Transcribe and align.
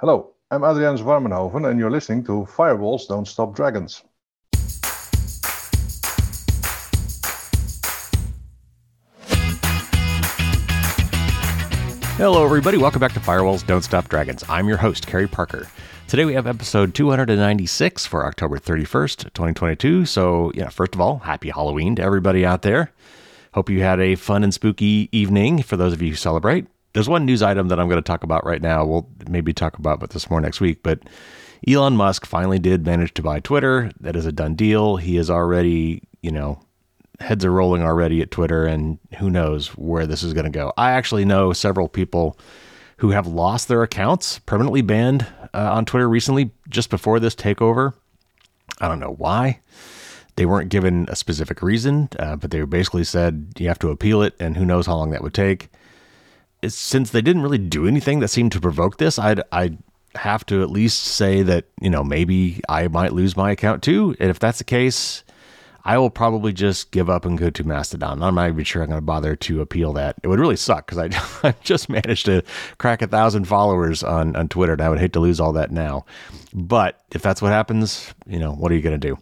Hello, 0.00 0.32
I'm 0.50 0.62
Adrianus 0.62 1.02
Warmenhoven, 1.02 1.68
and 1.68 1.78
you're 1.78 1.90
listening 1.90 2.24
to 2.24 2.48
Firewalls 2.50 3.06
Don't 3.06 3.28
Stop 3.28 3.54
Dragons. 3.54 4.02
Hello, 12.16 12.42
everybody. 12.42 12.78
Welcome 12.78 13.00
back 13.00 13.12
to 13.12 13.20
Firewalls 13.20 13.66
Don't 13.66 13.82
Stop 13.82 14.08
Dragons. 14.08 14.42
I'm 14.48 14.66
your 14.68 14.78
host, 14.78 15.06
Carey 15.06 15.28
Parker. 15.28 15.68
Today 16.08 16.24
we 16.24 16.32
have 16.32 16.46
episode 16.46 16.94
296 16.94 18.06
for 18.06 18.24
October 18.24 18.58
31st, 18.58 19.24
2022. 19.34 20.06
So, 20.06 20.50
yeah, 20.54 20.70
first 20.70 20.94
of 20.94 21.02
all, 21.02 21.18
happy 21.18 21.50
Halloween 21.50 21.94
to 21.96 22.02
everybody 22.02 22.46
out 22.46 22.62
there. 22.62 22.90
Hope 23.52 23.68
you 23.68 23.82
had 23.82 24.00
a 24.00 24.14
fun 24.14 24.44
and 24.44 24.54
spooky 24.54 25.10
evening 25.12 25.62
for 25.62 25.76
those 25.76 25.92
of 25.92 26.00
you 26.00 26.08
who 26.08 26.16
celebrate 26.16 26.66
there's 26.92 27.08
one 27.08 27.24
news 27.24 27.42
item 27.42 27.68
that 27.68 27.78
I'm 27.78 27.88
going 27.88 28.02
to 28.02 28.06
talk 28.06 28.24
about 28.24 28.44
right 28.44 28.62
now. 28.62 28.84
We'll 28.84 29.08
maybe 29.28 29.52
talk 29.52 29.78
about 29.78 30.08
this 30.10 30.30
more 30.30 30.40
next 30.40 30.60
week, 30.60 30.82
but 30.82 31.00
Elon 31.68 31.96
Musk 31.96 32.26
finally 32.26 32.58
did 32.58 32.86
manage 32.86 33.14
to 33.14 33.22
buy 33.22 33.40
Twitter. 33.40 33.90
That 34.00 34.16
is 34.16 34.26
a 34.26 34.32
done 34.32 34.54
deal. 34.54 34.96
He 34.96 35.16
is 35.16 35.30
already, 35.30 36.02
you 36.22 36.30
know, 36.30 36.60
heads 37.20 37.44
are 37.44 37.52
rolling 37.52 37.82
already 37.82 38.22
at 38.22 38.30
Twitter, 38.30 38.66
and 38.66 38.98
who 39.18 39.30
knows 39.30 39.68
where 39.76 40.06
this 40.06 40.22
is 40.22 40.32
going 40.32 40.46
to 40.46 40.50
go. 40.50 40.72
I 40.76 40.92
actually 40.92 41.24
know 41.24 41.52
several 41.52 41.88
people 41.88 42.38
who 42.96 43.10
have 43.10 43.26
lost 43.26 43.68
their 43.68 43.82
accounts, 43.82 44.38
permanently 44.40 44.82
banned 44.82 45.26
uh, 45.54 45.72
on 45.72 45.84
Twitter 45.84 46.08
recently, 46.08 46.50
just 46.68 46.90
before 46.90 47.20
this 47.20 47.34
takeover. 47.34 47.94
I 48.80 48.88
don't 48.88 49.00
know 49.00 49.14
why. 49.14 49.60
They 50.36 50.46
weren't 50.46 50.70
given 50.70 51.06
a 51.08 51.16
specific 51.16 51.62
reason, 51.62 52.08
uh, 52.18 52.36
but 52.36 52.50
they 52.50 52.62
basically 52.62 53.04
said 53.04 53.52
you 53.58 53.68
have 53.68 53.78
to 53.80 53.90
appeal 53.90 54.22
it, 54.22 54.34
and 54.40 54.56
who 54.56 54.64
knows 54.64 54.86
how 54.86 54.96
long 54.96 55.10
that 55.10 55.22
would 55.22 55.34
take 55.34 55.68
since 56.68 57.10
they 57.10 57.22
didn't 57.22 57.42
really 57.42 57.58
do 57.58 57.86
anything 57.86 58.20
that 58.20 58.28
seemed 58.28 58.52
to 58.52 58.60
provoke 58.60 58.98
this, 58.98 59.18
I'd 59.18 59.42
I'd 59.52 59.78
have 60.16 60.44
to 60.44 60.62
at 60.62 60.70
least 60.70 61.04
say 61.04 61.42
that 61.42 61.66
you 61.80 61.90
know 61.90 62.02
maybe 62.02 62.60
I 62.68 62.88
might 62.88 63.12
lose 63.12 63.36
my 63.36 63.52
account 63.52 63.82
too. 63.82 64.16
And 64.20 64.30
if 64.30 64.38
that's 64.38 64.58
the 64.58 64.64
case, 64.64 65.24
I 65.84 65.98
will 65.98 66.10
probably 66.10 66.52
just 66.52 66.90
give 66.90 67.08
up 67.08 67.24
and 67.24 67.38
go 67.38 67.50
to 67.50 67.64
Mastodon. 67.64 68.22
I'm 68.22 68.34
not 68.34 68.48
even 68.48 68.64
sure 68.64 68.82
I'm 68.82 68.88
going 68.88 68.98
to 68.98 69.04
bother 69.04 69.34
to 69.36 69.60
appeal 69.60 69.92
that. 69.94 70.16
It 70.22 70.28
would 70.28 70.40
really 70.40 70.56
suck 70.56 70.86
because 70.86 70.98
I, 70.98 71.48
I 71.48 71.54
just 71.62 71.88
managed 71.88 72.26
to 72.26 72.42
crack 72.78 73.02
a 73.02 73.06
thousand 73.06 73.46
followers 73.46 74.02
on, 74.02 74.36
on 74.36 74.48
Twitter, 74.48 74.72
and 74.72 74.82
I 74.82 74.88
would 74.88 75.00
hate 75.00 75.12
to 75.14 75.20
lose 75.20 75.40
all 75.40 75.52
that 75.54 75.70
now. 75.70 76.04
But 76.52 77.00
if 77.12 77.22
that's 77.22 77.40
what 77.40 77.52
happens, 77.52 78.12
you 78.26 78.38
know, 78.38 78.52
what 78.52 78.70
are 78.70 78.74
you 78.74 78.82
going 78.82 78.98
to 79.00 79.08
do? 79.08 79.18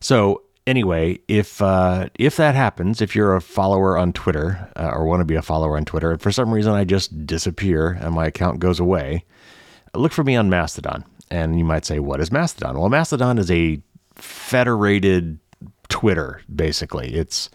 So 0.00 0.42
anyway, 0.66 1.18
if 1.28 1.62
uh, 1.62 2.08
if 2.18 2.36
that 2.36 2.54
happens, 2.54 3.00
if 3.00 3.14
you're 3.14 3.36
a 3.36 3.40
follower 3.40 3.96
on 3.96 4.12
Twitter 4.12 4.70
uh, 4.76 4.90
or 4.92 5.04
want 5.04 5.20
to 5.20 5.24
be 5.24 5.36
a 5.36 5.42
follower 5.42 5.76
on 5.76 5.84
Twitter, 5.84 6.12
and 6.12 6.20
for 6.20 6.32
some 6.32 6.52
reason 6.52 6.72
I 6.72 6.84
just 6.84 7.26
disappear 7.26 7.98
and 8.00 8.14
my 8.14 8.26
account 8.26 8.58
goes 8.58 8.80
away, 8.80 9.24
look 9.94 10.12
for 10.12 10.24
me 10.24 10.36
on 10.36 10.50
Mastodon. 10.50 11.04
And 11.30 11.58
you 11.58 11.64
might 11.64 11.84
say, 11.84 11.98
what 11.98 12.20
is 12.20 12.30
Mastodon? 12.30 12.78
Well, 12.78 12.88
Mastodon 12.88 13.38
is 13.38 13.50
a 13.50 13.80
federated 14.14 15.38
Twitter. 15.88 16.40
Basically, 16.54 17.14
it's 17.14 17.50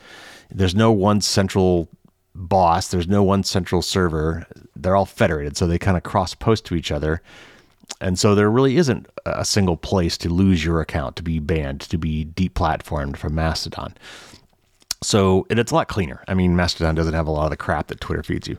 there's 0.49 0.75
no 0.75 0.91
one 0.91 1.21
central 1.21 1.87
boss. 2.35 2.89
There's 2.89 3.07
no 3.07 3.23
one 3.23 3.43
central 3.43 3.81
server. 3.81 4.45
They're 4.75 4.95
all 4.95 5.05
federated, 5.05 5.55
so 5.57 5.67
they 5.67 5.79
kind 5.79 5.97
of 5.97 6.03
cross 6.03 6.33
post 6.33 6.65
to 6.65 6.75
each 6.75 6.91
other. 6.91 7.21
And 7.99 8.17
so 8.17 8.33
there 8.33 8.49
really 8.49 8.77
isn't 8.77 9.07
a 9.25 9.45
single 9.45 9.77
place 9.77 10.17
to 10.19 10.29
lose 10.29 10.63
your 10.65 10.81
account, 10.81 11.15
to 11.17 11.23
be 11.23 11.39
banned, 11.39 11.81
to 11.81 11.97
be 11.97 12.25
deplatformed 12.25 13.17
from 13.17 13.35
Mastodon. 13.35 13.95
So 15.03 15.47
it's 15.49 15.71
a 15.71 15.75
lot 15.75 15.87
cleaner. 15.87 16.23
I 16.27 16.35
mean, 16.35 16.55
Mastodon 16.55 16.93
doesn't 16.93 17.15
have 17.15 17.25
a 17.25 17.31
lot 17.31 17.45
of 17.45 17.49
the 17.49 17.57
crap 17.57 17.87
that 17.87 17.99
Twitter 17.99 18.21
feeds 18.21 18.47
you. 18.47 18.57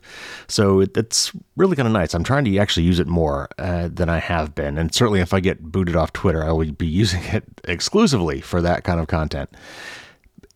So 0.49 0.81
it, 0.81 0.97
it's 0.97 1.31
really 1.57 1.77
kind 1.77 1.87
of 1.87 1.93
nice. 1.93 2.15
I'm 2.15 2.25
trying 2.25 2.45
to 2.45 2.59
actually 2.59 2.83
use 2.83 2.99
it 2.99 3.07
more 3.07 3.49
uh, 3.59 3.89
than 3.93 4.09
I 4.09 4.19
have 4.19 4.53
been. 4.53 4.77
And 4.77 4.93
certainly 4.93 5.21
if 5.21 5.33
I 5.33 5.39
get 5.39 5.63
booted 5.63 5.95
off 5.95 6.13
Twitter, 6.13 6.43
I 6.43 6.51
will 6.51 6.73
be 6.73 6.87
using 7.03 7.23
it 7.25 7.45
exclusively 7.65 8.41
for 8.41 8.61
that 8.61 8.83
kind 8.83 8.99
of 8.99 9.07
content. 9.07 9.51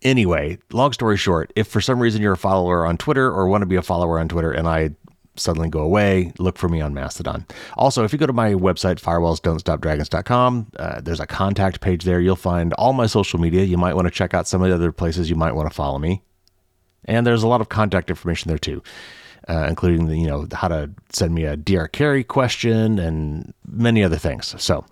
Anyway, 0.03 0.59
long 0.73 0.93
story 0.93 1.17
short, 1.17 1.53
if 1.55 1.69
for 1.69 1.81
some 1.81 2.00
reason 2.00 2.21
you're 2.21 2.33
a 2.33 2.37
follower 2.37 2.84
on 2.84 2.97
Twitter 2.97 3.31
or 3.31 3.47
want 3.47 3.62
to 3.62 3.67
be 3.67 3.77
a 3.77 3.83
follower 3.83 4.19
on 4.19 4.29
Twitter 4.29 4.50
and 4.50 4.67
I 4.69 4.91
suddenly 5.37 5.69
go 5.69 5.81
away, 5.81 6.33
look 6.39 6.59
for 6.59 6.69
me 6.69 6.81
on 6.81 6.95
Mastodon. 6.95 7.47
Also, 7.77 8.05
if 8.05 8.13
you 8.13 8.19
go 8.19 8.27
to 8.27 8.33
my 8.33 8.53
website, 8.53 9.01
firewallsdon'tstopdragons.com, 9.01 10.73
uh, 10.79 11.01
there's 11.01 11.21
a 11.21 11.27
contact 11.27 11.81
page 11.81 12.05
there. 12.05 12.21
You'll 12.21 12.37
find 12.37 12.73
all 12.75 12.93
my 12.93 13.07
social 13.07 13.41
media. 13.41 13.65
You 13.65 13.77
might 13.77 13.95
want 13.95 14.07
to 14.07 14.11
check 14.11 14.35
out 14.35 14.47
some 14.49 14.63
of 14.63 14.69
the 14.69 14.75
other 14.75 14.93
places 14.93 15.31
you 15.31 15.37
might 15.37 15.53
want 15.53 15.69
to 15.69 15.75
follow 15.75 15.99
me. 15.99 16.23
And 17.05 17.27
there's 17.27 17.43
a 17.43 17.49
lot 17.49 17.61
of 17.61 17.69
contact 17.69 18.11
information 18.11 18.49
there 18.49 18.59
too, 18.59 18.83
uh, 19.49 19.67
including 19.69 20.07
the, 20.07 20.19
you 20.19 20.27
know 20.27 20.47
how 20.53 20.69
to 20.69 20.91
send 21.11 21.35
me 21.35 21.45
a 21.45 21.57
DR 21.57 21.89
Carey 21.89 22.25
question 22.25 22.99
and 22.99 23.55
many 23.67 24.03
other 24.03 24.17
things. 24.17 24.55
So 24.63 24.85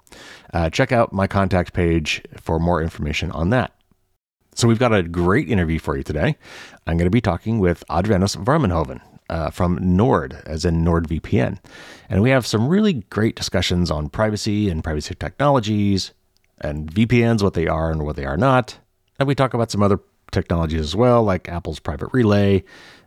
uh, 0.53 0.71
check 0.71 0.93
out 0.93 1.13
my 1.13 1.27
contact 1.27 1.73
page 1.73 2.23
for 2.41 2.61
more 2.61 2.83
information 2.83 3.31
on 3.33 3.51
that. 3.51 3.73
So 4.55 4.69
we've 4.69 4.79
got 4.79 4.95
a 4.95 5.03
great 5.03 5.49
interview 5.49 5.81
for 5.81 5.97
you 5.97 6.05
today. 6.05 6.37
I'm 6.87 6.97
going 6.97 7.07
to 7.07 7.11
be 7.11 7.21
talking 7.21 7.59
with 7.59 7.83
Adrianus 7.91 8.37
Warmenhoven 8.37 9.01
uh, 9.35 9.51
from 9.51 9.77
Nord, 9.81 10.41
as 10.47 10.65
in 10.65 10.85
NordVPN. 10.85 11.59
And 12.09 12.23
we 12.23 12.31
have 12.31 12.47
some 12.47 12.69
really 12.69 13.05
great 13.11 13.35
discussions 13.35 13.91
on 13.91 14.09
privacy 14.09 14.71
and 14.71 14.85
privacy 14.85 15.17
technologies 15.17 16.13
and 16.61 16.89
VPNs, 16.95 17.43
what 17.43 17.55
they 17.55 17.67
are 17.67 17.91
and 17.91 18.05
what 18.05 18.15
they 18.15 18.25
are 18.25 18.37
not. 18.37 18.79
And 19.19 19.27
we 19.27 19.35
talk 19.35 19.53
about 19.53 19.73
some 19.73 19.83
other 19.83 19.99
technologies 20.31 20.83
as 20.83 20.95
well, 20.95 21.25
like 21.25 21.49
Apple's 21.49 21.81
private 21.81 22.11
relay 22.13 22.63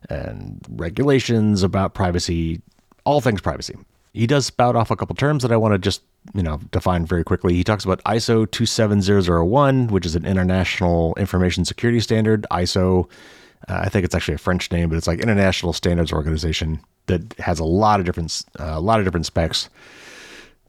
and 0.10 0.60
regulations 0.70 1.64
about 1.64 1.94
privacy, 1.94 2.62
all 3.06 3.22
things 3.22 3.40
privacy. 3.40 3.78
He 4.14 4.28
does 4.28 4.46
spout 4.46 4.76
off 4.76 4.92
a 4.92 4.98
couple 4.98 5.16
terms 5.16 5.44
that 5.44 5.54
I 5.54 5.58
want 5.58 5.76
to 5.76 5.78
just, 5.78 6.02
you 6.34 6.44
know, 6.44 6.60
define 6.72 7.06
very 7.06 7.24
quickly. 7.24 7.54
He 7.54 7.64
talks 7.64 7.86
about 7.86 8.04
ISO 8.04 8.52
27001, 8.52 9.88
which 9.88 10.06
is 10.06 10.16
an 10.18 10.26
international 10.26 11.14
information 11.16 11.64
security 11.64 12.02
standard. 12.02 12.46
ISO 12.52 13.08
uh, 13.68 13.82
I 13.84 13.90
think 13.90 14.06
it's 14.06 14.16
actually 14.16 14.36
a 14.36 14.40
French 14.40 14.72
name, 14.72 14.90
but 14.90 14.98
it's 14.98 15.08
like 15.08 15.20
International 15.20 15.74
Standards 15.74 16.14
Organization 16.14 16.80
that 17.08 17.34
has 17.40 17.60
a 17.60 17.66
lot 17.66 18.00
of 18.00 18.06
different 18.06 18.44
uh, 18.60 18.74
a 18.76 18.80
lot 18.80 19.00
of 19.00 19.06
different 19.06 19.26
specs. 19.26 19.70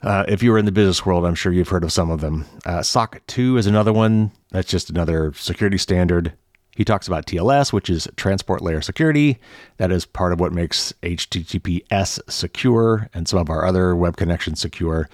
Uh, 0.03 0.25
if 0.29 0.43
you 0.43 0.53
were 0.53 0.59
in 0.59 0.65
the 0.65 0.73
business 0.73 1.05
world, 1.05 1.25
I'm 1.25 1.35
sure 1.35 1.53
you've 1.53 1.69
heard 1.69 1.85
of 1.85 1.93
some 1.93 2.11
of 2.11 2.21
them. 2.21 2.45
Uh, 2.65 2.83
SOC 2.83 3.21
2 3.27 3.57
is 3.57 3.67
another 3.67 3.93
one. 3.93 4.31
That's 4.51 4.71
just 4.71 4.91
another 4.91 5.33
security 5.35 5.79
standard. 5.79 6.33
He 6.77 6.85
talks 6.85 7.09
about 7.09 7.27
TLS, 7.27 7.73
which 7.73 7.91
is 7.91 8.07
transport 8.15 8.63
layer 8.63 8.81
security. 8.81 9.41
That 9.79 9.91
is 9.91 10.07
part 10.07 10.33
of 10.33 10.39
what 10.39 10.53
makes 10.53 10.93
HTTPS 11.03 12.31
secure 12.31 13.11
and 13.13 13.27
some 13.27 13.41
of 13.41 13.51
our 13.51 13.67
other 13.67 13.97
web 13.97 14.17
connections 14.17 14.61
secure. 14.61 15.09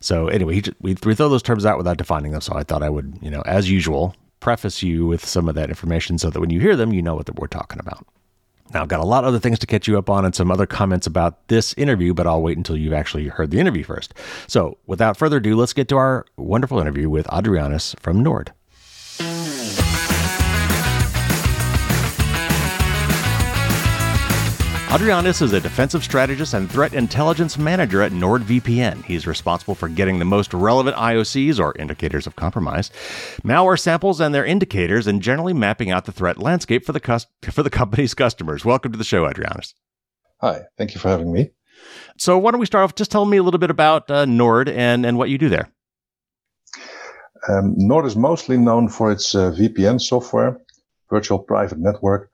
So 0.00 0.28
anyway, 0.28 0.54
he, 0.54 0.62
we, 0.80 0.96
we 1.04 1.14
throw 1.14 1.28
those 1.28 1.42
terms 1.42 1.66
out 1.66 1.76
without 1.76 1.98
defining 1.98 2.32
them. 2.32 2.40
So 2.40 2.54
I 2.54 2.62
thought 2.62 2.82
I 2.82 2.88
would, 2.88 3.18
you 3.20 3.30
know, 3.30 3.42
as 3.42 3.70
usual, 3.70 4.16
preface 4.40 4.82
you 4.82 5.06
with 5.06 5.24
some 5.24 5.48
of 5.48 5.54
that 5.54 5.68
information 5.68 6.18
so 6.18 6.30
that 6.30 6.40
when 6.40 6.50
you 6.50 6.60
hear 6.60 6.76
them, 6.76 6.92
you 6.92 7.02
know 7.02 7.14
what 7.14 7.38
we're 7.38 7.46
talking 7.46 7.78
about. 7.78 8.06
Now, 8.72 8.82
I've 8.82 8.88
got 8.88 9.00
a 9.00 9.04
lot 9.04 9.24
of 9.24 9.28
other 9.28 9.40
things 9.40 9.58
to 9.60 9.66
catch 9.66 9.88
you 9.88 9.98
up 9.98 10.08
on 10.08 10.24
and 10.24 10.34
some 10.34 10.50
other 10.50 10.66
comments 10.66 11.06
about 11.06 11.48
this 11.48 11.74
interview, 11.74 12.14
but 12.14 12.26
I'll 12.26 12.42
wait 12.42 12.56
until 12.56 12.76
you've 12.76 12.92
actually 12.92 13.26
heard 13.28 13.50
the 13.50 13.58
interview 13.58 13.82
first. 13.82 14.14
So, 14.46 14.78
without 14.86 15.16
further 15.16 15.38
ado, 15.38 15.56
let's 15.56 15.72
get 15.72 15.88
to 15.88 15.96
our 15.96 16.24
wonderful 16.36 16.78
interview 16.78 17.10
with 17.10 17.26
Adrianus 17.26 17.98
from 17.98 18.22
Nord. 18.22 18.52
Adrianus 24.90 25.40
is 25.40 25.52
a 25.52 25.60
defensive 25.60 26.02
strategist 26.02 26.52
and 26.52 26.68
threat 26.68 26.94
intelligence 26.94 27.56
manager 27.56 28.02
at 28.02 28.10
NordVPN. 28.10 29.04
He's 29.04 29.24
responsible 29.24 29.76
for 29.76 29.88
getting 29.88 30.18
the 30.18 30.24
most 30.24 30.52
relevant 30.52 30.96
IOCs, 30.96 31.60
or 31.60 31.78
indicators 31.78 32.26
of 32.26 32.34
compromise, 32.34 32.90
malware 33.44 33.78
samples 33.78 34.20
and 34.20 34.34
their 34.34 34.44
indicators, 34.44 35.06
and 35.06 35.22
generally 35.22 35.52
mapping 35.52 35.92
out 35.92 36.06
the 36.06 36.12
threat 36.12 36.38
landscape 36.38 36.84
for 36.84 36.90
the, 36.90 36.98
cus- 36.98 37.28
for 37.52 37.62
the 37.62 37.70
company's 37.70 38.14
customers. 38.14 38.64
Welcome 38.64 38.90
to 38.90 38.98
the 38.98 39.04
show, 39.04 39.26
Adrianus. 39.26 39.74
Hi, 40.40 40.62
thank 40.76 40.92
you 40.92 41.00
for 41.00 41.06
having 41.06 41.32
me. 41.32 41.52
So, 42.18 42.36
why 42.36 42.50
don't 42.50 42.58
we 42.58 42.66
start 42.66 42.82
off? 42.82 42.96
Just 42.96 43.12
tell 43.12 43.24
me 43.26 43.36
a 43.36 43.44
little 43.44 43.60
bit 43.60 43.70
about 43.70 44.10
uh, 44.10 44.24
Nord 44.24 44.68
and, 44.68 45.06
and 45.06 45.16
what 45.16 45.30
you 45.30 45.38
do 45.38 45.48
there. 45.48 45.70
Um, 47.48 47.74
Nord 47.76 48.06
is 48.06 48.16
mostly 48.16 48.56
known 48.56 48.88
for 48.88 49.12
its 49.12 49.36
uh, 49.36 49.52
VPN 49.52 50.00
software, 50.00 50.60
virtual 51.08 51.38
private 51.38 51.78
network, 51.78 52.28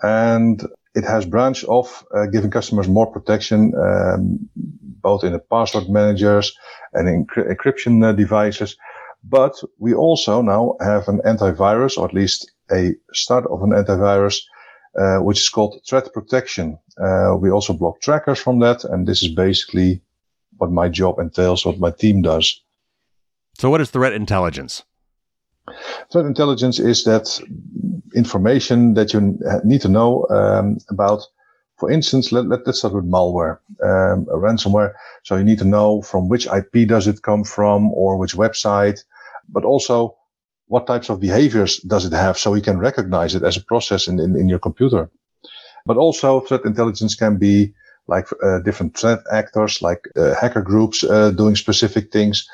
and 0.00 0.64
it 0.98 1.04
has 1.04 1.24
branched 1.24 1.64
off, 1.68 2.04
uh, 2.14 2.26
giving 2.26 2.50
customers 2.50 2.88
more 2.88 3.06
protection, 3.06 3.72
um, 3.86 4.38
both 5.00 5.22
in 5.22 5.32
the 5.32 5.38
password 5.38 5.88
managers 5.88 6.46
and 6.92 7.08
in 7.08 7.26
encryption 7.26 8.04
uh, 8.04 8.12
devices. 8.12 8.76
But 9.22 9.54
we 9.78 9.94
also 9.94 10.42
now 10.42 10.74
have 10.80 11.06
an 11.06 11.20
antivirus, 11.24 11.96
or 11.98 12.06
at 12.08 12.14
least 12.14 12.50
a 12.72 12.94
start 13.12 13.44
of 13.46 13.62
an 13.62 13.70
antivirus, 13.70 14.40
uh, 15.00 15.18
which 15.18 15.38
is 15.38 15.48
called 15.48 15.80
threat 15.88 16.12
protection. 16.12 16.78
Uh, 17.00 17.36
we 17.40 17.48
also 17.50 17.72
block 17.74 18.00
trackers 18.00 18.40
from 18.40 18.58
that. 18.60 18.84
And 18.84 19.06
this 19.06 19.22
is 19.22 19.32
basically 19.34 20.02
what 20.56 20.72
my 20.72 20.88
job 20.88 21.20
entails, 21.20 21.64
what 21.64 21.78
my 21.78 21.92
team 21.92 22.22
does. 22.22 22.60
So 23.56 23.70
what 23.70 23.80
is 23.80 23.90
threat 23.90 24.12
intelligence? 24.12 24.82
Threat 26.10 26.26
intelligence 26.26 26.78
is 26.78 27.04
that 27.04 27.40
information 28.14 28.94
that 28.94 29.12
you 29.12 29.38
need 29.64 29.80
to 29.82 29.88
know 29.88 30.26
um, 30.30 30.78
about 30.90 31.22
For 31.78 31.90
instance, 31.90 32.32
let, 32.32 32.48
let, 32.48 32.66
us 32.66 32.78
start 32.78 32.94
with 32.94 33.04
malware, 33.04 33.58
um, 33.84 34.26
ransomware. 34.26 34.94
So 35.22 35.36
you 35.36 35.44
need 35.44 35.60
to 35.60 35.64
know 35.64 36.02
from 36.02 36.28
which 36.28 36.46
IP 36.46 36.88
does 36.88 37.06
it 37.06 37.22
come 37.22 37.44
from 37.44 37.92
or 37.92 38.18
which 38.18 38.34
website, 38.34 38.98
but 39.48 39.64
also 39.64 40.16
what 40.66 40.86
types 40.86 41.08
of 41.08 41.20
behaviors 41.20 41.78
does 41.78 42.04
it 42.04 42.12
have 42.12 42.36
so 42.36 42.54
you 42.54 42.62
can 42.62 42.78
recognize 42.78 43.36
it 43.36 43.44
as 43.44 43.56
a 43.56 43.64
process 43.64 44.08
in, 44.08 44.18
in, 44.18 44.36
in 44.36 44.48
your 44.48 44.58
computer. 44.58 45.08
But 45.86 45.96
also 45.96 46.40
threat 46.40 46.64
intelligence 46.64 47.14
can 47.14 47.38
be 47.38 47.72
like 48.08 48.26
uh, 48.42 48.58
different 48.60 48.96
threat 48.96 49.20
actors, 49.30 49.80
like 49.80 50.08
uh, 50.16 50.34
hacker 50.34 50.62
groups 50.62 51.04
uh, 51.04 51.30
doing 51.30 51.54
specific 51.56 52.10
things. 52.10 52.48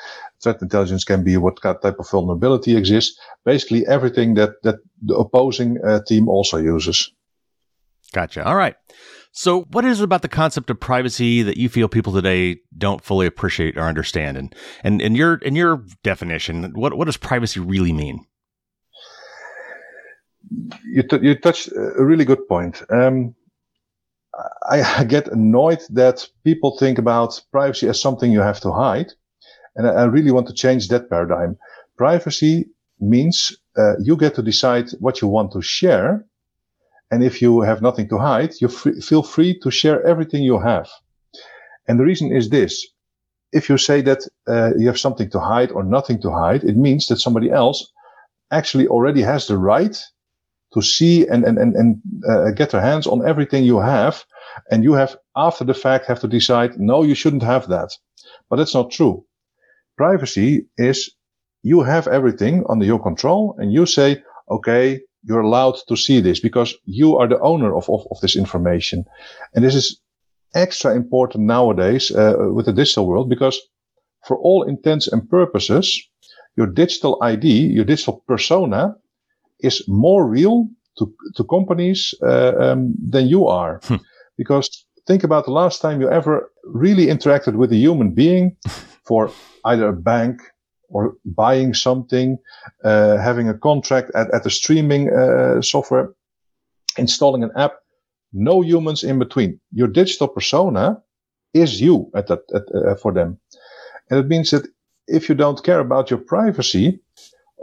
Threat 0.45 0.61
intelligence 0.61 1.03
can 1.03 1.23
be 1.23 1.37
what 1.37 1.59
type 1.61 1.83
of 1.99 2.07
vulnerability 2.07 2.77
exists. 2.77 3.19
Basically 3.45 3.85
everything 3.87 4.35
that, 4.35 4.61
that 4.61 4.75
the 5.01 5.15
opposing 5.15 5.79
uh, 5.83 6.01
team 6.07 6.29
also 6.29 6.57
uses. 6.57 7.11
Gotcha. 8.13 8.45
All 8.45 8.55
right. 8.55 8.75
So, 9.31 9.63
what 9.71 9.83
is 9.83 9.99
it 9.99 10.03
about 10.03 10.21
the 10.21 10.29
concept 10.29 10.69
of 10.69 10.79
privacy 10.79 11.41
that 11.41 11.57
you 11.57 11.67
feel 11.67 11.89
people 11.89 12.13
today 12.13 12.57
don't 12.77 13.03
fully 13.03 13.25
appreciate 13.25 13.75
or 13.75 13.81
understand? 13.81 14.37
And 14.37 14.55
and 14.83 15.01
in 15.01 15.15
your 15.15 15.35
in 15.37 15.55
your 15.55 15.83
definition, 16.03 16.71
what 16.73 16.93
what 16.93 17.05
does 17.05 17.17
privacy 17.17 17.59
really 17.59 17.91
mean? 17.91 18.25
You 20.85 21.01
t- 21.03 21.19
you 21.23 21.35
touched 21.35 21.69
a 21.71 22.05
really 22.05 22.23
good 22.23 22.47
point. 22.47 22.83
Um, 22.89 23.35
I, 24.69 24.81
I 24.99 25.03
get 25.03 25.27
annoyed 25.27 25.81
that 25.89 26.29
people 26.43 26.77
think 26.77 26.97
about 26.97 27.41
privacy 27.51 27.89
as 27.89 27.99
something 27.99 28.31
you 28.31 28.41
have 28.41 28.59
to 28.61 28.71
hide, 28.71 29.11
and 29.75 29.87
I, 29.87 29.91
I 29.91 30.03
really 30.05 30.31
want 30.31 30.47
to 30.47 30.53
change 30.53 30.87
that 30.89 31.09
paradigm. 31.09 31.57
Privacy 31.97 32.65
means 32.99 33.55
uh, 33.77 33.93
you 33.99 34.15
get 34.17 34.35
to 34.35 34.41
decide 34.41 34.89
what 34.99 35.21
you 35.21 35.27
want 35.27 35.51
to 35.53 35.61
share 35.61 36.25
and 37.11 37.23
if 37.23 37.41
you 37.41 37.61
have 37.61 37.81
nothing 37.81 38.09
to 38.09 38.17
hide, 38.17 38.53
you 38.59 38.67
feel 38.67 39.23
free 39.23 39.59
to 39.59 39.71
share 39.71 40.03
everything 40.05 40.43
you 40.43 40.59
have. 40.59 40.89
And 41.87 41.99
the 41.99 42.03
reason 42.03 42.31
is 42.35 42.49
this. 42.49 42.87
If 43.51 43.69
you 43.69 43.77
say 43.77 44.01
that 44.01 44.27
uh, 44.47 44.71
you 44.77 44.87
have 44.87 44.99
something 44.99 45.29
to 45.29 45.39
hide 45.39 45.71
or 45.71 45.83
nothing 45.83 46.19
to 46.23 46.31
hide, 46.31 46.63
it 46.63 46.75
means 46.75 47.07
that 47.07 47.17
somebody 47.17 47.51
else 47.51 47.91
actually 48.51 48.87
already 48.87 49.21
has 49.21 49.47
the 49.47 49.57
right 49.57 49.97
to 50.73 50.81
see 50.81 51.25
and, 51.27 51.45
and, 51.45 51.57
and, 51.57 51.75
and 51.75 52.01
uh, 52.27 52.51
get 52.51 52.71
their 52.71 52.81
hands 52.81 53.07
on 53.07 53.25
everything 53.25 53.63
you 53.63 53.79
have. 53.79 54.25
And 54.71 54.83
you 54.83 54.93
have, 54.93 55.15
after 55.35 55.63
the 55.63 55.73
fact, 55.73 56.07
have 56.07 56.19
to 56.21 56.27
decide, 56.27 56.79
no, 56.79 57.03
you 57.03 57.15
shouldn't 57.15 57.43
have 57.43 57.67
that. 57.69 57.91
But 58.49 58.57
that's 58.57 58.73
not 58.73 58.91
true. 58.91 59.25
Privacy 59.97 60.67
is 60.77 61.11
you 61.63 61.81
have 61.81 62.07
everything 62.07 62.63
under 62.69 62.85
your 62.85 63.01
control 63.01 63.55
and 63.57 63.71
you 63.71 63.85
say, 63.85 64.21
okay, 64.49 65.01
you're 65.23 65.41
allowed 65.41 65.77
to 65.87 65.95
see 65.95 66.21
this 66.21 66.39
because 66.39 66.75
you 66.85 67.17
are 67.17 67.27
the 67.27 67.39
owner 67.39 67.75
of, 67.75 67.89
of, 67.89 68.05
of 68.11 68.19
this 68.21 68.35
information. 68.35 69.03
And 69.53 69.65
this 69.65 69.75
is 69.75 69.99
extra 70.53 70.95
important 70.95 71.45
nowadays 71.45 72.11
uh, 72.11 72.35
with 72.53 72.67
the 72.67 72.73
digital 72.73 73.07
world 73.07 73.29
because 73.29 73.59
for 74.25 74.37
all 74.37 74.63
intents 74.63 75.07
and 75.07 75.29
purposes, 75.29 76.01
your 76.55 76.67
digital 76.67 77.17
ID, 77.21 77.47
your 77.47 77.85
digital 77.85 78.23
persona 78.27 78.95
is 79.59 79.83
more 79.87 80.27
real 80.27 80.67
to, 80.97 81.13
to 81.35 81.43
companies 81.43 82.13
uh, 82.21 82.53
um, 82.59 82.93
than 83.09 83.27
you 83.27 83.47
are. 83.47 83.79
Hmm. 83.83 83.95
Because 84.37 84.85
think 85.07 85.23
about 85.23 85.45
the 85.45 85.51
last 85.51 85.81
time 85.81 86.01
you 86.01 86.09
ever 86.09 86.51
really 86.63 87.07
interacted 87.07 87.55
with 87.55 87.71
a 87.71 87.75
human 87.75 88.11
being 88.11 88.55
for 89.05 89.31
either 89.65 89.89
a 89.89 89.93
bank, 89.93 90.41
or 90.89 91.15
buying 91.25 91.73
something, 91.73 92.37
uh, 92.83 93.17
having 93.17 93.49
a 93.49 93.57
contract 93.57 94.11
at, 94.15 94.33
at 94.33 94.43
the 94.43 94.49
streaming 94.49 95.11
uh, 95.11 95.61
software, 95.61 96.13
installing 96.97 97.43
an 97.43 97.51
app, 97.55 97.73
no 98.33 98.61
humans 98.61 99.03
in 99.03 99.19
between. 99.19 99.59
Your 99.71 99.87
digital 99.87 100.27
persona 100.27 101.01
is 101.53 101.81
you 101.81 102.11
at 102.15 102.27
that 102.27 102.41
at, 102.53 102.63
uh, 102.75 102.95
for 102.95 103.13
them, 103.13 103.39
and 104.09 104.19
it 104.19 104.27
means 104.27 104.51
that 104.51 104.67
if 105.07 105.29
you 105.29 105.35
don't 105.35 105.63
care 105.63 105.79
about 105.79 106.09
your 106.09 106.19
privacy, 106.19 106.99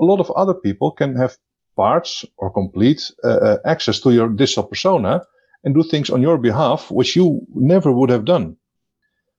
a 0.00 0.04
lot 0.04 0.20
of 0.20 0.30
other 0.32 0.54
people 0.54 0.90
can 0.90 1.16
have 1.16 1.36
parts 1.76 2.24
or 2.36 2.50
complete 2.50 3.10
uh, 3.24 3.28
uh, 3.28 3.58
access 3.64 4.00
to 4.00 4.12
your 4.12 4.28
digital 4.28 4.64
persona 4.64 5.22
and 5.64 5.74
do 5.74 5.82
things 5.82 6.10
on 6.10 6.22
your 6.22 6.38
behalf 6.38 6.90
which 6.90 7.16
you 7.16 7.40
never 7.54 7.92
would 7.92 8.10
have 8.10 8.24
done. 8.24 8.56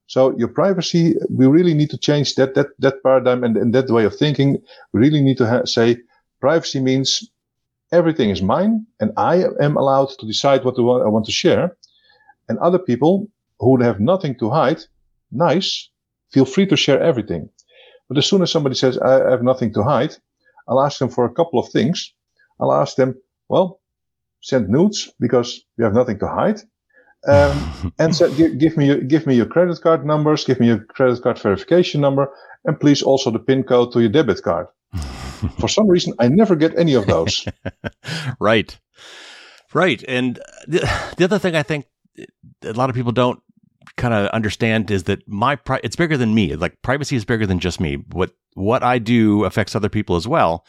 So 0.08 0.38
your 0.38 0.50
privacy, 0.50 1.16
we 1.30 1.48
really 1.48 1.74
need 1.74 1.90
to 1.92 1.98
change 1.98 2.36
that 2.36 2.56
that 2.56 2.68
that 2.80 3.02
paradigm 3.04 3.44
and, 3.44 3.58
and 3.58 3.74
that 3.74 3.90
way 3.90 4.06
of 4.06 4.16
thinking. 4.16 4.58
We 4.92 5.00
really 5.00 5.22
need 5.22 5.38
to 5.38 5.48
ha- 5.48 5.66
say 5.66 5.98
privacy 6.40 6.80
means 6.80 7.30
everything 7.92 8.30
is 8.30 8.42
mine, 8.42 8.86
and 9.00 9.12
I 9.18 9.46
am 9.62 9.78
allowed 9.78 10.10
to 10.20 10.28
decide 10.28 10.66
what 10.66 10.78
I 10.78 11.10
want 11.10 11.26
to 11.26 11.32
share. 11.32 11.78
And 12.50 12.60
other 12.60 12.80
people 12.80 13.30
who 13.60 13.82
have 13.82 14.00
nothing 14.00 14.38
to 14.40 14.50
hide, 14.50 14.82
nice, 15.32 15.90
feel 16.32 16.46
free 16.46 16.66
to 16.68 16.76
share 16.76 17.02
everything. 17.02 17.50
But 18.10 18.18
as 18.18 18.26
soon 18.26 18.42
as 18.42 18.52
somebody 18.52 18.76
says 18.76 18.98
I 18.98 19.30
have 19.32 19.44
nothing 19.44 19.74
to 19.74 19.84
hide, 19.84 20.16
I'll 20.68 20.84
ask 20.84 21.00
them 21.00 21.10
for 21.10 21.26
a 21.26 21.34
couple 21.34 21.60
of 21.60 21.70
things. 21.70 22.14
I'll 22.60 22.74
ask 22.74 22.96
them, 22.96 23.16
well, 23.50 23.80
send 24.42 24.70
nudes 24.70 25.12
because 25.20 25.64
you 25.78 25.86
have 25.86 25.94
nothing 25.94 26.20
to 26.20 26.28
hide. 26.28 26.62
Um, 27.28 27.94
and 28.00 28.16
so 28.16 28.34
give, 28.34 28.58
give, 28.58 28.78
me 28.78 28.88
your, 28.88 29.02
give 29.02 29.26
me 29.28 29.36
your 29.36 29.46
credit 29.46 29.82
card 29.82 30.06
numbers, 30.06 30.46
give 30.46 30.60
me 30.60 30.68
your 30.68 30.80
credit 30.80 31.22
card 31.22 31.40
verification 31.40 32.02
number, 32.02 32.32
and 32.66 32.80
please 32.80 33.02
also 33.02 33.32
the 33.32 33.40
PIN 33.40 33.64
code 33.64 33.92
to 33.94 34.00
your 34.00 34.10
debit 34.10 34.42
card. 34.44 34.68
For 35.60 35.68
some 35.68 35.88
reason, 35.88 36.14
I 36.20 36.30
never 36.30 36.56
get 36.56 36.78
any 36.78 36.94
of 36.94 37.06
those. 37.06 37.46
right, 38.40 38.78
right. 39.74 40.04
And 40.08 40.40
the, 40.68 40.80
the 41.18 41.26
other 41.26 41.40
thing 41.40 41.56
I 41.56 41.64
think 41.64 41.86
a 42.64 42.74
lot 42.74 42.90
of 42.90 42.96
people 42.96 43.12
don't 43.12 43.43
kind 43.98 44.14
of 44.14 44.28
understand 44.28 44.90
is 44.90 45.04
that 45.04 45.28
my 45.28 45.56
pri- 45.56 45.80
it's 45.84 45.96
bigger 45.96 46.18
than 46.18 46.34
me. 46.34 46.56
Like 46.56 46.82
privacy 46.82 47.16
is 47.16 47.26
bigger 47.26 47.46
than 47.46 47.60
just 47.60 47.80
me. 47.80 47.96
What 48.12 48.32
what 48.56 48.84
I 48.84 49.00
do 49.00 49.46
affects 49.46 49.76
other 49.76 49.90
people 49.90 50.16
as 50.16 50.28
well. 50.28 50.66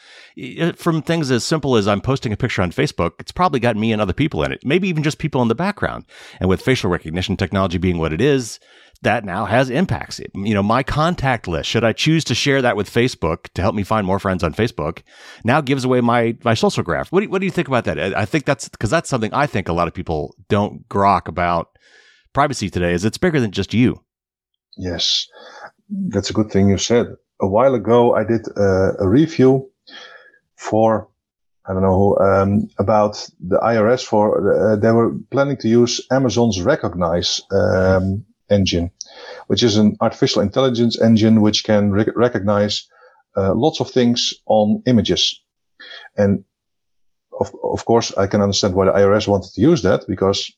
From 0.75 1.01
things 1.01 1.29
as 1.29 1.43
simple 1.43 1.75
as 1.75 1.87
I'm 1.87 2.01
posting 2.01 2.33
a 2.33 2.37
picture 2.37 2.63
on 2.63 2.71
Facebook, 2.71 3.11
it's 3.19 3.31
probably 3.31 3.59
got 3.59 3.75
me 3.75 3.91
and 3.91 4.01
other 4.01 4.13
people 4.13 4.43
in 4.43 4.51
it. 4.51 4.65
Maybe 4.65 4.87
even 4.87 5.03
just 5.03 5.19
people 5.19 5.41
in 5.41 5.49
the 5.49 5.55
background. 5.55 6.05
And 6.39 6.49
with 6.49 6.61
facial 6.61 6.89
recognition 6.89 7.37
technology 7.37 7.77
being 7.77 7.99
what 7.99 8.13
it 8.13 8.21
is, 8.21 8.59
that 9.03 9.23
now 9.23 9.45
has 9.45 9.69
impacts. 9.69 10.19
You 10.33 10.53
know, 10.53 10.63
my 10.63 10.81
contact 10.81 11.47
list, 11.47 11.69
should 11.69 11.83
I 11.83 11.93
choose 11.93 12.23
to 12.25 12.33
share 12.35 12.61
that 12.63 12.75
with 12.75 12.89
Facebook 12.89 13.49
to 13.53 13.61
help 13.61 13.75
me 13.75 13.83
find 13.83 14.07
more 14.07 14.19
friends 14.19 14.43
on 14.43 14.53
Facebook, 14.53 15.03
now 15.43 15.61
gives 15.61 15.85
away 15.85 16.01
my, 16.01 16.35
my 16.43 16.55
social 16.55 16.81
graph. 16.81 17.11
What 17.11 17.21
do, 17.21 17.29
what 17.29 17.39
do 17.39 17.45
you 17.45 17.51
think 17.51 17.67
about 17.67 17.85
that? 17.85 17.99
I 17.99 18.25
think 18.25 18.45
that's 18.45 18.67
because 18.67 18.89
that's 18.89 19.09
something 19.09 19.33
I 19.33 19.45
think 19.45 19.67
a 19.67 19.73
lot 19.73 19.87
of 19.87 19.93
people 19.93 20.35
don't 20.49 20.87
grok 20.89 21.27
about 21.27 21.77
privacy 22.35 22.69
today 22.69 22.93
is 22.93 23.03
it's 23.05 23.17
bigger 23.17 23.39
than 23.39 23.51
just 23.51 23.73
you. 23.73 23.99
Yes, 24.77 25.27
that's 26.13 26.29
a 26.29 26.33
good 26.33 26.51
thing 26.51 26.69
you 26.69 26.77
said. 26.77 27.07
A 27.41 27.47
while 27.47 27.73
ago, 27.73 28.13
I 28.13 28.23
did 28.23 28.43
uh, 28.57 28.91
a 29.05 29.07
review 29.07 29.71
for 30.55 31.07
I 31.67 31.73
don't 31.73 31.81
know 31.81 32.17
um, 32.17 32.69
about 32.77 33.13
the 33.39 33.57
IRS 33.57 34.03
for 34.05 34.25
uh, 34.53 34.75
they 34.75 34.91
were 34.91 35.11
planning 35.31 35.57
to 35.57 35.67
use 35.67 35.93
Amazon's 36.11 36.61
Recognize 36.61 37.41
um, 37.51 38.25
engine, 38.49 38.91
which 39.47 39.63
is 39.63 39.77
an 39.77 39.97
artificial 39.99 40.41
intelligence 40.43 41.01
engine 41.01 41.41
which 41.41 41.63
can 41.63 41.91
re- 41.91 42.15
recognize 42.15 42.87
uh, 43.37 43.53
lots 43.55 43.79
of 43.79 43.89
things 43.89 44.33
on 44.45 44.83
images. 44.85 45.41
And 46.17 46.43
of, 47.39 47.51
of 47.63 47.85
course, 47.85 48.15
I 48.17 48.27
can 48.27 48.41
understand 48.41 48.75
why 48.75 48.85
the 48.85 48.91
IRS 48.91 49.27
wanted 49.27 49.51
to 49.53 49.61
use 49.61 49.81
that 49.81 50.05
because 50.07 50.51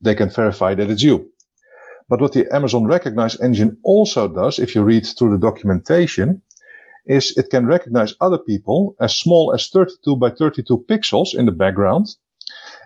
they 0.00 0.14
can 0.14 0.30
verify 0.30 0.74
that 0.74 0.90
it's 0.90 1.02
you. 1.02 1.30
But 2.08 2.20
what 2.20 2.32
the 2.32 2.46
Amazon 2.54 2.86
Recognize 2.86 3.40
engine 3.40 3.78
also 3.82 4.28
does, 4.28 4.58
if 4.58 4.74
you 4.74 4.82
read 4.82 5.06
through 5.06 5.32
the 5.32 5.38
documentation, 5.38 6.42
is 7.06 7.36
it 7.36 7.50
can 7.50 7.66
recognize 7.66 8.14
other 8.20 8.38
people 8.38 8.96
as 9.00 9.16
small 9.16 9.52
as 9.54 9.68
32 9.68 10.16
by 10.16 10.30
32 10.30 10.84
pixels 10.88 11.34
in 11.34 11.46
the 11.46 11.52
background. 11.52 12.06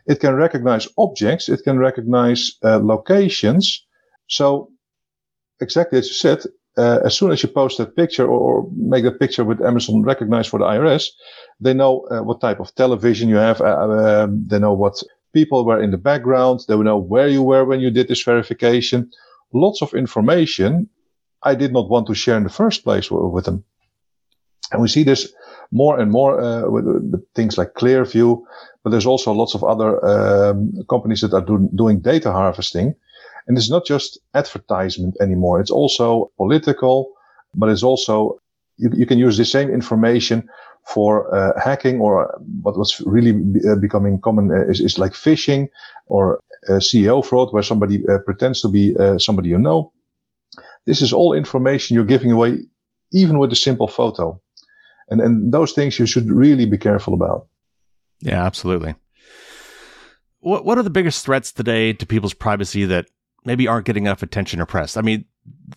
It 0.06 0.20
can 0.20 0.34
recognize 0.34 0.88
objects. 0.96 1.48
It 1.48 1.62
can 1.64 1.78
recognize 1.78 2.52
uh, 2.62 2.78
locations. 2.78 3.86
So 4.26 4.70
exactly 5.60 5.98
as 5.98 6.08
you 6.08 6.14
said, 6.14 6.44
uh, 6.78 7.00
as 7.04 7.16
soon 7.16 7.30
as 7.30 7.42
you 7.42 7.48
post 7.48 7.78
that 7.78 7.96
picture 7.96 8.24
or, 8.24 8.38
or, 8.38 8.70
make 8.74 9.04
that 9.04 9.18
picture 9.18 9.44
with 9.44 9.60
Amazon 9.60 10.02
Recognize 10.02 10.46
for 10.46 10.58
the 10.60 10.64
IRS, 10.64 11.08
they 11.60 11.74
know 11.74 12.06
uh, 12.10 12.22
what 12.22 12.40
type 12.40 12.60
of 12.60 12.74
television 12.74 13.28
you 13.28 13.36
have. 13.36 13.60
Uh, 13.60 14.22
um, 14.22 14.46
they 14.46 14.58
know 14.58 14.72
what 14.72 15.02
people 15.32 15.64
were 15.64 15.82
in 15.82 15.90
the 15.90 15.98
background. 15.98 16.60
They 16.66 16.74
would 16.74 16.86
know 16.86 16.98
where 16.98 17.28
you 17.28 17.42
were 17.42 17.64
when 17.64 17.80
you 17.80 17.90
did 17.90 18.08
this 18.08 18.22
verification. 18.22 19.10
Lots 19.52 19.82
of 19.82 19.94
information 19.94 20.88
I 21.42 21.54
did 21.54 21.72
not 21.72 21.88
want 21.88 22.06
to 22.08 22.14
share 22.14 22.36
in 22.36 22.44
the 22.44 22.50
first 22.50 22.84
place 22.84 23.10
with 23.10 23.44
them. 23.44 23.64
And 24.72 24.82
we 24.82 24.88
see 24.88 25.02
this 25.02 25.32
more 25.72 25.98
and 25.98 26.10
more 26.10 26.40
uh, 26.40 26.68
with, 26.68 26.84
with, 26.84 27.24
things 27.34 27.58
like 27.58 27.74
Clearview, 27.74 28.42
but 28.82 28.90
there's 28.90 29.06
also 29.06 29.32
lots 29.32 29.54
of 29.54 29.64
other 29.64 30.04
um, 30.04 30.72
companies 30.88 31.20
that 31.22 31.32
are 31.32 31.40
do, 31.40 31.68
doing 31.74 32.00
data 32.00 32.30
harvesting. 32.30 32.94
And 33.46 33.56
it's 33.56 33.70
not 33.70 33.84
just 33.84 34.18
advertisement 34.34 35.16
anymore. 35.20 35.60
It's 35.60 35.70
also 35.70 36.30
political, 36.36 37.12
but 37.54 37.68
it's 37.68 37.82
also, 37.82 38.38
you, 38.76 38.90
you 38.94 39.06
can 39.06 39.18
use 39.18 39.36
the 39.36 39.44
same 39.44 39.70
information 39.70 40.48
for 40.92 41.32
uh, 41.34 41.52
hacking 41.60 42.00
or 42.00 42.36
what 42.62 42.76
was 42.76 43.00
really 43.06 43.32
be, 43.32 43.60
uh, 43.68 43.76
becoming 43.76 44.20
common 44.20 44.50
uh, 44.50 44.66
is, 44.68 44.80
is 44.80 44.98
like 44.98 45.12
phishing 45.12 45.68
or 46.06 46.40
CEO 46.68 47.24
fraud 47.24 47.52
where 47.52 47.62
somebody 47.62 48.04
uh, 48.08 48.18
pretends 48.24 48.60
to 48.60 48.68
be 48.68 48.96
uh, 48.98 49.18
somebody 49.18 49.48
you 49.48 49.58
know. 49.58 49.92
This 50.86 51.02
is 51.02 51.12
all 51.12 51.32
information 51.32 51.94
you're 51.94 52.04
giving 52.04 52.32
away, 52.32 52.58
even 53.12 53.38
with 53.38 53.52
a 53.52 53.56
simple 53.56 53.88
photo. 53.88 54.40
And, 55.08 55.20
and 55.20 55.52
those 55.52 55.72
things 55.72 55.98
you 55.98 56.06
should 56.06 56.30
really 56.30 56.66
be 56.66 56.78
careful 56.78 57.14
about. 57.14 57.46
Yeah, 58.20 58.44
absolutely. 58.44 58.94
What, 60.40 60.64
what 60.64 60.78
are 60.78 60.82
the 60.82 60.90
biggest 60.90 61.24
threats 61.24 61.52
today 61.52 61.92
to 61.92 62.06
people's 62.06 62.34
privacy 62.34 62.84
that 62.86 63.06
maybe 63.44 63.66
aren't 63.66 63.86
getting 63.86 64.06
enough 64.06 64.22
attention 64.22 64.60
or 64.60 64.66
press? 64.66 64.96
I 64.96 65.02
mean, 65.02 65.24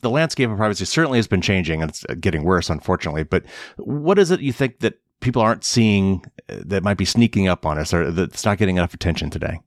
the 0.02 0.10
landscape 0.10 0.50
of 0.50 0.58
privacy 0.58 0.86
certainly 0.86 1.18
has 1.18 1.28
been 1.28 1.42
changing 1.42 1.82
and 1.82 1.90
it's 1.90 2.04
getting 2.20 2.44
worse, 2.44 2.70
unfortunately. 2.70 3.24
But 3.24 3.46
what 3.78 4.20
is 4.20 4.32
it 4.32 4.42
you 4.42 4.54
think 4.54 4.80
that 4.80 4.96
people 5.24 5.42
aren't 5.42 5.64
seeing 5.64 6.24
uh, 6.50 6.58
that 6.66 6.84
might 6.84 6.98
be 6.98 7.06
sneaking 7.06 7.48
up 7.48 7.66
on 7.66 7.80
us 7.80 7.94
or 7.94 8.12
that's 8.12 8.46
not 8.46 8.58
getting 8.58 8.78
enough 8.78 8.94
attention 8.94 9.30
today? 9.30 9.60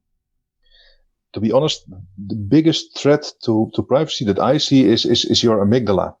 To 1.33 1.41
be 1.41 1.51
honest, 1.51 1.83
the 2.17 2.35
biggest 2.35 2.97
threat 2.97 3.31
to, 3.43 3.69
to 3.75 3.83
privacy 3.83 4.23
that 4.25 4.39
I 4.39 4.57
see 4.57 4.85
is, 4.85 5.05
is, 5.05 5.25
is 5.25 5.43
your 5.43 5.63
amygdala. 5.65 6.15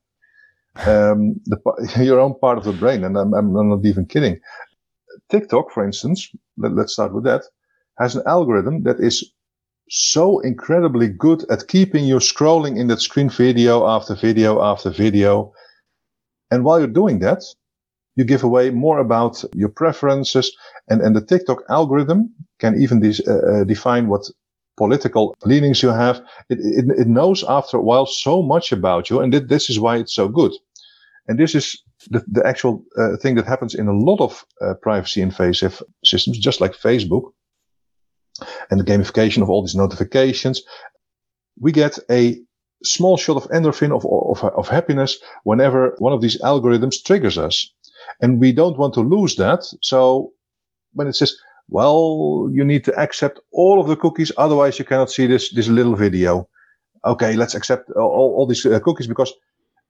Um, 0.85 1.39
the, 1.45 1.57
your 2.03 2.19
own 2.19 2.35
part 2.39 2.57
of 2.57 2.65
the 2.65 2.73
brain. 2.73 3.03
And 3.03 3.17
I'm, 3.17 3.33
I'm 3.33 3.53
not 3.53 3.85
even 3.85 4.05
kidding. 4.05 4.39
TikTok, 5.29 5.71
for 5.71 5.85
instance, 5.85 6.29
let, 6.57 6.73
let's 6.73 6.93
start 6.93 7.13
with 7.13 7.23
that, 7.23 7.43
has 7.97 8.15
an 8.15 8.23
algorithm 8.27 8.83
that 8.83 8.99
is 8.99 9.31
so 9.89 10.39
incredibly 10.39 11.07
good 11.07 11.49
at 11.49 11.67
keeping 11.67 12.03
you 12.05 12.17
scrolling 12.17 12.77
in 12.77 12.87
that 12.87 13.01
screen 13.01 13.29
video 13.29 13.87
after 13.87 14.15
video 14.15 14.61
after 14.61 14.89
video. 14.89 15.53
And 16.51 16.63
while 16.63 16.79
you're 16.79 16.87
doing 16.87 17.19
that, 17.19 17.43
you 18.17 18.25
give 18.25 18.43
away 18.43 18.71
more 18.71 18.99
about 18.99 19.43
your 19.53 19.69
preferences 19.69 20.51
and, 20.89 21.01
and 21.01 21.15
the 21.15 21.21
TikTok 21.21 21.59
algorithm 21.69 22.33
can 22.59 22.81
even 22.81 22.99
de- 22.99 23.23
uh, 23.27 23.61
uh, 23.61 23.63
define 23.63 24.07
what 24.07 24.25
political 24.75 25.35
leanings 25.45 25.83
you 25.83 25.89
have. 25.89 26.17
It, 26.49 26.59
it, 26.59 26.85
it, 26.99 27.07
knows 27.07 27.43
after 27.47 27.77
a 27.77 27.81
while 27.81 28.07
so 28.07 28.41
much 28.41 28.71
about 28.71 29.09
you. 29.09 29.19
And 29.19 29.31
th- 29.31 29.47
this 29.47 29.69
is 29.69 29.79
why 29.79 29.97
it's 29.97 30.15
so 30.15 30.27
good. 30.27 30.51
And 31.27 31.39
this 31.39 31.53
is 31.53 31.81
the, 32.09 32.23
the 32.27 32.45
actual 32.45 32.83
uh, 32.97 33.17
thing 33.17 33.35
that 33.35 33.45
happens 33.45 33.75
in 33.75 33.87
a 33.87 33.93
lot 33.97 34.19
of 34.19 34.45
uh, 34.61 34.73
privacy 34.81 35.21
invasive 35.21 35.81
systems, 36.03 36.39
just 36.39 36.59
like 36.59 36.73
Facebook 36.73 37.31
and 38.71 38.79
the 38.79 38.83
gamification 38.83 39.41
of 39.41 39.49
all 39.49 39.61
these 39.61 39.75
notifications. 39.75 40.63
We 41.59 41.71
get 41.71 41.99
a 42.09 42.39
small 42.83 43.17
shot 43.17 43.37
of 43.37 43.49
endorphin 43.49 43.91
of, 43.95 44.05
of, 44.05 44.51
of 44.53 44.67
happiness 44.67 45.17
whenever 45.43 45.95
one 45.99 46.13
of 46.13 46.21
these 46.21 46.39
algorithms 46.41 47.03
triggers 47.03 47.37
us. 47.37 47.73
And 48.21 48.39
we 48.39 48.51
don't 48.51 48.77
want 48.77 48.93
to 48.95 49.01
lose 49.01 49.35
that. 49.35 49.63
So 49.81 50.33
when 50.93 51.07
it 51.07 51.15
says, 51.15 51.37
well, 51.69 52.49
you 52.51 52.63
need 52.63 52.83
to 52.85 52.97
accept 52.97 53.39
all 53.51 53.79
of 53.81 53.87
the 53.87 53.95
cookies. 53.95 54.31
Otherwise 54.37 54.79
you 54.79 54.85
cannot 54.85 55.11
see 55.11 55.27
this, 55.27 55.51
this 55.53 55.67
little 55.67 55.95
video. 55.95 56.47
Okay. 57.05 57.35
Let's 57.35 57.55
accept 57.55 57.89
all, 57.91 58.35
all 58.37 58.47
these 58.47 58.65
uh, 58.65 58.79
cookies 58.79 59.07
because, 59.07 59.33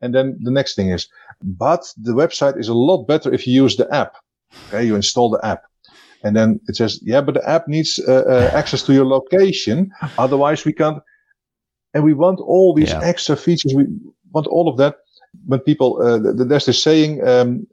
and 0.01 0.13
then 0.13 0.37
the 0.41 0.51
next 0.51 0.75
thing 0.75 0.89
is, 0.89 1.07
but 1.41 1.91
the 1.97 2.13
website 2.13 2.59
is 2.59 2.67
a 2.67 2.73
lot 2.73 3.05
better 3.07 3.33
if 3.33 3.47
you 3.47 3.63
use 3.63 3.77
the 3.77 3.93
app. 3.93 4.15
Okay. 4.67 4.83
You 4.85 4.95
install 4.95 5.29
the 5.29 5.45
app. 5.45 5.63
And 6.23 6.35
then 6.35 6.59
it 6.67 6.75
says, 6.75 6.99
yeah, 7.03 7.21
but 7.21 7.35
the 7.35 7.47
app 7.47 7.67
needs 7.67 7.99
uh, 8.07 8.23
uh, 8.27 8.51
access 8.53 8.81
to 8.83 8.93
your 8.93 9.05
location. 9.05 9.91
Otherwise 10.17 10.65
we 10.65 10.73
can't. 10.73 11.01
And 11.93 12.03
we 12.03 12.13
want 12.13 12.39
all 12.39 12.73
these 12.73 12.89
yeah. 12.89 13.01
extra 13.03 13.35
features. 13.35 13.73
We 13.73 13.85
want 14.31 14.47
all 14.47 14.67
of 14.67 14.77
that. 14.77 14.95
When 15.45 15.59
people, 15.59 16.01
uh, 16.01 16.19
there's 16.33 16.65
this 16.65 16.81
saying, 16.81 17.25
um, 17.27 17.67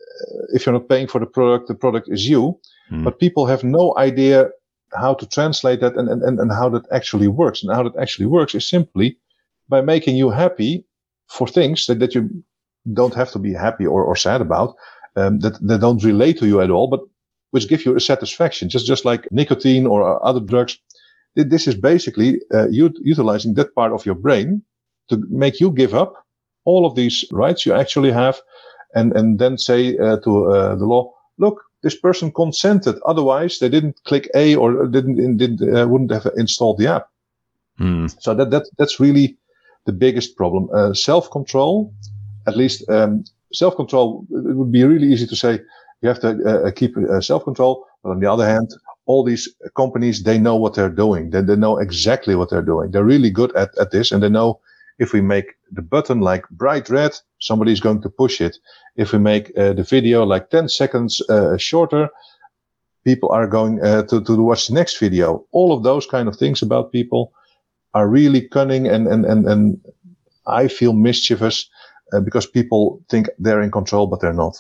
if 0.53 0.65
you're 0.65 0.73
not 0.73 0.89
paying 0.89 1.09
for 1.09 1.19
the 1.19 1.27
product, 1.27 1.69
the 1.69 1.75
product 1.75 2.09
is 2.09 2.29
you. 2.29 2.59
Mm. 2.91 3.05
But 3.05 3.19
people 3.19 3.47
have 3.47 3.65
no 3.65 3.95
idea 3.97 4.51
how 4.93 5.15
to 5.15 5.27
translate 5.27 5.81
that 5.81 5.97
and, 5.97 6.09
and, 6.09 6.39
and 6.39 6.53
how 6.53 6.69
that 6.69 6.87
actually 6.93 7.29
works. 7.29 7.63
And 7.63 7.75
how 7.75 7.83
that 7.83 7.97
actually 8.01 8.27
works 8.27 8.55
is 8.55 8.69
simply 8.69 9.19
by 9.69 9.81
making 9.81 10.17
you 10.17 10.31
happy 10.31 10.85
for 11.29 11.47
things 11.47 11.87
that, 11.87 11.99
that 11.99 12.15
you 12.15 12.31
don't 12.93 13.15
have 13.15 13.31
to 13.33 13.39
be 13.39 13.53
happy 13.53 13.87
or, 13.87 14.05
or 14.05 14.15
sad 14.15 14.41
about, 14.41 14.77
um, 15.17 15.41
that, 15.41 15.59
that 15.67 15.81
don't 15.81 16.05
relate 16.05 16.39
to 16.39 16.47
you 16.47 16.61
at 16.61 16.71
all, 16.71 16.87
but 16.87 17.01
which 17.51 17.69
give 17.69 17.85
you 17.85 17.97
a 17.97 18.01
satisfaction, 18.01 18.69
just, 18.69 18.87
just 18.87 19.05
like 19.05 19.31
nicotine 19.31 19.87
or 19.87 20.25
other 20.25 20.41
drugs. 20.41 20.79
This 21.37 21.67
is 21.67 21.75
basically 21.75 22.41
uh, 22.53 22.69
utilizing 22.69 23.55
that 23.55 23.75
part 23.75 23.93
of 23.93 24.05
your 24.07 24.15
brain 24.15 24.63
to 25.09 25.23
make 25.31 25.61
you 25.61 25.71
give 25.71 25.95
up 25.95 26.24
all 26.65 26.87
of 26.87 26.95
these 26.95 27.25
rights 27.31 27.67
you 27.67 27.75
actually 27.75 28.13
have 28.13 28.41
and, 28.95 29.13
and 29.17 29.39
then 29.39 29.59
say 29.59 29.97
uh, 29.99 30.19
to 30.21 30.47
uh, 30.47 30.75
the 30.77 30.87
law, 30.87 31.13
look, 31.39 31.63
this 31.83 31.97
person 31.97 32.33
consented. 32.33 32.97
Otherwise, 33.05 33.59
they 33.59 33.69
didn't 33.69 34.03
click 34.05 34.29
A 34.35 34.55
or 34.55 34.87
didn't, 34.87 35.37
didn't 35.37 35.77
uh, 35.77 35.87
wouldn't 35.87 36.13
have 36.13 36.27
installed 36.37 36.79
the 36.79 36.87
app. 36.87 37.09
Hmm. 37.79 38.07
So 38.19 38.35
that, 38.35 38.51
that, 38.51 38.69
that's 38.79 39.01
really 39.01 39.37
the 39.85 39.93
biggest 39.93 40.37
problem. 40.37 40.69
Uh, 40.73 40.95
self-control, 40.95 41.93
at 42.47 42.57
least, 42.57 42.89
um, 42.89 43.25
self-control, 43.53 44.27
it 44.31 44.57
would 44.57 44.73
be 44.73 44.85
really 44.85 45.09
easy 45.13 45.27
to 45.27 45.37
say, 45.37 45.61
you 46.01 46.09
have 46.09 46.21
to 46.21 46.39
uh, 46.47 46.69
uh, 46.69 46.71
keep 46.71 46.97
uh, 46.97 47.21
self-control. 47.21 47.85
But 48.03 48.11
on 48.11 48.21
the 48.21 48.31
other 48.31 48.47
hand, 48.47 48.71
all 49.07 49.25
these 49.25 49.49
companies, 49.77 50.23
they 50.23 50.39
know 50.39 50.57
what 50.57 50.75
they're 50.75 50.89
doing. 50.89 51.31
They, 51.31 51.43
they 51.43 51.57
know 51.57 51.79
exactly 51.79 52.35
what 52.35 52.49
they're 52.51 52.63
doing. 52.63 52.91
They're 52.91 53.05
really 53.05 53.31
good 53.31 53.55
at, 53.57 53.77
at 53.79 53.91
this 53.91 54.13
and 54.13 54.23
they 54.23 54.31
know 54.31 54.61
if 54.99 55.13
we 55.13 55.21
make 55.21 55.55
the 55.73 55.83
button 55.83 56.21
like 56.21 56.49
bright 56.51 56.89
red, 56.89 57.13
somebody's 57.41 57.81
going 57.81 58.03
to 58.03 58.09
push 58.09 58.41
it. 58.41 58.57
If 58.97 59.13
we 59.13 59.19
make 59.19 59.51
uh, 59.59 59.73
the 59.73 59.83
video 59.83 60.25
like 60.25 60.51
10 60.51 60.69
seconds 60.69 61.21
uh, 61.29 61.57
shorter, 61.57 62.09
people 63.05 63.31
are 63.31 63.47
going 63.47 63.83
uh, 63.85 64.05
to, 64.05 64.23
to 64.23 64.43
watch 64.43 64.69
the 64.69 64.75
next 64.75 64.99
video. 64.99 65.47
All 65.53 65.73
of 65.73 65.83
those 65.83 66.07
kind 66.07 66.29
of 66.29 66.37
things 66.37 66.63
about 66.63 66.93
people 66.93 67.33
are 67.93 68.09
really 68.09 68.49
cunning 68.49 68.87
and, 68.87 69.07
and, 69.07 69.25
and, 69.25 69.47
and 69.47 69.81
I 70.47 70.69
feel 70.69 70.93
mischievous 70.93 71.69
because 72.25 72.47
people 72.47 73.03
think 73.09 73.29
they're 73.39 73.63
in 73.63 73.71
control, 73.71 74.07
but 74.07 74.21
they're 74.21 74.33
not. 74.33 74.57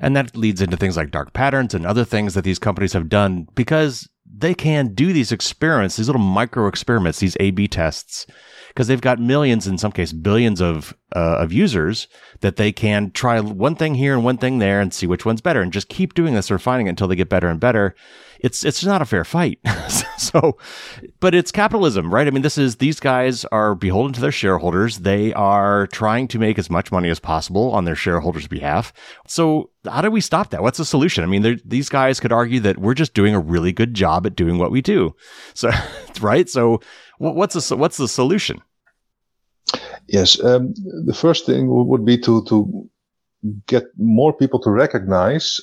And 0.00 0.16
that 0.16 0.36
leads 0.36 0.60
into 0.60 0.76
things 0.76 0.96
like 0.96 1.10
dark 1.10 1.32
patterns 1.32 1.74
and 1.74 1.86
other 1.86 2.04
things 2.04 2.34
that 2.34 2.44
these 2.44 2.58
companies 2.58 2.92
have 2.92 3.08
done 3.08 3.46
because 3.54 4.08
they 4.36 4.54
can 4.54 4.94
do 4.94 5.12
these 5.12 5.32
experiments, 5.32 5.96
these 5.96 6.08
little 6.08 6.22
micro 6.22 6.66
experiments, 6.66 7.20
these 7.20 7.36
A 7.40 7.50
B 7.50 7.68
tests, 7.68 8.26
because 8.68 8.88
they've 8.88 9.00
got 9.00 9.20
millions, 9.20 9.66
in 9.66 9.78
some 9.78 9.92
cases, 9.92 10.12
billions 10.12 10.60
of, 10.60 10.94
uh, 11.14 11.36
of 11.38 11.52
users 11.52 12.08
that 12.40 12.56
they 12.56 12.72
can 12.72 13.10
try 13.12 13.38
one 13.40 13.76
thing 13.76 13.94
here 13.94 14.14
and 14.14 14.24
one 14.24 14.36
thing 14.36 14.58
there 14.58 14.80
and 14.80 14.92
see 14.92 15.06
which 15.06 15.24
one's 15.24 15.40
better 15.40 15.62
and 15.62 15.72
just 15.72 15.88
keep 15.88 16.14
doing 16.14 16.34
this, 16.34 16.50
refining 16.50 16.86
it 16.86 16.90
until 16.90 17.06
they 17.06 17.16
get 17.16 17.28
better 17.28 17.48
and 17.48 17.60
better 17.60 17.94
it's 18.44 18.62
it's 18.62 18.84
not 18.84 19.00
a 19.00 19.06
fair 19.06 19.24
fight. 19.24 19.58
so, 20.18 20.58
but 21.18 21.34
it's 21.34 21.50
capitalism, 21.50 22.12
right? 22.12 22.26
I 22.26 22.30
mean, 22.30 22.42
this 22.42 22.58
is 22.58 22.76
these 22.76 23.00
guys 23.00 23.46
are 23.46 23.74
beholden 23.74 24.12
to 24.12 24.20
their 24.20 24.30
shareholders. 24.30 24.98
They 24.98 25.32
are 25.32 25.86
trying 25.86 26.28
to 26.28 26.38
make 26.38 26.58
as 26.58 26.68
much 26.68 26.92
money 26.92 27.08
as 27.08 27.18
possible 27.18 27.72
on 27.72 27.86
their 27.86 27.96
shareholders' 27.96 28.46
behalf. 28.46 28.92
So, 29.26 29.70
how 29.86 30.02
do 30.02 30.10
we 30.10 30.20
stop 30.20 30.50
that? 30.50 30.62
What's 30.62 30.76
the 30.76 30.84
solution? 30.84 31.24
I 31.24 31.26
mean, 31.26 31.58
these 31.64 31.88
guys 31.88 32.20
could 32.20 32.32
argue 32.32 32.60
that 32.60 32.76
we're 32.76 32.92
just 32.92 33.14
doing 33.14 33.34
a 33.34 33.40
really 33.40 33.72
good 33.72 33.94
job 33.94 34.26
at 34.26 34.36
doing 34.36 34.58
what 34.58 34.70
we 34.70 34.82
do. 34.82 35.16
So, 35.54 35.70
right? 36.20 36.48
So, 36.48 36.80
what's 37.18 37.54
the 37.54 37.76
what's 37.76 37.96
the 37.96 38.08
solution? 38.08 38.60
Yes, 40.08 40.42
um, 40.44 40.74
the 41.06 41.14
first 41.14 41.46
thing 41.46 41.68
would 41.68 42.04
be 42.04 42.18
to 42.18 42.44
to 42.44 42.90
get 43.66 43.84
more 43.96 44.32
people 44.32 44.60
to 44.60 44.70
recognize 44.70 45.60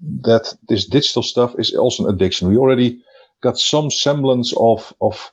that 0.00 0.54
this 0.68 0.86
digital 0.86 1.22
stuff 1.22 1.54
is 1.58 1.74
also 1.74 2.06
an 2.06 2.14
addiction. 2.14 2.48
We 2.48 2.56
already 2.56 3.02
got 3.40 3.58
some 3.58 3.90
semblance 3.90 4.54
of, 4.56 4.92
of 5.00 5.32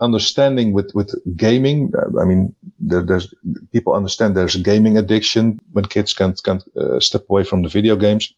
understanding 0.00 0.72
with, 0.72 0.90
with 0.94 1.14
gaming. 1.36 1.92
I 2.20 2.24
mean, 2.24 2.54
there, 2.78 3.02
there's 3.02 3.32
people 3.72 3.94
understand 3.94 4.36
there's 4.36 4.56
a 4.56 4.60
gaming 4.60 4.98
addiction 4.98 5.58
when 5.72 5.84
kids 5.86 6.12
can't, 6.12 6.40
can't 6.42 6.64
uh, 6.76 7.00
step 7.00 7.24
away 7.30 7.44
from 7.44 7.62
the 7.62 7.68
video 7.68 7.96
games. 7.96 8.32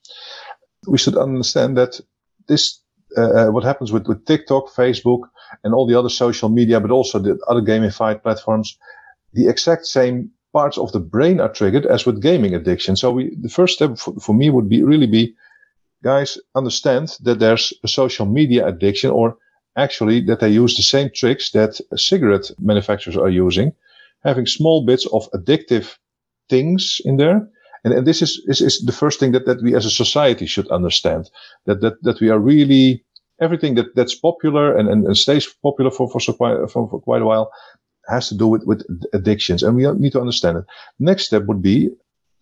We 0.87 0.99
should 0.99 1.17
understand 1.17 1.77
that 1.77 2.01
this, 2.47 2.81
uh, 3.17 3.49
uh, 3.49 3.51
what 3.51 3.65
happens 3.65 3.93
with, 3.93 4.07
with 4.07 4.25
TikTok, 4.25 4.69
Facebook, 4.75 5.29
and 5.65 5.75
all 5.75 5.87
the 5.87 5.99
other 5.99 6.11
social 6.11 6.49
media, 6.49 6.81
but 6.81 6.91
also 6.91 7.19
the 7.19 7.39
other 7.49 7.63
gamified 7.63 8.23
platforms, 8.23 8.79
the 9.33 9.49
exact 9.49 9.87
same 9.87 10.31
parts 10.53 10.79
of 10.79 10.93
the 10.93 11.01
brain 11.01 11.41
are 11.41 11.53
triggered 11.53 11.87
as 11.87 12.07
with 12.07 12.23
gaming 12.23 12.55
addiction. 12.55 12.97
So 12.97 13.13
we, 13.13 13.35
the 13.41 13.49
first 13.49 13.75
step 13.75 13.99
for, 13.99 14.15
for 14.21 14.35
me 14.35 14.51
would 14.51 14.69
be 14.69 14.83
really 14.83 15.07
be 15.07 15.35
guys 16.03 16.39
understand 16.55 17.17
that 17.23 17.39
there's 17.39 17.73
a 17.85 17.89
social 17.89 18.27
media 18.27 18.67
addiction 18.67 19.11
or 19.11 19.37
actually 19.77 20.21
that 20.23 20.41
they 20.41 20.49
use 20.49 20.77
the 20.77 20.83
same 20.83 21.11
tricks 21.15 21.51
that 21.51 21.81
cigarette 21.97 22.51
manufacturers 22.59 23.17
are 23.17 23.31
using, 23.31 23.73
having 24.25 24.47
small 24.47 24.85
bits 24.85 25.07
of 25.07 25.31
addictive 25.33 25.97
things 26.49 27.01
in 27.05 27.17
there. 27.17 27.49
And, 27.85 27.95
and 27.95 28.07
this 28.07 28.23
is, 28.23 28.43
is, 28.47 28.61
is 28.61 28.81
the 28.85 28.93
first 28.93 29.21
thing 29.21 29.33
that, 29.33 29.47
that 29.47 29.63
we 29.63 29.75
as 29.75 29.87
a 29.87 29.91
society 29.91 30.47
should 30.47 30.69
understand 30.71 31.31
that, 31.67 31.81
that, 31.81 32.03
that 32.03 32.21
we 32.21 32.29
are 32.29 32.39
really 32.39 33.05
everything 33.41 33.77
that, 33.77 33.95
that's 33.95 34.17
popular 34.17 34.77
and, 34.77 34.89
and, 34.89 35.07
and 35.07 35.17
stays 35.17 35.47
popular 35.63 35.91
for, 35.91 36.11
for, 36.11 36.21
so 36.21 36.33
quite, 36.33 36.69
for, 36.71 36.89
for 36.91 37.01
quite 37.01 37.23
a 37.23 37.27
while 37.27 37.53
has 38.09 38.29
to 38.31 38.35
do 38.35 38.49
with, 38.49 38.65
with 38.65 38.85
addictions. 39.13 39.63
And 39.63 39.77
we 39.77 39.91
need 39.93 40.13
to 40.13 40.21
understand 40.21 40.59
it. 40.59 40.65
Next 40.99 41.27
step 41.27 41.45
would 41.45 41.63
be 41.63 41.91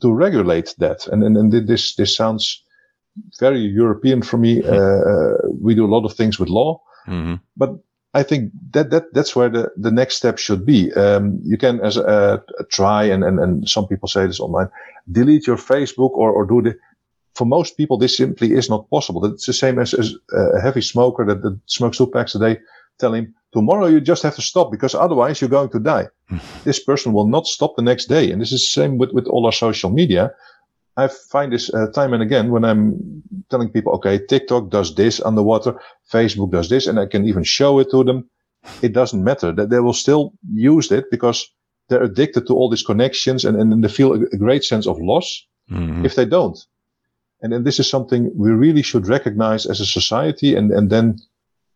to 0.01 0.13
regulate 0.13 0.75
that. 0.79 1.07
And, 1.09 1.23
and, 1.23 1.37
and 1.37 1.69
this, 1.69 1.97
this 1.97 2.17
sounds 2.17 2.63
very 3.39 3.61
European 3.61 4.23
for 4.23 4.39
me. 4.39 4.63
Uh, 4.63 4.75
uh, 4.75 5.37
we 5.61 5.75
do 5.75 5.85
a 5.85 5.95
lot 5.95 6.05
of 6.05 6.15
things 6.15 6.39
with 6.39 6.49
law, 6.49 6.81
mm-hmm. 7.07 7.35
but 7.57 7.79
I 8.15 8.23
think 8.23 8.53
that 8.73 8.91
that 8.91 9.13
that's 9.13 9.37
where 9.37 9.51
the, 9.51 9.71
the 9.77 9.91
next 9.91 10.17
step 10.17 10.39
should 10.39 10.65
be. 10.65 10.93
Um, 10.95 11.39
you 11.45 11.59
can 11.59 11.81
as 11.81 11.97
a, 11.99 12.43
a 12.59 12.65
try 12.65 13.05
and, 13.05 13.23
and 13.23 13.39
and 13.39 13.69
some 13.69 13.87
people 13.87 14.09
say 14.09 14.27
this 14.27 14.41
online, 14.41 14.71
delete 15.13 15.47
your 15.47 15.59
Facebook 15.59 16.13
or 16.13 16.31
or 16.33 16.47
do 16.47 16.63
the. 16.63 16.79
For 17.35 17.45
most 17.45 17.77
people, 17.77 17.99
this 17.99 18.17
simply 18.17 18.53
is 18.53 18.71
not 18.71 18.89
possible. 18.89 19.27
It's 19.27 19.45
the 19.45 19.53
same 19.53 19.79
as, 19.79 19.93
as 19.93 20.15
a 20.33 20.59
heavy 20.59 20.81
smoker 20.81 21.23
that, 21.27 21.43
that 21.43 21.61
smokes 21.67 21.99
two 21.99 22.07
packs 22.07 22.35
a 22.35 22.39
day. 22.39 22.59
Tell 22.99 23.13
him 23.13 23.35
tomorrow 23.53 23.89
you 23.89 24.01
just 24.01 24.23
have 24.23 24.35
to 24.37 24.41
stop 24.41 24.71
because 24.71 24.95
otherwise 24.95 25.43
you're 25.43 25.51
going 25.51 25.69
to 25.69 25.79
die. 25.79 26.07
this 26.65 26.83
person 26.83 27.13
will 27.13 27.27
not 27.27 27.47
stop 27.47 27.77
the 27.77 27.83
next 27.83 28.07
day, 28.07 28.31
and 28.31 28.41
this 28.41 28.53
is 28.53 28.63
the 28.63 28.81
same 28.81 28.97
with 28.97 29.13
with 29.13 29.27
all 29.27 29.45
our 29.45 29.53
social 29.53 29.91
media. 29.91 30.31
I 30.97 31.09
find 31.09 31.53
this 31.53 31.73
uh, 31.73 31.89
time 31.93 32.15
and 32.15 32.23
again 32.23 32.51
when 32.51 32.65
I'm 32.65 33.23
telling 33.51 33.69
people, 33.69 33.93
okay, 33.95 34.19
TikTok 34.19 34.71
does 34.71 34.95
this 34.95 35.21
underwater, 35.21 35.79
Facebook 36.11 36.51
does 36.53 36.69
this, 36.69 36.87
and 36.87 36.99
I 36.99 37.07
can 37.07 37.27
even 37.27 37.45
show 37.45 37.79
it 37.79 37.91
to 37.91 38.03
them. 38.03 38.29
It 38.83 38.93
doesn't 38.93 39.23
matter 39.23 39.53
that 39.53 39.71
they 39.71 39.81
will 39.81 39.93
still 39.93 40.33
use 40.53 40.91
it 40.91 41.11
because 41.11 41.49
they're 41.89 42.03
addicted 42.03 42.47
to 42.47 42.55
all 42.55 42.69
these 42.69 42.83
connections 42.83 43.45
and, 43.45 43.57
and 43.57 43.85
they 43.85 43.89
feel 43.89 44.13
a, 44.15 44.37
great 44.37 44.65
sense 44.65 44.87
of 44.87 44.99
loss 45.01 45.47
mm-hmm. 45.71 46.05
if 46.05 46.15
they 46.15 46.25
don't. 46.25 46.59
And 47.43 47.53
then 47.53 47.65
this 47.65 47.79
is 47.79 47.89
something 47.89 48.33
we 48.35 48.51
really 48.51 48.83
should 48.83 49.07
recognize 49.07 49.67
as 49.67 49.81
a 49.81 49.87
society 49.87 50.57
and, 50.57 50.73
and 50.73 50.91
then 50.91 51.19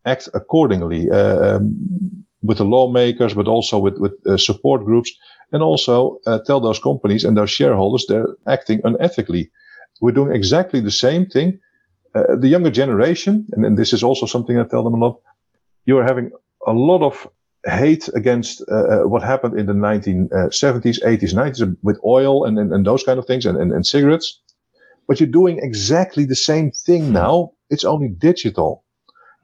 act 0.05 0.29
accordingly, 0.35 1.11
uh, 1.11 1.57
um, 1.57 2.25
with 2.43 2.59
the 2.59 2.65
lawmakers, 2.65 3.35
but 3.35 3.47
also 3.47 3.79
with, 3.79 3.99
with 3.99 4.15
uh, 4.27 4.37
support 4.37 4.85
groups 4.85 5.13
and 5.53 5.63
also 5.63 6.19
uh, 6.27 6.39
tell 6.47 6.61
those 6.61 6.79
companies 6.79 7.25
and 7.25 7.37
those 7.37 7.51
shareholders 7.51 8.07
they're 8.09 8.29
acting 8.47 8.81
unethically. 8.83 9.51
We're 10.01 10.13
doing 10.13 10.35
exactly 10.35 10.81
the 10.81 10.91
same 10.91 11.27
thing. 11.27 11.59
Uh, 12.15 12.37
the 12.37 12.49
younger 12.49 12.71
generation, 12.71 13.47
and, 13.53 13.65
and, 13.65 13.79
this 13.79 13.93
is 13.93 14.03
also 14.03 14.27
something 14.27 14.59
I 14.59 14.65
tell 14.65 14.83
them 14.83 14.95
a 14.95 14.97
lot, 14.97 15.21
you 15.87 15.97
are 15.99 16.05
having 16.05 16.33
a 16.67 16.73
lot 16.73 17.03
of 17.03 17.29
hate 17.67 18.09
against 18.15 18.63
uh, 18.69 18.75
uh 18.75 19.09
what 19.09 19.23
happened 19.23 19.61
in 19.61 19.67
the 19.67 19.75
1970s, 19.75 20.99
80s, 21.05 21.35
90s 21.35 21.77
with 21.83 22.01
oil 22.05 22.45
and, 22.45 22.59
and, 22.59 22.73
and 22.73 22.85
those 22.85 23.05
kind 23.05 23.19
of 23.19 23.27
things 23.27 23.47
and, 23.47 23.57
and, 23.59 23.73
and 23.73 23.87
cigarettes. 23.87 24.41
But 25.07 25.21
you're 25.21 25.29
doing 25.29 25.61
exactly 25.63 26.25
the 26.25 26.37
same 26.37 26.73
thing 26.73 27.13
now. 27.13 27.53
It's 27.69 27.85
only 27.85 28.09
digital. 28.09 28.85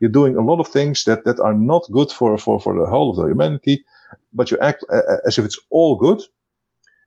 You're 0.00 0.10
doing 0.10 0.36
a 0.36 0.44
lot 0.44 0.58
of 0.58 0.68
things 0.68 1.04
that, 1.04 1.24
that 1.24 1.38
are 1.38 1.54
not 1.54 1.88
good 1.92 2.10
for, 2.10 2.36
for, 2.36 2.58
for 2.58 2.74
the 2.78 2.86
whole 2.86 3.10
of 3.10 3.16
the 3.16 3.26
humanity 3.26 3.84
but 4.32 4.50
you 4.50 4.58
act 4.58 4.84
uh, 4.90 4.96
uh, 4.96 5.16
as 5.26 5.38
if 5.38 5.44
it's 5.44 5.58
all 5.70 5.96
good. 5.96 6.22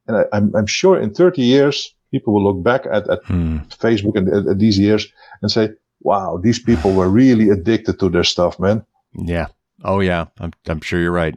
And 0.07 0.17
I, 0.17 0.21
am 0.21 0.27
I'm, 0.33 0.55
I'm 0.55 0.65
sure 0.65 0.99
in 0.99 1.13
30 1.13 1.41
years, 1.41 1.93
people 2.11 2.33
will 2.33 2.43
look 2.43 2.63
back 2.63 2.85
at, 2.91 3.09
at 3.09 3.23
hmm. 3.25 3.57
Facebook 3.69 4.15
and 4.15 4.27
at, 4.27 4.47
at 4.47 4.59
these 4.59 4.79
years 4.79 5.07
and 5.41 5.51
say, 5.51 5.69
wow, 6.01 6.39
these 6.41 6.59
people 6.59 6.93
were 6.93 7.09
really 7.09 7.49
addicted 7.49 7.99
to 7.99 8.09
their 8.09 8.23
stuff, 8.23 8.59
man. 8.59 8.85
Yeah. 9.13 9.47
Oh, 9.83 9.99
yeah. 9.99 10.25
I'm, 10.39 10.51
I'm 10.67 10.81
sure 10.81 10.99
you're 10.99 11.11
right. 11.11 11.35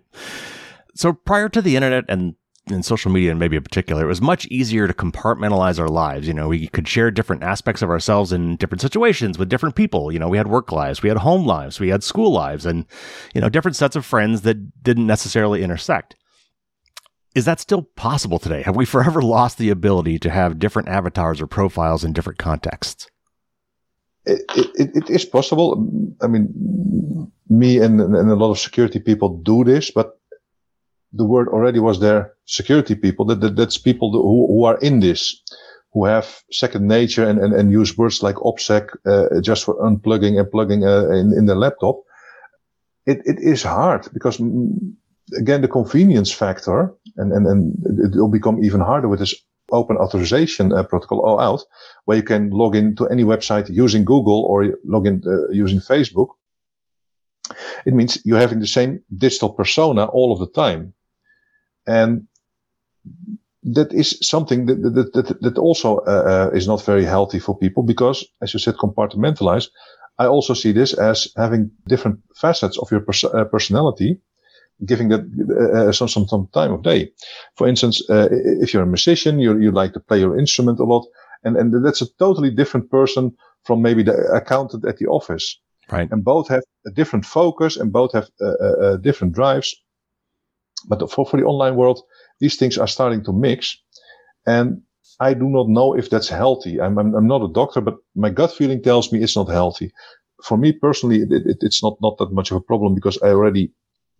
So 0.94 1.12
prior 1.12 1.48
to 1.50 1.62
the 1.62 1.76
internet 1.76 2.04
and 2.08 2.34
in 2.72 2.82
social 2.82 3.10
media 3.10 3.30
and 3.30 3.40
maybe 3.40 3.56
in 3.56 3.62
particular, 3.62 4.04
it 4.04 4.08
was 4.08 4.20
much 4.20 4.46
easier 4.46 4.86
to 4.86 4.94
compartmentalize 4.94 5.78
our 5.78 5.88
lives. 5.88 6.26
You 6.26 6.34
know, 6.34 6.48
we 6.48 6.68
could 6.68 6.88
share 6.88 7.10
different 7.10 7.42
aspects 7.42 7.82
of 7.82 7.90
ourselves 7.90 8.32
in 8.32 8.56
different 8.56 8.80
situations 8.80 9.38
with 9.38 9.48
different 9.48 9.74
people. 9.74 10.12
You 10.12 10.18
know, 10.18 10.28
we 10.28 10.38
had 10.38 10.48
work 10.48 10.72
lives, 10.72 11.02
we 11.02 11.08
had 11.08 11.18
home 11.18 11.46
lives, 11.46 11.80
we 11.80 11.88
had 11.88 12.02
school 12.02 12.32
lives, 12.32 12.66
and, 12.66 12.86
you 13.34 13.40
know, 13.40 13.48
different 13.48 13.76
sets 13.76 13.96
of 13.96 14.04
friends 14.04 14.42
that 14.42 14.82
didn't 14.82 15.06
necessarily 15.06 15.62
intersect. 15.62 16.16
Is 17.34 17.44
that 17.46 17.60
still 17.60 17.82
possible 17.82 18.38
today? 18.38 18.62
Have 18.62 18.76
we 18.76 18.84
forever 18.84 19.22
lost 19.36 19.58
the 19.58 19.70
ability 19.70 20.18
to 20.20 20.30
have 20.30 20.58
different 20.58 20.88
avatars 20.88 21.40
or 21.40 21.46
profiles 21.46 22.04
in 22.04 22.12
different 22.12 22.38
contexts? 22.38 23.08
It, 24.24 24.42
it, 24.54 24.90
it 24.96 25.10
is 25.10 25.24
possible. 25.24 26.14
I 26.22 26.28
mean, 26.28 27.32
me 27.48 27.78
and, 27.78 28.00
and 28.00 28.30
a 28.30 28.36
lot 28.36 28.50
of 28.50 28.58
security 28.58 29.00
people 29.00 29.38
do 29.38 29.64
this, 29.64 29.90
but 29.90 30.18
the 31.12 31.24
word 31.24 31.48
already 31.48 31.78
was 31.78 32.00
there, 32.00 32.32
security 32.46 32.94
people. 32.94 33.24
That, 33.26 33.40
that 33.40 33.56
that's 33.56 33.78
people 33.78 34.10
who, 34.12 34.46
who 34.46 34.64
are 34.64 34.78
in 34.78 35.00
this, 35.00 35.42
who 35.92 36.04
have 36.06 36.42
second 36.50 36.88
nature 36.88 37.28
and, 37.28 37.38
and, 37.38 37.52
and 37.54 37.70
use 37.70 37.96
words 37.96 38.22
like 38.22 38.36
OPSEC 38.36 38.88
uh, 39.06 39.40
just 39.40 39.64
for 39.64 39.76
unplugging 39.76 40.38
and 40.38 40.50
plugging 40.50 40.84
uh, 40.84 41.08
in, 41.10 41.32
in 41.36 41.46
the 41.46 41.54
laptop. 41.54 42.02
It, 43.06 43.18
it 43.24 43.38
is 43.40 43.62
hard 43.62 44.08
because 44.12 44.38
mm, 44.38 44.94
again, 45.38 45.62
the 45.62 45.68
convenience 45.68 46.32
factor 46.32 46.94
and, 47.16 47.32
and, 47.32 47.46
and 47.46 47.74
it 48.04 48.18
will 48.18 48.28
become 48.30 48.62
even 48.64 48.80
harder 48.80 49.08
with 49.08 49.20
this 49.20 49.34
open 49.70 49.96
authorization 49.96 50.72
uh, 50.72 50.82
protocol 50.82 51.22
OAuth, 51.22 51.62
where 52.04 52.16
you 52.16 52.22
can 52.22 52.50
log 52.50 52.76
in 52.76 52.94
to 52.96 53.08
any 53.08 53.24
website 53.24 53.70
using 53.70 54.04
Google 54.04 54.44
or 54.44 54.76
log 54.84 55.06
in 55.06 55.22
uh, 55.26 55.48
using 55.50 55.80
Facebook. 55.80 56.28
It 57.86 57.94
means 57.94 58.18
you're 58.24 58.38
having 58.38 58.60
the 58.60 58.66
same 58.66 59.02
digital 59.16 59.50
persona 59.50 60.06
all 60.06 60.32
of 60.32 60.38
the 60.38 60.46
time. 60.46 60.94
And 61.86 62.26
that 63.62 63.92
is 63.92 64.18
something 64.20 64.66
that, 64.66 64.82
that, 64.82 65.12
that, 65.12 65.40
that 65.40 65.58
also 65.58 65.98
uh, 65.98 66.50
uh, 66.50 66.56
is 66.56 66.66
not 66.66 66.84
very 66.84 67.04
healthy 67.04 67.38
for 67.38 67.56
people 67.56 67.82
because, 67.82 68.26
as 68.42 68.52
you 68.52 68.58
said, 68.58 68.74
compartmentalize. 68.74 69.68
I 70.18 70.26
also 70.26 70.54
see 70.54 70.72
this 70.72 70.92
as 70.92 71.32
having 71.36 71.70
different 71.86 72.20
facets 72.36 72.78
of 72.78 72.90
your 72.90 73.00
pers- 73.00 73.24
uh, 73.24 73.44
personality, 73.44 74.20
giving 74.84 75.08
that 75.10 75.20
uh, 75.20 75.88
uh 75.88 75.92
some, 75.92 76.08
some, 76.08 76.26
some 76.26 76.48
time 76.52 76.72
of 76.72 76.82
day. 76.82 77.10
For 77.56 77.68
instance, 77.68 78.02
uh, 78.10 78.28
if 78.30 78.74
you're 78.74 78.82
a 78.82 78.86
musician, 78.86 79.38
you, 79.38 79.58
you 79.58 79.70
like 79.70 79.92
to 79.94 80.00
play 80.00 80.18
your 80.18 80.38
instrument 80.38 80.80
a 80.80 80.84
lot, 80.84 81.06
and, 81.44 81.56
and 81.56 81.84
that's 81.84 82.02
a 82.02 82.12
totally 82.18 82.50
different 82.50 82.90
person 82.90 83.32
from 83.64 83.80
maybe 83.80 84.02
the 84.02 84.14
accountant 84.34 84.84
at 84.84 84.98
the 84.98 85.06
office. 85.06 85.60
Right. 85.90 86.10
And 86.10 86.24
both 86.24 86.48
have 86.48 86.62
a 86.86 86.90
different 86.90 87.24
focus 87.24 87.76
and 87.76 87.92
both 87.92 88.12
have 88.12 88.28
different 89.02 89.34
drives. 89.34 89.74
But 90.88 91.10
for, 91.10 91.26
for 91.26 91.36
the 91.38 91.46
online 91.46 91.76
world, 91.76 92.00
these 92.40 92.56
things 92.56 92.78
are 92.78 92.88
starting 92.88 93.24
to 93.24 93.32
mix. 93.32 93.76
And 94.46 94.82
I 95.20 95.34
do 95.34 95.48
not 95.48 95.68
know 95.68 95.94
if 95.94 96.10
that's 96.10 96.28
healthy. 96.28 96.80
I'm, 96.80 96.98
I'm, 96.98 97.14
I'm 97.14 97.26
not 97.26 97.42
a 97.42 97.52
doctor, 97.52 97.80
but 97.80 97.96
my 98.14 98.30
gut 98.30 98.52
feeling 98.52 98.82
tells 98.82 99.12
me 99.12 99.22
it's 99.22 99.36
not 99.36 99.48
healthy. 99.48 99.92
For 100.42 100.56
me 100.56 100.72
personally, 100.72 101.18
it, 101.20 101.30
it, 101.30 101.58
it's 101.60 101.82
not, 101.82 101.96
not 102.02 102.18
that 102.18 102.32
much 102.32 102.50
of 102.50 102.56
a 102.56 102.60
problem 102.60 102.94
because 102.94 103.18
I 103.22 103.28
already, 103.28 103.72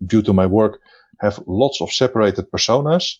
due 0.07 0.23
to 0.23 0.33
my 0.33 0.47
work, 0.47 0.81
have 1.21 1.43
lots 1.47 1.81
of 1.81 1.91
separated 1.93 2.51
personas. 2.51 3.17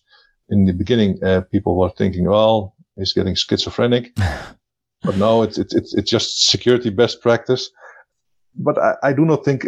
In 0.49 0.65
the 0.65 0.73
beginning, 0.73 1.21
uh, 1.23 1.41
people 1.51 1.77
were 1.77 1.89
thinking, 1.89 2.29
well, 2.29 2.75
he's 2.95 3.13
getting 3.13 3.35
schizophrenic. 3.35 4.15
but 5.03 5.17
no, 5.17 5.43
it's, 5.43 5.57
it's, 5.57 5.73
it's, 5.73 5.93
it's 5.93 6.09
just 6.09 6.47
security 6.49 6.89
best 6.89 7.21
practice. 7.21 7.69
But 8.55 8.77
I, 8.77 8.95
I 9.03 9.13
do 9.13 9.25
not 9.25 9.43
think 9.43 9.67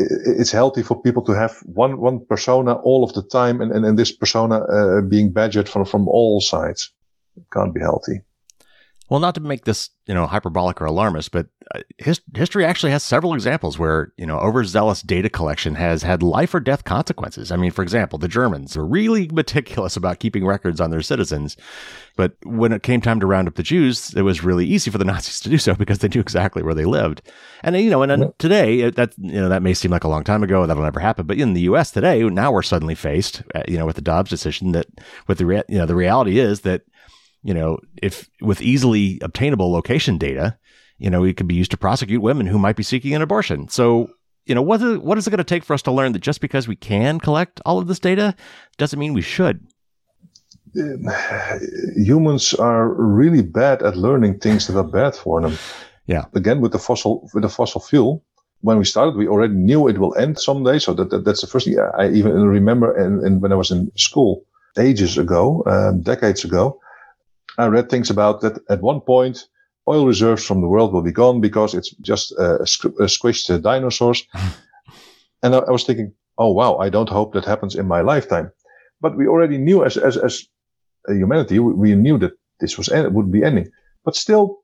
it's 0.00 0.52
healthy 0.52 0.82
for 0.82 1.00
people 1.00 1.22
to 1.24 1.32
have 1.32 1.56
one 1.64 2.00
one 2.00 2.24
persona 2.26 2.74
all 2.74 3.04
of 3.04 3.12
the 3.12 3.22
time, 3.22 3.60
and 3.60 3.72
and, 3.72 3.84
and 3.84 3.98
this 3.98 4.12
persona 4.12 4.60
uh, 4.60 5.00
being 5.02 5.32
badgered 5.32 5.68
from 5.68 5.84
from 5.84 6.08
all 6.08 6.40
sides. 6.40 6.92
It 7.36 7.44
can't 7.52 7.74
be 7.74 7.80
healthy. 7.80 8.22
Well, 9.10 9.18
not 9.18 9.34
to 9.34 9.40
make 9.40 9.64
this, 9.64 9.90
you 10.06 10.14
know, 10.14 10.28
hyperbolic 10.28 10.80
or 10.80 10.84
alarmist, 10.84 11.32
but 11.32 11.48
uh, 11.74 11.80
his, 11.98 12.20
history 12.36 12.64
actually 12.64 12.92
has 12.92 13.02
several 13.02 13.34
examples 13.34 13.76
where, 13.76 14.12
you 14.16 14.24
know, 14.24 14.38
overzealous 14.38 15.02
data 15.02 15.28
collection 15.28 15.74
has 15.74 16.04
had 16.04 16.22
life 16.22 16.54
or 16.54 16.60
death 16.60 16.84
consequences. 16.84 17.50
I 17.50 17.56
mean, 17.56 17.72
for 17.72 17.82
example, 17.82 18.20
the 18.20 18.28
Germans 18.28 18.76
were 18.76 18.86
really 18.86 19.26
meticulous 19.32 19.96
about 19.96 20.20
keeping 20.20 20.46
records 20.46 20.80
on 20.80 20.90
their 20.90 21.02
citizens. 21.02 21.56
But 22.14 22.36
when 22.44 22.72
it 22.72 22.84
came 22.84 23.00
time 23.00 23.18
to 23.18 23.26
round 23.26 23.48
up 23.48 23.56
the 23.56 23.64
Jews, 23.64 24.14
it 24.14 24.22
was 24.22 24.44
really 24.44 24.64
easy 24.64 24.92
for 24.92 24.98
the 24.98 25.04
Nazis 25.12 25.40
to 25.40 25.48
do 25.48 25.58
so 25.58 25.74
because 25.74 25.98
they 25.98 26.08
knew 26.08 26.20
exactly 26.20 26.62
where 26.62 26.74
they 26.74 26.84
lived. 26.84 27.20
And, 27.64 27.76
you 27.76 27.90
know, 27.90 28.02
and 28.02 28.32
today 28.38 28.90
that, 28.90 29.12
you 29.18 29.40
know, 29.40 29.48
that 29.48 29.62
may 29.62 29.74
seem 29.74 29.90
like 29.90 30.04
a 30.04 30.08
long 30.08 30.22
time 30.22 30.44
ago. 30.44 30.66
That'll 30.66 30.84
never 30.84 31.00
happen. 31.00 31.26
But 31.26 31.38
in 31.38 31.54
the 31.54 31.62
U.S. 31.62 31.90
today, 31.90 32.22
now 32.22 32.52
we're 32.52 32.62
suddenly 32.62 32.94
faced, 32.94 33.42
uh, 33.56 33.64
you 33.66 33.76
know, 33.76 33.86
with 33.86 33.96
the 33.96 34.02
Dobbs 34.02 34.30
decision 34.30 34.70
that 34.70 34.86
with 35.26 35.38
the, 35.38 35.64
you 35.68 35.78
know, 35.78 35.86
the 35.86 35.96
reality 35.96 36.38
is 36.38 36.60
that 36.60 36.82
you 37.42 37.54
know, 37.54 37.78
if 38.02 38.28
with 38.40 38.60
easily 38.60 39.18
obtainable 39.22 39.72
location 39.72 40.18
data, 40.18 40.58
you 40.98 41.10
know, 41.10 41.24
it 41.24 41.36
could 41.36 41.48
be 41.48 41.54
used 41.54 41.70
to 41.70 41.76
prosecute 41.76 42.22
women 42.22 42.46
who 42.46 42.58
might 42.58 42.76
be 42.76 42.82
seeking 42.82 43.14
an 43.14 43.22
abortion. 43.22 43.68
So, 43.68 44.10
you 44.44 44.54
know, 44.54 44.62
what 44.62 44.82
is, 44.82 44.98
what 44.98 45.18
is 45.18 45.26
it 45.26 45.30
going 45.30 45.38
to 45.38 45.44
take 45.44 45.64
for 45.64 45.74
us 45.74 45.82
to 45.82 45.92
learn 45.92 46.12
that 46.12 46.20
just 46.20 46.40
because 46.40 46.68
we 46.68 46.76
can 46.76 47.18
collect 47.20 47.60
all 47.64 47.78
of 47.78 47.86
this 47.86 47.98
data 47.98 48.34
doesn't 48.76 48.98
mean 48.98 49.14
we 49.14 49.22
should? 49.22 49.66
Humans 51.96 52.54
are 52.54 52.88
really 52.88 53.42
bad 53.42 53.82
at 53.82 53.96
learning 53.96 54.38
things 54.38 54.66
that 54.66 54.78
are 54.78 54.84
bad 54.84 55.16
for 55.16 55.40
them. 55.40 55.56
Yeah. 56.06 56.26
Again, 56.34 56.60
with 56.60 56.72
the 56.72 56.78
fossil 56.78 57.28
with 57.34 57.42
the 57.42 57.48
fossil 57.48 57.80
fuel, 57.80 58.24
when 58.60 58.78
we 58.78 58.84
started, 58.84 59.16
we 59.16 59.26
already 59.26 59.54
knew 59.54 59.88
it 59.88 59.98
will 59.98 60.14
end 60.16 60.38
someday. 60.38 60.78
So 60.78 60.92
that, 60.94 61.10
that 61.10 61.24
that's 61.24 61.40
the 61.40 61.46
first 61.46 61.66
thing 61.66 61.78
I 61.98 62.10
even 62.10 62.32
remember. 62.46 62.94
And, 62.94 63.24
and 63.24 63.40
when 63.40 63.52
I 63.52 63.56
was 63.56 63.70
in 63.70 63.90
school 63.96 64.44
ages 64.78 65.18
ago, 65.18 65.64
um, 65.66 66.02
decades 66.02 66.44
ago, 66.44 66.78
I 67.58 67.66
read 67.66 67.90
things 67.90 68.10
about 68.10 68.40
that 68.40 68.58
at 68.68 68.82
one 68.82 69.00
point, 69.00 69.46
oil 69.88 70.06
reserves 70.06 70.44
from 70.44 70.60
the 70.60 70.68
world 70.68 70.92
will 70.92 71.02
be 71.02 71.12
gone 71.12 71.40
because 71.40 71.74
it's 71.74 71.90
just 72.00 72.32
uh, 72.38 72.58
squished 72.64 73.50
uh, 73.50 73.58
dinosaurs. 73.58 74.26
and 75.42 75.54
I, 75.54 75.58
I, 75.58 75.70
was 75.70 75.84
thinking, 75.84 76.12
oh 76.38 76.52
wow, 76.52 76.76
I 76.76 76.88
don't 76.88 77.08
hope 77.08 77.32
that 77.34 77.44
happens 77.44 77.74
in 77.74 77.86
my 77.86 78.00
lifetime. 78.00 78.50
But 79.00 79.16
we 79.16 79.26
already 79.26 79.58
knew 79.58 79.84
as 79.84 79.96
as 79.96 80.16
as 80.16 80.46
humanity, 81.08 81.58
we, 81.58 81.94
knew 81.94 82.18
that 82.18 82.32
this 82.60 82.76
was 82.76 82.88
would 82.90 83.32
be 83.32 83.42
ending. 83.42 83.70
But 84.04 84.16
still, 84.16 84.58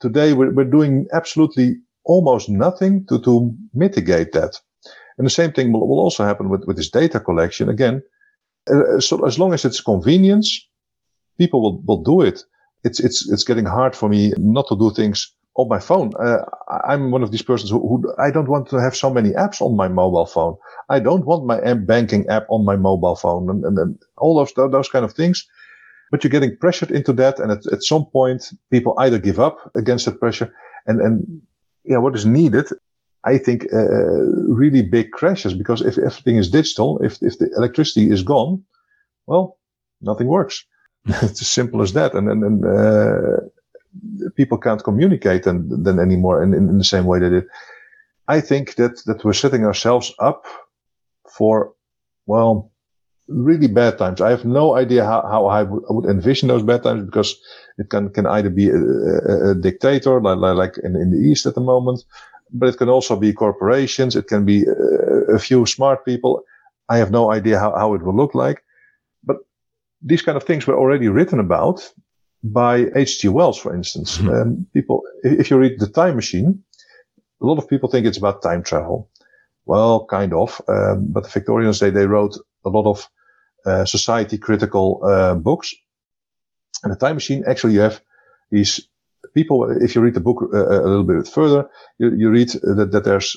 today 0.00 0.32
we're, 0.32 0.52
we're 0.52 0.64
doing 0.64 1.06
absolutely 1.12 1.76
almost 2.04 2.48
nothing 2.48 3.06
to, 3.06 3.20
to 3.20 3.54
mitigate 3.72 4.32
that. 4.32 4.60
And 5.16 5.26
the 5.26 5.30
same 5.30 5.52
thing 5.52 5.72
will, 5.72 5.86
will 5.88 6.00
also 6.00 6.24
happen 6.24 6.48
with, 6.48 6.64
with 6.66 6.76
this 6.76 6.90
data 6.90 7.20
collection. 7.20 7.68
Again, 7.68 8.02
uh, 8.70 9.00
so 9.00 9.24
as 9.26 9.38
long 9.38 9.52
as 9.52 9.64
it's 9.64 9.80
convenience, 9.80 10.66
people 11.38 11.62
will, 11.62 11.82
will 11.86 12.02
do 12.02 12.20
it. 12.20 12.42
It's, 12.84 13.00
it's, 13.00 13.30
it's 13.30 13.44
getting 13.44 13.64
hard 13.64 13.96
for 13.96 14.08
me 14.08 14.32
not 14.38 14.66
to 14.68 14.76
do 14.76 14.90
things 14.90 15.32
on 15.56 15.68
my 15.68 15.78
phone. 15.78 16.12
Uh, 16.18 16.44
I'm 16.88 17.10
one 17.10 17.22
of 17.22 17.30
these 17.30 17.42
persons 17.42 17.70
who, 17.70 17.80
who, 17.80 18.12
I 18.18 18.30
don't 18.30 18.48
want 18.48 18.68
to 18.70 18.80
have 18.80 18.96
so 18.96 19.10
many 19.10 19.30
apps 19.30 19.60
on 19.60 19.76
my 19.76 19.88
mobile 19.88 20.26
phone. 20.26 20.56
I 20.90 20.98
don't 20.98 21.24
want 21.24 21.46
my 21.46 21.74
banking 21.74 22.26
app 22.28 22.46
on 22.48 22.64
my 22.64 22.76
mobile 22.76 23.16
phone 23.16 23.48
and, 23.48 23.64
and, 23.64 23.78
and 23.78 23.98
all 24.18 24.36
those, 24.36 24.52
those 24.52 24.88
kind 24.88 25.04
of 25.04 25.12
things. 25.12 25.46
But 26.10 26.22
you're 26.22 26.30
getting 26.30 26.56
pressured 26.56 26.90
into 26.90 27.12
that. 27.14 27.38
And 27.38 27.50
at, 27.52 27.66
at 27.72 27.82
some 27.82 28.06
point, 28.06 28.50
people 28.70 28.94
either 28.98 29.18
give 29.18 29.40
up 29.40 29.70
against 29.74 30.04
that 30.04 30.20
pressure 30.20 30.52
and, 30.86 31.00
and 31.00 31.42
yeah, 31.84 31.98
what 31.98 32.14
is 32.14 32.26
needed 32.26 32.68
I 33.24 33.38
think 33.38 33.66
uh, 33.72 34.24
really 34.48 34.82
big 34.82 35.10
crashes 35.12 35.54
because 35.54 35.80
if 35.80 35.96
everything 35.98 36.36
is 36.36 36.50
digital, 36.50 36.98
if 37.02 37.22
if 37.22 37.38
the 37.38 37.50
electricity 37.56 38.10
is 38.10 38.22
gone, 38.22 38.62
well, 39.26 39.58
nothing 40.02 40.26
works. 40.26 40.64
it's 41.22 41.40
as 41.40 41.48
simple 41.48 41.82
as 41.82 41.92
that, 41.92 42.14
and 42.14 42.28
and 42.28 42.64
uh, 42.64 43.40
people 44.36 44.58
can't 44.58 44.84
communicate 44.84 45.44
then 45.44 45.68
then 45.82 45.98
anymore 45.98 46.42
in, 46.42 46.54
in, 46.54 46.78
the 46.78 46.84
same 46.84 47.04
way 47.04 47.18
they 47.18 47.28
did. 47.28 47.46
I 48.28 48.40
think 48.40 48.76
that 48.76 49.02
that 49.06 49.24
we're 49.24 49.34
setting 49.34 49.64
ourselves 49.64 50.14
up 50.18 50.46
for 51.28 51.74
well 52.26 52.70
really 53.28 53.68
bad 53.68 53.98
times. 53.98 54.20
I 54.20 54.30
have 54.30 54.44
no 54.44 54.76
idea 54.76 55.04
how, 55.04 55.22
how 55.22 55.46
I, 55.46 55.64
w- 55.64 55.84
I 55.88 55.92
would 55.92 56.04
envision 56.04 56.48
those 56.48 56.62
bad 56.62 56.82
times 56.82 57.04
because 57.04 57.38
it 57.78 57.88
can, 57.90 58.10
can 58.10 58.26
either 58.26 58.50
be 58.50 58.68
a, 58.68 58.76
a, 58.76 59.50
a 59.50 59.54
dictator 59.54 60.20
like, 60.20 60.38
like 60.38 60.78
in, 60.84 60.96
in 60.96 61.10
the 61.10 61.18
East 61.18 61.46
at 61.46 61.54
the 61.54 61.60
moment, 61.60 62.04
but 62.52 62.68
it 62.68 62.76
can 62.76 62.88
also 62.88 63.16
be 63.16 63.32
corporations. 63.32 64.14
It 64.14 64.28
can 64.28 64.44
be 64.44 64.66
uh, 64.68 65.34
a 65.34 65.38
few 65.38 65.64
smart 65.66 66.04
people. 66.04 66.44
I 66.88 66.98
have 66.98 67.10
no 67.10 67.30
idea 67.32 67.58
how, 67.58 67.74
how 67.74 67.94
it 67.94 68.02
will 68.02 68.16
look 68.16 68.34
like. 68.34 68.62
These 70.04 70.22
kind 70.22 70.36
of 70.36 70.44
things 70.44 70.66
were 70.66 70.76
already 70.76 71.08
written 71.08 71.40
about 71.40 71.92
by 72.42 72.86
H.G. 72.94 73.28
Wells, 73.28 73.58
for 73.58 73.74
instance. 73.74 74.18
Mm-hmm. 74.18 74.28
Um, 74.28 74.66
people, 74.74 75.02
if 75.22 75.50
you 75.50 75.56
read 75.56 75.80
The 75.80 75.88
Time 75.88 76.14
Machine, 76.14 76.62
a 77.40 77.46
lot 77.46 77.58
of 77.58 77.68
people 77.68 77.88
think 77.88 78.06
it's 78.06 78.18
about 78.18 78.42
time 78.42 78.62
travel. 78.62 79.10
Well, 79.64 80.06
kind 80.06 80.34
of. 80.34 80.60
Um, 80.68 81.06
but 81.08 81.24
the 81.24 81.30
Victorians, 81.30 81.80
they, 81.80 81.90
they 81.90 82.06
wrote 82.06 82.36
a 82.64 82.68
lot 82.68 82.86
of 82.86 83.08
uh, 83.64 83.86
society 83.86 84.36
critical 84.36 85.00
uh, 85.02 85.34
books. 85.34 85.74
And 86.82 86.92
The 86.92 86.98
Time 86.98 87.16
Machine, 87.16 87.44
actually, 87.46 87.72
you 87.72 87.80
have 87.80 88.00
these 88.50 88.86
people, 89.32 89.70
if 89.82 89.94
you 89.94 90.02
read 90.02 90.14
the 90.14 90.20
book 90.20 90.50
uh, 90.52 90.56
uh, 90.56 90.80
a 90.80 90.88
little 90.88 91.04
bit 91.04 91.26
further, 91.26 91.68
you, 91.98 92.14
you 92.14 92.30
read 92.30 92.50
that, 92.50 92.90
that 92.92 93.04
there's 93.04 93.36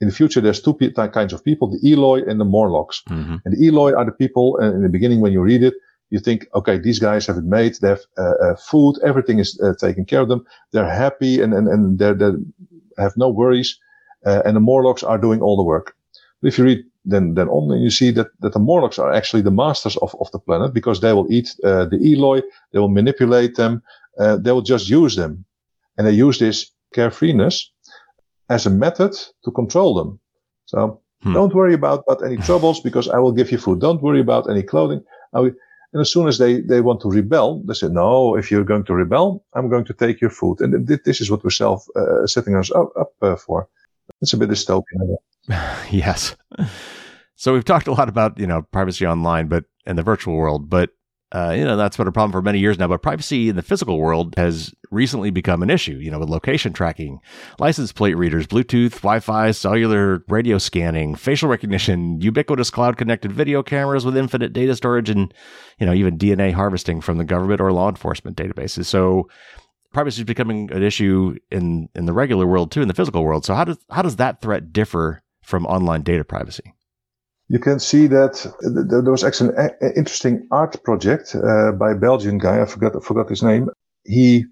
in 0.00 0.08
the 0.08 0.14
future, 0.14 0.40
there's 0.40 0.62
two 0.62 0.74
kinds 1.12 1.32
of 1.32 1.44
people, 1.44 1.68
the 1.68 1.92
Eloi 1.92 2.22
and 2.22 2.40
the 2.40 2.44
Morlocks. 2.44 3.02
Mm-hmm. 3.08 3.36
And 3.44 3.56
the 3.56 3.66
Eloi 3.66 3.92
are 3.94 4.04
the 4.04 4.12
people, 4.12 4.56
and 4.58 4.76
in 4.76 4.82
the 4.82 4.88
beginning, 4.88 5.20
when 5.20 5.32
you 5.32 5.40
read 5.40 5.62
it, 5.62 5.74
you 6.10 6.18
think, 6.18 6.46
okay, 6.54 6.78
these 6.78 6.98
guys 6.98 7.26
have 7.26 7.36
it 7.36 7.44
made. 7.44 7.74
They 7.76 7.88
have 7.88 8.02
uh, 8.16 8.34
uh, 8.42 8.56
food. 8.56 8.96
Everything 9.04 9.38
is 9.38 9.58
uh, 9.60 9.74
taken 9.78 10.04
care 10.04 10.20
of 10.20 10.28
them. 10.28 10.44
They're 10.72 10.90
happy 10.90 11.42
and, 11.42 11.52
and, 11.52 11.68
and 11.68 11.98
they're, 11.98 12.14
they 12.14 12.32
have 12.98 13.16
no 13.16 13.28
worries. 13.28 13.78
Uh, 14.26 14.42
and 14.44 14.56
the 14.56 14.60
Morlocks 14.60 15.02
are 15.02 15.18
doing 15.18 15.40
all 15.40 15.56
the 15.56 15.62
work. 15.62 15.94
But 16.40 16.48
if 16.48 16.58
you 16.58 16.64
read 16.64 16.84
then, 17.04 17.34
then 17.34 17.48
on, 17.48 17.80
you 17.80 17.90
see 17.90 18.10
that, 18.12 18.28
that 18.40 18.52
the 18.52 18.58
Morlocks 18.58 18.98
are 18.98 19.12
actually 19.12 19.42
the 19.42 19.50
masters 19.50 19.96
of, 19.98 20.14
of 20.20 20.30
the 20.32 20.38
planet 20.38 20.74
because 20.74 21.00
they 21.00 21.12
will 21.12 21.30
eat 21.32 21.54
the 21.62 21.98
Eloi. 22.02 22.42
They 22.72 22.78
will 22.78 22.88
manipulate 22.88 23.56
them 23.56 23.82
uh, 24.18 24.36
they 24.36 24.52
will 24.52 24.62
just 24.62 24.88
use 24.88 25.16
them. 25.16 25.44
And 25.96 26.06
they 26.06 26.12
use 26.12 26.38
this 26.38 26.70
carefreeness 26.94 27.64
as 28.48 28.66
a 28.66 28.70
method 28.70 29.12
to 29.44 29.50
control 29.50 29.94
them. 29.94 30.20
So 30.66 31.00
hmm. 31.22 31.32
don't 31.32 31.54
worry 31.54 31.74
about, 31.74 32.04
about 32.06 32.24
any 32.24 32.36
troubles 32.36 32.80
because 32.88 33.08
I 33.08 33.18
will 33.18 33.32
give 33.32 33.52
you 33.52 33.58
food. 33.58 33.80
Don't 33.80 34.02
worry 34.02 34.20
about 34.20 34.50
any 34.50 34.62
clothing. 34.62 35.02
I 35.32 35.40
Will, 35.40 35.52
and 35.92 36.00
as 36.00 36.12
soon 36.12 36.28
as 36.28 36.38
they, 36.38 36.60
they 36.60 36.80
want 36.80 37.00
to 37.00 37.10
rebel, 37.10 37.62
they 37.64 37.74
say, 37.74 37.88
no, 37.88 38.36
if 38.36 38.50
you're 38.50 38.64
going 38.64 38.84
to 38.84 38.94
rebel, 38.94 39.44
I'm 39.54 39.70
going 39.70 39.84
to 39.86 39.94
take 39.94 40.20
your 40.20 40.30
food. 40.30 40.60
And 40.60 40.86
this 40.86 41.20
is 41.20 41.30
what 41.30 41.42
we're 41.42 41.50
self, 41.50 41.86
uh, 41.96 42.26
setting 42.26 42.56
us 42.56 42.70
up, 42.70 42.92
up 42.96 43.12
uh, 43.22 43.36
for. 43.36 43.68
It's 44.20 44.32
a 44.32 44.36
bit 44.36 44.50
dystopian. 44.50 45.16
yes. 45.90 46.36
So 47.36 47.54
we've 47.54 47.64
talked 47.64 47.86
a 47.86 47.92
lot 47.92 48.08
about, 48.08 48.38
you 48.38 48.46
know, 48.46 48.62
privacy 48.62 49.06
online, 49.06 49.48
but 49.48 49.64
in 49.86 49.96
the 49.96 50.02
virtual 50.02 50.34
world, 50.34 50.68
but 50.68 50.90
uh, 51.32 51.54
you 51.56 51.64
know, 51.64 51.76
that's 51.76 51.96
been 51.96 52.06
a 52.06 52.12
problem 52.12 52.32
for 52.32 52.40
many 52.40 52.58
years 52.58 52.78
now, 52.78 52.88
but 52.88 53.02
privacy 53.02 53.50
in 53.50 53.56
the 53.56 53.62
physical 53.62 53.98
world 53.98 54.34
has 54.38 54.72
recently 54.90 55.30
become 55.30 55.62
an 55.62 55.68
issue, 55.68 55.96
you 55.96 56.10
know, 56.10 56.18
with 56.18 56.30
location 56.30 56.72
tracking, 56.72 57.20
license 57.58 57.92
plate 57.92 58.16
readers, 58.16 58.46
Bluetooth, 58.46 58.92
Wi 59.02 59.20
Fi, 59.20 59.50
cellular 59.50 60.24
radio 60.28 60.56
scanning, 60.56 61.14
facial 61.14 61.50
recognition, 61.50 62.18
ubiquitous 62.22 62.70
cloud 62.70 62.96
connected 62.96 63.30
video 63.30 63.62
cameras 63.62 64.06
with 64.06 64.16
infinite 64.16 64.54
data 64.54 64.74
storage, 64.74 65.10
and, 65.10 65.34
you 65.78 65.84
know, 65.84 65.92
even 65.92 66.16
DNA 66.16 66.52
harvesting 66.52 67.02
from 67.02 67.18
the 67.18 67.24
government 67.24 67.60
or 67.60 67.72
law 67.72 67.90
enforcement 67.90 68.36
databases. 68.36 68.86
So, 68.86 69.28
privacy 69.92 70.22
is 70.22 70.26
becoming 70.26 70.72
an 70.72 70.82
issue 70.82 71.36
in, 71.50 71.90
in 71.94 72.06
the 72.06 72.14
regular 72.14 72.46
world 72.46 72.72
too, 72.72 72.80
in 72.80 72.88
the 72.88 72.94
physical 72.94 73.22
world. 73.22 73.44
So, 73.44 73.54
how 73.54 73.64
does, 73.64 73.78
how 73.90 74.00
does 74.00 74.16
that 74.16 74.40
threat 74.40 74.72
differ 74.72 75.22
from 75.42 75.66
online 75.66 76.02
data 76.02 76.24
privacy? 76.24 76.72
You 77.48 77.58
can 77.58 77.78
see 77.78 78.06
that 78.06 78.46
there 78.60 79.10
was 79.10 79.24
actually 79.24 79.54
an 79.56 79.92
interesting 79.96 80.46
art 80.50 80.82
project 80.84 81.34
uh, 81.34 81.72
by 81.72 81.92
a 81.92 81.96
Belgian 81.96 82.38
guy. 82.38 82.60
I 82.60 82.66
forgot 82.66 82.94
I 82.94 83.00
forgot 83.00 83.30
his 83.30 83.42
name. 83.42 83.68
He 84.04 84.44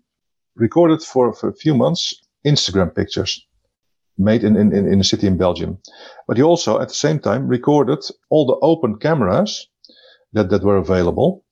recorded 0.54 1.02
for, 1.02 1.32
for 1.35 1.48
a 1.50 1.54
few 1.54 1.74
months 1.74 2.14
Instagram 2.46 2.94
pictures 2.94 3.46
made 4.18 4.44
in, 4.44 4.56
in, 4.56 4.72
in 4.72 5.00
a 5.00 5.04
city 5.04 5.26
in 5.26 5.37
Belgium. 5.37 5.78
But 6.26 6.38
he 6.38 6.42
also, 6.42 6.80
at 6.80 6.88
the 6.88 6.94
same 6.94 7.18
time, 7.18 7.46
recorded 7.46 8.02
all 8.30 8.46
the 8.46 8.56
open 8.62 8.96
cameras 8.98 9.68
that, 10.32 10.48
that 10.48 10.62
were 10.62 10.78
available. 10.78 11.44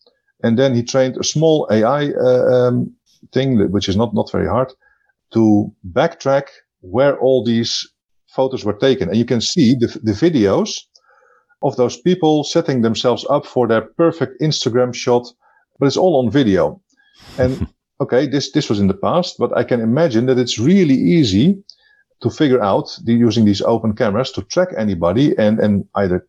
And 0.43 0.59
then 0.59 0.75
he 0.75 0.83
trained 0.83 1.19
a 1.19 1.25
small 1.25 1.69
AI 1.71 2.13
uh, 2.13 2.69
um, 2.69 2.95
thing, 3.33 3.71
which 3.71 3.89
is 3.89 3.97
not, 3.97 4.15
not 4.15 4.33
very 4.33 4.49
hard, 4.49 4.73
to 5.33 5.71
backtrack 5.93 6.45
where 6.81 7.19
all 7.19 7.45
these 7.45 7.87
photos 8.29 8.65
were 8.65 8.79
taken. 8.79 9.09
And 9.11 9.19
you 9.19 9.27
can 9.27 9.43
see 9.43 9.75
the, 9.75 9.89
the 10.03 10.13
videos 10.13 10.81
of 11.65 11.77
those 11.77 11.97
people 11.97 12.45
setting 12.45 12.83
themselves 12.83 13.27
up 13.29 13.47
for 13.47 13.67
their 13.67 13.81
perfect 13.81 14.41
Instagram 14.41 14.95
shot, 14.95 15.27
but 15.79 15.87
it's 15.87 15.97
all 15.97 16.23
on 16.23 16.31
video. 16.31 16.81
And 17.39 17.67
okay, 18.01 18.27
this, 18.27 18.53
this 18.53 18.69
was 18.69 18.79
in 18.79 18.87
the 18.87 18.95
past, 18.95 19.37
but 19.39 19.57
I 19.57 19.65
can 19.65 19.81
imagine 19.81 20.27
that 20.27 20.39
it's 20.39 20.59
really 20.59 20.95
easy 20.95 21.57
to 22.21 22.31
figure 22.31 22.63
out 22.63 22.97
the, 23.05 23.15
using 23.15 23.45
these 23.45 23.63
open 23.63 23.95
cameras 23.95 24.31
to 24.33 24.43
track 24.43 24.69
anybody 24.77 25.35
and, 25.39 25.59
and 25.59 25.85
either 25.95 26.27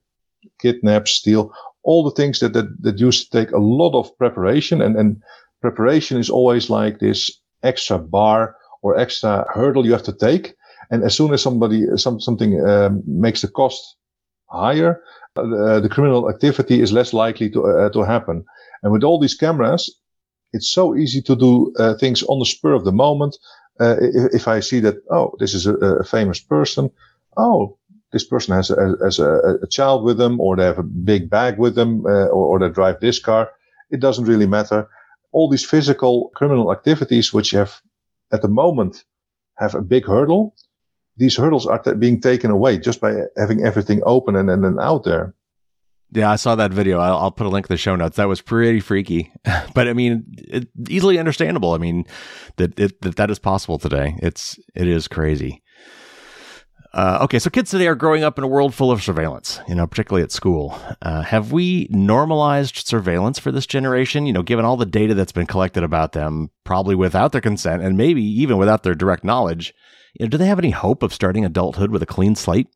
kidnap, 0.60 1.08
steal, 1.08 1.54
all 1.84 2.04
the 2.04 2.16
things 2.16 2.40
that, 2.40 2.54
that, 2.54 2.68
that 2.82 3.00
used 3.00 3.32
to 3.32 3.38
take 3.38 3.52
a 3.52 3.60
lot 3.60 3.94
of 3.94 4.18
preparation 4.18 4.82
and, 4.82 4.96
and 4.96 5.22
preparation 5.62 6.18
is 6.18 6.30
always 6.30 6.70
like 6.70 7.00
this 7.00 7.30
extra 7.64 8.00
bar 8.00 8.56
or 8.82 8.98
extra 8.98 9.46
hurdle 9.54 9.86
you 9.86 9.92
have 9.92 10.04
to 10.04 10.14
take. 10.14 10.56
And 10.92 11.04
as 11.04 11.16
soon 11.16 11.34
as 11.34 11.42
somebody, 11.42 11.86
some, 11.98 12.20
something 12.20 12.66
um, 12.68 13.04
makes 13.06 13.42
the 13.42 13.48
cost 13.48 13.96
higher, 14.50 15.02
uh, 15.38 15.80
the 15.80 15.90
criminal 15.90 16.30
activity 16.30 16.82
is 16.82 16.94
less 16.94 17.14
likely 17.14 17.50
to 17.50 17.66
uh, 17.66 17.90
to 17.90 18.04
happen. 18.04 18.46
And 18.84 18.92
with 18.92 19.04
all 19.04 19.20
these 19.20 19.36
cameras, 19.36 19.94
it's 20.54 20.70
so 20.72 20.96
easy 20.96 21.22
to 21.24 21.36
do 21.36 21.74
uh, 21.78 21.96
things 21.96 22.24
on 22.24 22.40
the 22.40 22.46
spur 22.46 22.74
of 22.74 22.86
the 22.86 22.92
moment. 22.92 23.38
Uh, 23.80 23.98
if, 24.00 24.34
if, 24.34 24.48
I 24.48 24.62
see 24.62 24.80
that, 24.80 24.96
oh, 25.12 25.34
this 25.40 25.54
is 25.54 25.68
a, 25.68 25.76
a 25.76 26.04
famous 26.04 26.40
person. 26.40 26.90
Oh, 27.36 27.78
this 28.14 28.24
person 28.24 28.56
has, 28.56 28.70
a, 28.70 28.96
has 29.04 29.20
a, 29.20 29.58
a, 29.62 29.68
child 29.68 30.06
with 30.06 30.18
them, 30.18 30.40
or 30.40 30.56
they 30.56 30.64
have 30.64 30.80
a 30.80 30.84
big 30.84 31.30
bag 31.30 31.58
with 31.58 31.76
them, 31.76 32.06
uh, 32.06 32.28
or, 32.28 32.46
or 32.46 32.60
they 32.60 32.70
drive 32.70 33.02
this 33.02 33.20
car. 33.20 33.52
It 33.92 34.00
doesn't 34.00 34.26
really 34.26 34.48
matter. 34.48 34.88
All 35.34 35.50
these 35.50 35.66
physical 35.66 36.32
criminal 36.36 36.72
activities, 36.72 37.34
which 37.34 37.52
have 37.52 37.82
at 38.32 38.42
the 38.42 38.48
moment 38.48 39.04
have 39.58 39.76
a 39.76 39.82
big 39.82 40.06
hurdle, 40.06 40.56
these 41.18 41.38
hurdles 41.38 41.66
are 41.66 41.80
t- 41.80 41.94
being 41.94 42.20
taken 42.20 42.52
away 42.52 42.78
just 42.78 43.02
by 43.02 43.14
having 43.38 43.64
everything 43.64 44.02
open 44.06 44.36
and 44.36 44.50
then 44.50 44.78
out 44.80 45.04
there. 45.04 45.34
Yeah, 46.12 46.32
I 46.32 46.36
saw 46.36 46.56
that 46.56 46.72
video. 46.72 47.00
I'll, 47.00 47.18
I'll, 47.18 47.32
put 47.32 47.48
a 47.48 47.50
link 47.50 47.66
in 47.66 47.74
the 47.74 47.78
show 47.78 47.96
notes. 47.96 48.18
That 48.18 48.28
was 48.28 48.42
pretty 48.42 48.80
freaky, 48.80 49.34
but 49.74 49.88
I 49.88 49.94
mean, 49.94 50.26
it, 50.38 50.70
easily 50.88 51.20
understandable. 51.20 51.74
I 51.74 51.78
mean, 51.78 52.06
that 52.58 52.80
it, 52.80 53.02
that 53.02 53.16
that 53.18 53.32
is 53.32 53.40
possible 53.40 53.78
today. 53.78 54.16
It's 54.22 54.58
it 54.76 54.88
is 54.88 55.08
crazy. 55.08 55.62
Uh, 56.96 57.20
okay, 57.22 57.40
so 57.40 57.50
kids 57.50 57.72
today 57.72 57.88
are 57.88 57.96
growing 57.96 58.24
up 58.24 58.38
in 58.38 58.44
a 58.46 58.48
world 58.48 58.74
full 58.74 58.90
of 58.90 59.04
surveillance, 59.04 59.60
you 59.68 59.76
know, 59.76 59.86
particularly 59.86 60.24
at 60.24 60.32
school. 60.32 60.80
Uh, 61.02 61.22
have 61.24 61.52
we 61.52 61.90
normalized 61.92 62.88
surveillance 62.88 63.38
for 63.38 63.52
this 63.52 63.66
generation? 63.66 64.26
You 64.26 64.32
know, 64.32 64.42
given 64.42 64.64
all 64.64 64.78
the 64.78 64.86
data 64.86 65.14
that's 65.14 65.34
been 65.34 65.46
collected 65.46 65.84
about 65.84 66.14
them, 66.14 66.50
probably 66.64 66.96
without 66.96 67.34
their 67.34 67.42
consent 67.42 67.84
and 67.84 67.98
maybe 67.98 68.24
even 68.24 68.58
without 68.58 68.84
their 68.84 68.96
direct 68.96 69.26
knowledge, 69.26 69.74
you 70.18 70.26
know, 70.26 70.30
do 70.30 70.38
they 70.38 70.46
have 70.46 70.58
any 70.58 70.70
hope 70.70 71.04
of 71.04 71.14
starting 71.14 71.44
adulthood 71.44 71.92
with 71.92 72.02
a 72.02 72.06
clean 72.06 72.34
slate? 72.34 72.70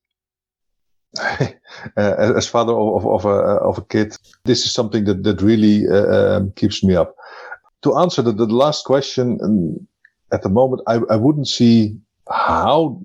uh, 1.17 1.47
as 1.95 2.45
father 2.45 2.73
of, 2.73 3.07
of, 3.07 3.23
a, 3.23 3.29
of 3.29 3.77
a 3.77 3.85
kid, 3.85 4.17
this 4.43 4.65
is 4.65 4.73
something 4.73 5.05
that, 5.05 5.23
that 5.23 5.41
really 5.41 5.87
uh, 5.87 6.35
um, 6.35 6.51
keeps 6.57 6.83
me 6.83 6.93
up. 6.93 7.15
To 7.83 7.97
answer 7.97 8.21
the, 8.21 8.33
the 8.33 8.47
last 8.47 8.83
question, 8.83 9.39
um, 9.41 9.87
at 10.33 10.41
the 10.41 10.49
moment, 10.49 10.81
I, 10.87 10.99
I 11.09 11.15
wouldn't 11.15 11.47
see 11.47 11.97
how 12.29 13.01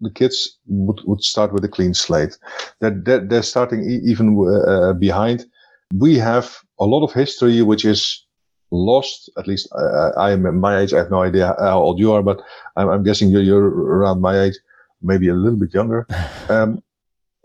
the 0.00 0.10
kids 0.10 0.58
would, 0.66 1.00
would 1.04 1.22
start 1.22 1.52
with 1.52 1.64
a 1.64 1.68
clean 1.68 1.94
slate. 1.94 2.36
They're, 2.80 2.90
they're, 2.90 3.20
they're 3.20 3.42
starting 3.42 3.88
e- 3.88 4.02
even 4.04 4.36
uh, 4.66 4.92
behind. 4.94 5.46
We 5.94 6.18
have 6.18 6.56
a 6.78 6.84
lot 6.84 7.04
of 7.04 7.12
history 7.12 7.62
which 7.62 7.84
is 7.84 8.24
lost. 8.70 9.30
At 9.38 9.46
least 9.46 9.68
uh, 9.72 10.10
I 10.18 10.32
am 10.32 10.46
at 10.46 10.54
my 10.54 10.78
age. 10.78 10.92
I 10.92 10.98
have 10.98 11.10
no 11.10 11.22
idea 11.22 11.54
how 11.58 11.80
old 11.80 11.98
you 11.98 12.12
are, 12.12 12.22
but 12.22 12.40
I'm, 12.76 12.88
I'm 12.88 13.02
guessing 13.02 13.30
you're, 13.30 13.42
you're, 13.42 13.68
around 13.68 14.20
my 14.20 14.38
age, 14.40 14.54
maybe 15.02 15.28
a 15.28 15.34
little 15.34 15.58
bit 15.58 15.74
younger. 15.74 16.06
Um, 16.48 16.80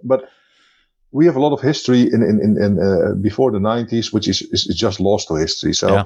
but 0.04 0.30
we 1.12 1.26
have 1.26 1.36
a 1.36 1.40
lot 1.40 1.54
of 1.54 1.62
history 1.62 2.02
in 2.02 2.22
in 2.22 2.40
in, 2.40 2.64
in 2.64 2.80
uh, 2.80 3.16
before 3.16 3.52
the 3.52 3.58
90s, 3.58 4.14
which 4.14 4.28
is, 4.28 4.44
is, 4.44 4.68
is 4.68 4.76
just 4.76 5.00
lost 5.00 5.28
to 5.28 5.36
history. 5.36 5.74
So 5.74 5.92
yeah. 5.92 6.04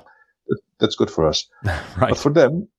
that's 0.79 0.95
good 0.95 1.11
for 1.11 1.27
us. 1.27 1.45
right. 1.65 2.09
But 2.09 2.17
for 2.17 2.31
them, 2.31 2.69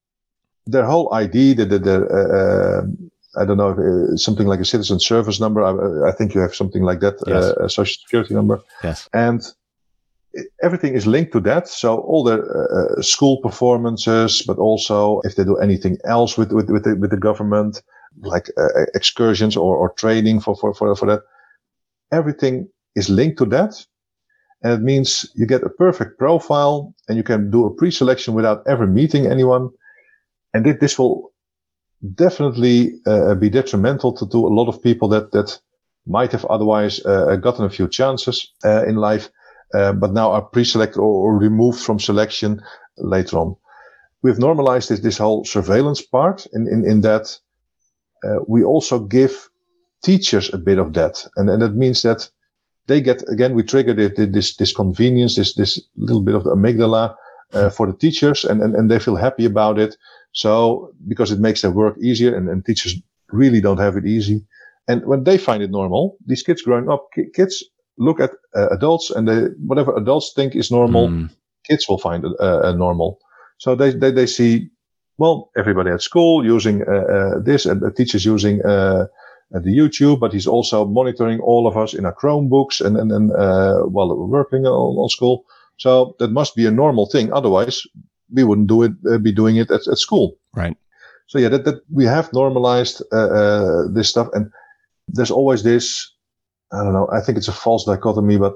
their 0.66 0.85
whole 0.85 1.12
ID, 1.12 1.55
the, 1.55 1.64
the, 1.64 1.79
the 1.79 1.96
uh, 2.07 3.06
I 3.37 3.44
don't 3.44 3.57
know, 3.57 3.70
if, 3.70 3.79
uh, 3.79 4.16
something 4.16 4.46
like 4.46 4.61
a 4.61 4.64
citizen 4.64 5.01
service 5.01 5.40
number. 5.40 5.62
I, 5.62 6.09
I, 6.09 6.12
think 6.12 6.35
you 6.35 6.40
have 6.40 6.55
something 6.55 6.83
like 6.83 7.01
that, 7.01 7.14
yes. 7.27 7.44
uh, 7.44 7.64
a 7.64 7.68
social 7.68 8.01
security 8.01 8.35
number. 8.35 8.61
Yes. 8.83 9.09
And 9.12 9.42
it, 10.33 10.46
everything 10.62 10.94
is 10.94 11.07
linked 11.07 11.33
to 11.33 11.40
that. 11.40 11.68
So 11.68 11.99
all 11.99 12.25
the 12.25 12.38
uh, 12.40 12.99
uh, 12.99 13.03
school 13.03 13.40
performances, 13.42 14.42
but 14.42 14.59
also 14.59 15.20
if 15.25 15.37
they 15.37 15.44
do 15.44 15.57
anything 15.57 15.99
else 16.05 16.38
with, 16.38 16.53
with, 16.53 16.70
with, 16.70 16.85
the, 16.85 16.96
with 16.96 17.11
the 17.11 17.16
government, 17.16 17.83
like 18.22 18.49
uh, 18.57 18.68
excursions 18.94 19.57
or, 19.57 19.77
or 19.77 19.92
training 19.92 20.40
for, 20.40 20.57
for, 20.57 20.72
for, 20.72 20.96
for 20.96 21.07
that, 21.07 21.20
everything 22.12 22.68
is 22.94 23.11
linked 23.11 23.38
to 23.38 23.44
that. 23.46 23.85
And 24.62 24.72
it 24.72 24.83
means 24.83 25.31
you 25.35 25.46
get 25.46 25.62
a 25.62 25.68
perfect 25.68 26.18
profile 26.18 26.94
and 27.09 27.16
you 27.16 27.22
can 27.22 27.51
do 27.51 27.66
a 27.66 27.75
pre-selection 27.75 28.35
without 28.35 28.62
ever 28.66 28.87
meeting 28.87 29.27
anyone. 29.27 29.70
And 30.55 30.64
this 30.81 30.99
will 30.99 31.33
definitely 32.14 33.00
uh, 33.06 33.35
be 33.35 33.50
detrimental 33.50 34.12
to, 34.12 34.28
to 34.28 34.46
a 34.46 34.52
lot 34.52 34.68
of 34.68 34.82
people 34.82 35.09
that, 35.09 35.32
that 35.32 35.59
might 36.06 36.32
have 36.32 36.44
otherwise 36.46 37.04
uh, 37.04 37.37
gotten 37.37 37.64
a 37.64 37.70
few 37.70 37.88
chances 37.88 38.52
uh, 38.64 38.85
in 38.87 38.96
life, 38.96 39.28
uh, 39.74 39.92
but 39.92 40.12
now 40.12 40.30
are 40.30 40.42
pre-selected 40.42 40.98
or, 40.98 41.32
or, 41.32 41.38
removed 41.38 41.80
from 41.80 41.98
selection 41.98 42.62
later 42.98 43.38
on. 43.38 43.56
We've 44.22 44.38
normalized 44.38 44.88
this, 44.88 45.00
this 45.00 45.18
whole 45.18 45.44
surveillance 45.44 46.02
part 46.02 46.46
in, 46.52 46.68
in, 46.68 46.88
in 46.88 47.00
that 47.02 47.37
uh, 48.24 48.37
we 48.46 48.62
also 48.62 49.00
give 49.00 49.48
teachers 50.02 50.52
a 50.52 50.59
bit 50.59 50.78
of 50.78 50.92
that. 50.94 51.26
And, 51.37 51.50
and 51.50 51.62
that 51.62 51.74
means 51.74 52.02
that 52.02 52.30
they 52.87 53.00
get, 53.00 53.22
again, 53.28 53.54
we 53.54 53.62
trigger 53.64 53.94
this, 53.94 54.56
this 54.56 54.72
convenience, 54.72 55.35
this, 55.37 55.54
this 55.54 55.80
little 55.96 56.22
bit 56.22 56.35
of 56.35 56.44
the 56.44 56.54
amygdala 56.54 57.16
uh, 57.52 57.70
for 57.70 57.87
the 57.87 57.96
teachers 57.96 58.44
and, 58.44 58.62
and, 58.62 58.74
and 58.74 58.90
they 58.90 58.98
feel 58.98 59.16
happy 59.16 59.44
about 59.44 59.78
it. 59.78 59.96
So, 60.37 60.92
because 61.09 61.33
it 61.33 61.40
makes 61.40 61.62
their 61.62 61.70
work 61.70 61.96
easier 61.99 62.37
and, 62.37 62.46
and 62.51 62.62
teachers 62.62 62.94
really 63.33 63.62
don't 63.62 63.81
have 63.81 63.96
it 63.96 64.05
easy. 64.05 64.44
And 64.87 65.03
when 65.07 65.25
they 65.25 65.38
find 65.38 65.62
it 65.62 65.70
normal, 65.70 66.18
these 66.27 66.42
kids 66.42 66.61
growing 66.61 66.90
up, 66.90 67.09
ki- 67.14 67.31
kids 67.35 67.64
look 67.96 68.20
at 68.20 68.33
uh, 68.55 68.68
adults 68.68 69.11
and 69.11 69.27
they, 69.27 69.46
whatever 69.66 69.96
adults 69.96 70.35
think 70.35 70.55
is 70.55 70.70
normal, 70.70 71.09
mm. 71.09 71.31
kids 71.66 71.88
will 71.88 71.96
find 71.96 72.22
it 72.22 72.33
uh, 72.38 72.72
normal. 72.72 73.18
So 73.57 73.75
they, 73.75 73.92
they, 73.92 74.11
they 74.11 74.27
see, 74.27 74.68
well, 75.16 75.51
everybody 75.57 75.90
at 75.90 76.03
school 76.03 76.44
using 76.44 76.83
uh, 76.83 77.07
uh 77.16 77.38
this 77.38 77.64
and 77.64 77.81
the 77.81 77.90
teachers 77.90 78.27
using 78.27 78.62
uh, 78.62 79.07
the 79.51 79.75
YouTube, 79.75 80.20
but 80.20 80.35
he's 80.35 80.46
also 80.46 80.85
monitoring 80.85 81.40
all 81.40 81.66
of 81.66 81.79
us 81.79 81.94
in 81.94 82.05
our 82.05 82.14
Chromebooks 82.14 82.85
and, 82.85 82.99
and, 82.99 83.11
and 83.11 83.33
uh, 83.33 83.79
while 83.85 84.09
we're 84.09 84.27
working 84.27 84.66
on, 84.66 84.96
on 84.99 85.09
school. 85.09 85.46
So 85.79 86.14
that 86.18 86.31
must 86.31 86.55
be 86.55 86.66
a 86.66 86.70
normal 86.70 87.07
thing. 87.07 87.33
Otherwise, 87.33 87.87
we 88.31 88.45
wouldn't 88.45 88.69
do 88.69 88.83
it, 88.83 88.93
uh, 89.11 89.19
be 89.19 89.33
doing 89.33 89.57
it 89.57 89.71
at, 89.71 89.87
at 89.87 89.99
school. 89.99 90.39
Right. 90.55 90.77
So 91.27 91.39
yeah, 91.39 91.49
that, 91.49 91.65
that 91.65 91.83
we 91.91 92.05
have 92.05 92.33
normalized 92.33 93.03
uh, 93.12 93.17
uh, 93.17 93.83
this 93.93 94.09
stuff, 94.09 94.29
and 94.33 94.51
there's 95.09 95.31
always 95.31 95.62
this. 95.62 96.12
I 96.73 96.83
don't 96.83 96.93
know. 96.93 97.09
I 97.12 97.21
think 97.21 97.39
it's 97.39 97.49
a 97.49 97.53
false 97.53 97.85
dichotomy, 97.85 98.39
but 98.39 98.55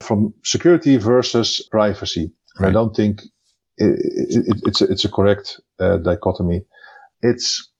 from 0.00 0.34
security 0.42 0.96
versus 0.96 1.66
privacy, 1.70 2.32
right. 2.58 2.68
I 2.68 2.72
don't 2.72 2.94
think 2.94 3.22
it, 3.78 3.98
it, 4.46 4.62
it's 4.66 4.80
a, 4.80 4.84
it's 4.84 5.04
a 5.04 5.10
correct 5.10 5.60
uh, 5.78 5.98
dichotomy. 5.98 6.62
It's 7.22 7.70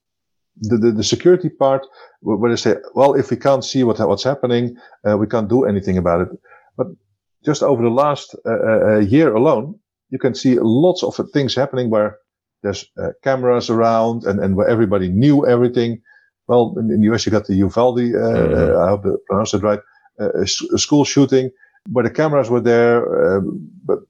the, 0.60 0.78
the, 0.78 0.92
the 0.92 1.04
security 1.04 1.48
part 1.48 1.86
where 2.20 2.50
they 2.50 2.56
say, 2.56 2.76
well, 2.94 3.14
if 3.14 3.30
we 3.30 3.36
can't 3.36 3.64
see 3.64 3.84
what 3.84 3.98
what's 4.00 4.24
happening, 4.24 4.76
uh, 5.08 5.16
we 5.16 5.26
can't 5.26 5.48
do 5.48 5.64
anything 5.64 5.98
about 5.98 6.22
it. 6.22 6.28
But 6.76 6.88
just 7.44 7.62
over 7.62 7.82
the 7.82 7.90
last 7.90 8.34
uh, 8.44 8.50
uh, 8.50 8.98
year 8.98 9.34
alone, 9.34 9.78
you 10.10 10.18
can 10.18 10.34
see 10.34 10.58
lots 10.60 11.02
of 11.02 11.18
things 11.32 11.54
happening 11.54 11.90
where 11.90 12.18
there's 12.62 12.86
uh, 12.98 13.10
cameras 13.22 13.70
around 13.70 14.24
and, 14.24 14.40
and 14.40 14.56
where 14.56 14.68
everybody 14.68 15.08
knew 15.08 15.46
everything. 15.46 16.00
Well, 16.46 16.74
in, 16.78 16.90
in 16.90 17.00
the 17.00 17.12
US, 17.12 17.26
you 17.26 17.32
got 17.32 17.46
the 17.46 17.54
Uvalde, 17.54 17.98
uh, 17.98 18.02
mm-hmm. 18.02 18.80
I 18.80 18.88
hope 18.88 19.04
I 19.06 19.10
pronounced 19.26 19.54
it 19.54 19.62
right, 19.62 19.80
uh, 20.20 20.32
a, 20.34 20.42
a, 20.42 20.78
school 20.78 21.04
shooting 21.04 21.50
where 21.90 22.04
the 22.04 22.10
cameras 22.10 22.50
were 22.50 22.60
there. 22.60 23.36
Um, 23.36 23.70
but 23.84 24.00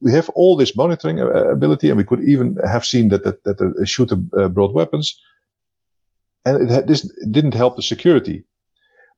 we 0.00 0.12
have 0.12 0.28
all 0.30 0.56
this 0.56 0.76
monitoring 0.76 1.20
uh, 1.20 1.26
ability 1.50 1.88
and 1.88 1.96
we 1.96 2.04
could 2.04 2.22
even 2.22 2.56
have 2.66 2.84
seen 2.84 3.08
that, 3.08 3.24
that, 3.24 3.42
that 3.44 3.58
the 3.58 3.86
shooter 3.86 4.16
uh, 4.38 4.48
brought 4.48 4.74
weapons. 4.74 5.18
And 6.44 6.62
it 6.62 6.70
had, 6.70 6.86
this 6.86 7.10
didn't 7.30 7.54
help 7.54 7.76
the 7.76 7.82
security. 7.82 8.44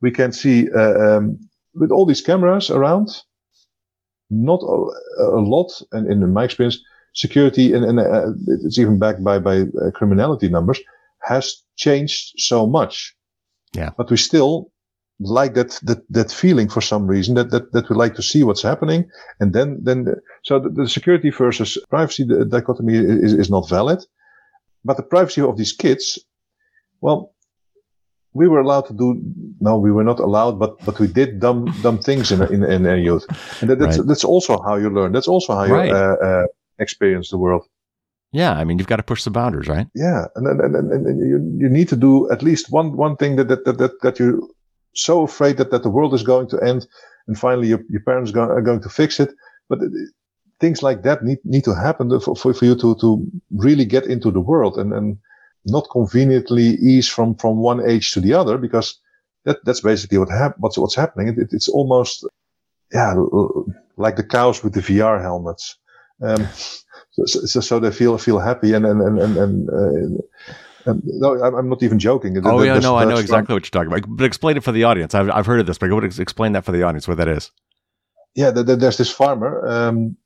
We 0.00 0.11
can 0.11 0.32
see, 0.32 0.70
uh, 0.70 1.16
um, 1.16 1.38
with 1.74 1.90
all 1.90 2.06
these 2.06 2.22
cameras 2.22 2.70
around, 2.70 3.22
not 4.31 4.61
a, 4.62 5.23
a 5.23 5.41
lot, 5.41 5.71
and 5.93 6.11
in 6.11 6.33
my 6.33 6.45
experience, 6.45 6.79
security 7.14 7.73
and, 7.73 7.85
and 7.85 7.99
uh, 8.01 8.31
it's 8.64 8.79
even 8.79 8.99
backed 8.99 9.25
by 9.25 9.38
by 9.38 9.62
uh, 9.62 9.91
criminality 9.93 10.49
numbers 10.49 10.81
has 11.23 11.62
changed 11.77 12.35
so 12.38 12.67
much. 12.67 13.14
Yeah, 13.75 13.91
but 13.97 14.11
we 14.11 14.17
still 14.17 14.71
like 15.21 15.55
that 15.55 15.81
that 15.83 16.03
that 16.11 16.31
feeling 16.31 16.69
for 16.69 16.81
some 16.81 17.07
reason 17.07 17.35
that 17.35 17.51
that 17.51 17.73
that 17.73 17.88
we 17.88 17.97
like 17.97 18.14
to 18.14 18.23
see 18.23 18.45
what's 18.45 18.62
happening, 18.62 19.11
and 19.41 19.53
then 19.53 19.79
then 19.83 20.14
so 20.43 20.61
the, 20.61 20.69
the 20.71 20.88
security 20.88 21.31
versus 21.31 21.79
privacy 21.88 22.25
dichotomy 22.49 22.97
is 22.97 23.33
is 23.33 23.51
not 23.51 23.69
valid, 23.69 24.05
but 24.85 24.97
the 24.97 25.03
privacy 25.03 25.41
of 25.41 25.57
these 25.57 25.73
kids, 25.73 26.19
well, 27.01 27.35
we 28.35 28.49
were 28.49 28.61
allowed 28.61 28.87
to 28.87 28.93
do 28.93 29.21
no 29.61 29.79
we 29.79 29.91
were 29.91 30.05
not 30.05 30.21
allowed 30.21 30.59
but 30.59 30.79
but 30.85 30.99
we 30.99 31.07
did 31.07 31.41
dumb 31.41 31.67
dumb 31.83 31.99
things 31.99 32.31
in 32.31 32.43
in, 32.43 32.64
in 32.64 32.87
our 32.87 32.97
youth. 32.97 33.27
And 33.61 33.71
that, 33.71 33.79
that's 33.79 33.99
right. 33.99 34.07
that's 34.07 34.25
also 34.25 34.61
how 34.62 34.77
you 34.77 34.91
learn. 34.91 35.12
That's 35.12 35.29
also 35.29 35.55
how 35.55 35.64
you 35.64 35.75
right. 35.75 35.93
uh, 35.93 36.17
uh, 36.23 36.47
experience 36.79 37.31
the 37.31 37.38
world. 37.38 37.64
Yeah 38.33 38.53
i 38.61 38.64
mean 38.64 38.79
you've 38.79 38.93
got 38.93 38.97
to 38.97 39.03
push 39.03 39.25
the 39.25 39.31
boundaries 39.31 39.69
right? 39.69 39.87
Yeah 39.95 40.27
and 40.37 40.47
and, 40.47 40.61
and, 40.61 40.75
and, 40.77 41.07
and 41.07 41.19
you, 41.31 41.38
you 41.62 41.69
need 41.71 41.88
to 41.88 41.97
do 41.97 42.31
at 42.31 42.43
least 42.43 42.71
one 42.71 42.97
one 42.97 43.17
thing 43.17 43.37
that 43.37 43.49
that 43.49 43.64
that, 43.64 43.79
that, 43.79 43.93
that 44.03 44.19
you're 44.19 44.41
so 44.95 45.23
afraid 45.23 45.57
that, 45.57 45.71
that 45.71 45.83
the 45.83 45.91
world 45.91 46.12
is 46.12 46.23
going 46.23 46.49
to 46.49 46.59
end 46.62 46.87
and 47.29 47.38
finally 47.38 47.69
your, 47.69 47.81
your 47.88 48.01
parents 48.01 48.33
go, 48.33 48.43
are 48.43 48.62
going 48.62 48.81
to 48.83 48.88
fix 48.88 49.21
it. 49.21 49.33
But 49.69 49.81
things 50.61 50.83
like 50.83 51.03
that 51.03 51.23
need 51.23 51.38
need 51.45 51.62
to 51.64 51.75
happen 51.75 52.09
for, 52.21 52.35
for, 52.35 52.53
for 52.53 52.64
you 52.64 52.75
to 52.77 52.97
to 52.97 53.25
really 53.55 53.85
get 53.85 54.07
into 54.07 54.31
the 54.31 54.41
world. 54.41 54.79
And 54.79 54.93
and 54.93 55.19
not 55.64 55.88
conveniently 55.90 56.77
ease 56.81 57.09
from, 57.09 57.35
from 57.35 57.59
one 57.59 57.88
age 57.88 58.12
to 58.12 58.21
the 58.21 58.35
other 58.35 58.59
because 58.59 58.99
that, 59.44 59.64
that's 59.64 59.81
basically 59.81 60.18
what 60.18 60.31
hap- 60.31 60.59
what's, 60.59 60.79
what's 60.79 60.94
happening. 60.94 61.29
It, 61.29 61.53
it's 61.53 61.68
almost, 61.68 62.27
yeah, 62.92 63.14
like 63.97 64.16
the 64.16 64.25
cows 64.25 64.62
with 64.62 64.75
the 64.75 64.81
VR 64.81 65.21
helmets. 65.21 65.77
Um, 66.23 66.49
so, 67.12 67.25
so, 67.25 67.61
so, 67.61 67.81
they 67.81 67.90
feel, 67.90 68.16
feel 68.18 68.38
happy 68.38 68.73
and, 68.73 68.87
and, 68.87 69.01
and, 69.01 69.18
and, 69.18 69.37
and 69.68 70.21
uh, 70.87 70.94
no, 71.05 71.44
I'm 71.44 71.68
not 71.68 71.83
even 71.83 71.99
joking. 71.99 72.37
Oh, 72.47 72.62
yeah, 72.62 72.79
no, 72.79 72.97
I 72.97 73.05
know 73.05 73.18
exactly 73.18 73.55
what 73.55 73.64
you're 73.64 73.85
talking 73.85 73.92
about. 73.92 74.16
But 74.16 74.25
explain 74.25 74.57
it 74.57 74.64
for 74.64 74.73
the 74.73 74.85
audience. 74.85 75.14
I've, 75.14 75.31
I've 75.31 75.47
heard 75.47 75.61
of 75.61 75.66
this, 75.66 75.79
but 75.79 75.90
explain 76.18 76.53
that 76.53 76.64
for 76.64 76.73
the 76.73 76.83
audience, 76.83 77.07
what 77.07 77.18
that 77.18 77.29
is. 77.29 77.51
Yeah, 78.35 78.51
there's 78.51 78.97
this 78.97 79.11
farmer 79.11 79.66
um, 79.68 80.16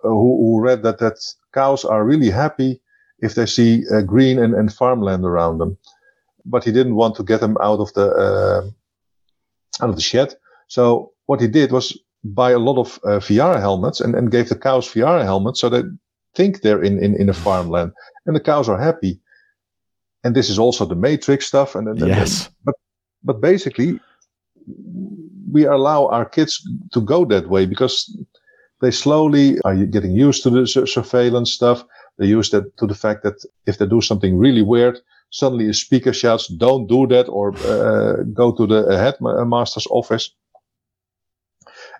who, 0.00 0.10
who 0.10 0.60
read 0.60 0.82
that, 0.82 0.98
that 0.98 1.18
cows 1.54 1.84
are 1.84 2.04
really 2.04 2.30
happy 2.30 2.81
if 3.22 3.34
they 3.34 3.46
see 3.46 3.84
uh, 3.90 4.02
green 4.02 4.38
and, 4.38 4.54
and 4.54 4.72
farmland 4.72 5.24
around 5.24 5.58
them. 5.58 5.78
But 6.44 6.64
he 6.64 6.72
didn't 6.72 6.96
want 6.96 7.16
to 7.16 7.22
get 7.22 7.40
them 7.40 7.56
out 7.62 7.78
of 7.78 7.92
the 7.94 8.10
uh, 8.10 9.82
out 9.82 9.90
of 9.90 9.96
the 9.96 10.02
shed. 10.02 10.34
So 10.66 11.12
what 11.26 11.40
he 11.40 11.48
did 11.48 11.72
was 11.72 11.96
buy 12.24 12.50
a 12.50 12.58
lot 12.58 12.78
of 12.78 12.98
uh, 13.04 13.18
VR 13.18 13.58
helmets 13.60 14.00
and, 14.00 14.14
and 14.14 14.30
gave 14.30 14.48
the 14.48 14.56
cows 14.56 14.88
VR 14.88 15.22
helmets 15.24 15.60
so 15.60 15.68
they 15.68 15.82
think 16.34 16.60
they're 16.60 16.82
in, 16.82 17.02
in, 17.02 17.14
in 17.20 17.28
a 17.28 17.34
farmland 17.34 17.92
and 18.26 18.36
the 18.36 18.40
cows 18.40 18.68
are 18.68 18.78
happy. 18.78 19.20
And 20.24 20.36
this 20.36 20.48
is 20.48 20.58
also 20.58 20.86
the 20.86 20.94
matrix 20.94 21.46
stuff. 21.46 21.74
And, 21.74 21.88
and 21.88 21.98
yes. 21.98 22.46
And, 22.46 22.54
but, 22.64 22.74
but 23.24 23.40
basically 23.40 23.98
we 25.50 25.64
allow 25.64 26.06
our 26.06 26.24
kids 26.24 26.66
to 26.92 27.00
go 27.00 27.24
that 27.26 27.48
way 27.48 27.66
because 27.66 28.16
they 28.80 28.90
slowly 28.90 29.60
are 29.62 29.74
getting 29.74 30.12
used 30.12 30.42
to 30.44 30.50
the 30.50 30.66
surveillance 30.66 31.52
stuff. 31.52 31.84
They 32.22 32.28
use 32.28 32.50
that 32.50 32.76
to 32.76 32.86
the 32.86 32.94
fact 32.94 33.24
that 33.24 33.44
if 33.66 33.78
they 33.78 33.86
do 33.86 34.00
something 34.00 34.38
really 34.38 34.62
weird, 34.62 35.00
suddenly 35.30 35.68
a 35.68 35.74
speaker 35.74 36.12
shouts, 36.12 36.46
don't 36.46 36.86
do 36.86 37.04
that 37.08 37.28
or 37.28 37.52
uh, 37.66 38.22
go 38.32 38.52
to 38.52 38.64
the 38.64 38.96
headmaster's 38.96 39.88
office. 39.90 40.30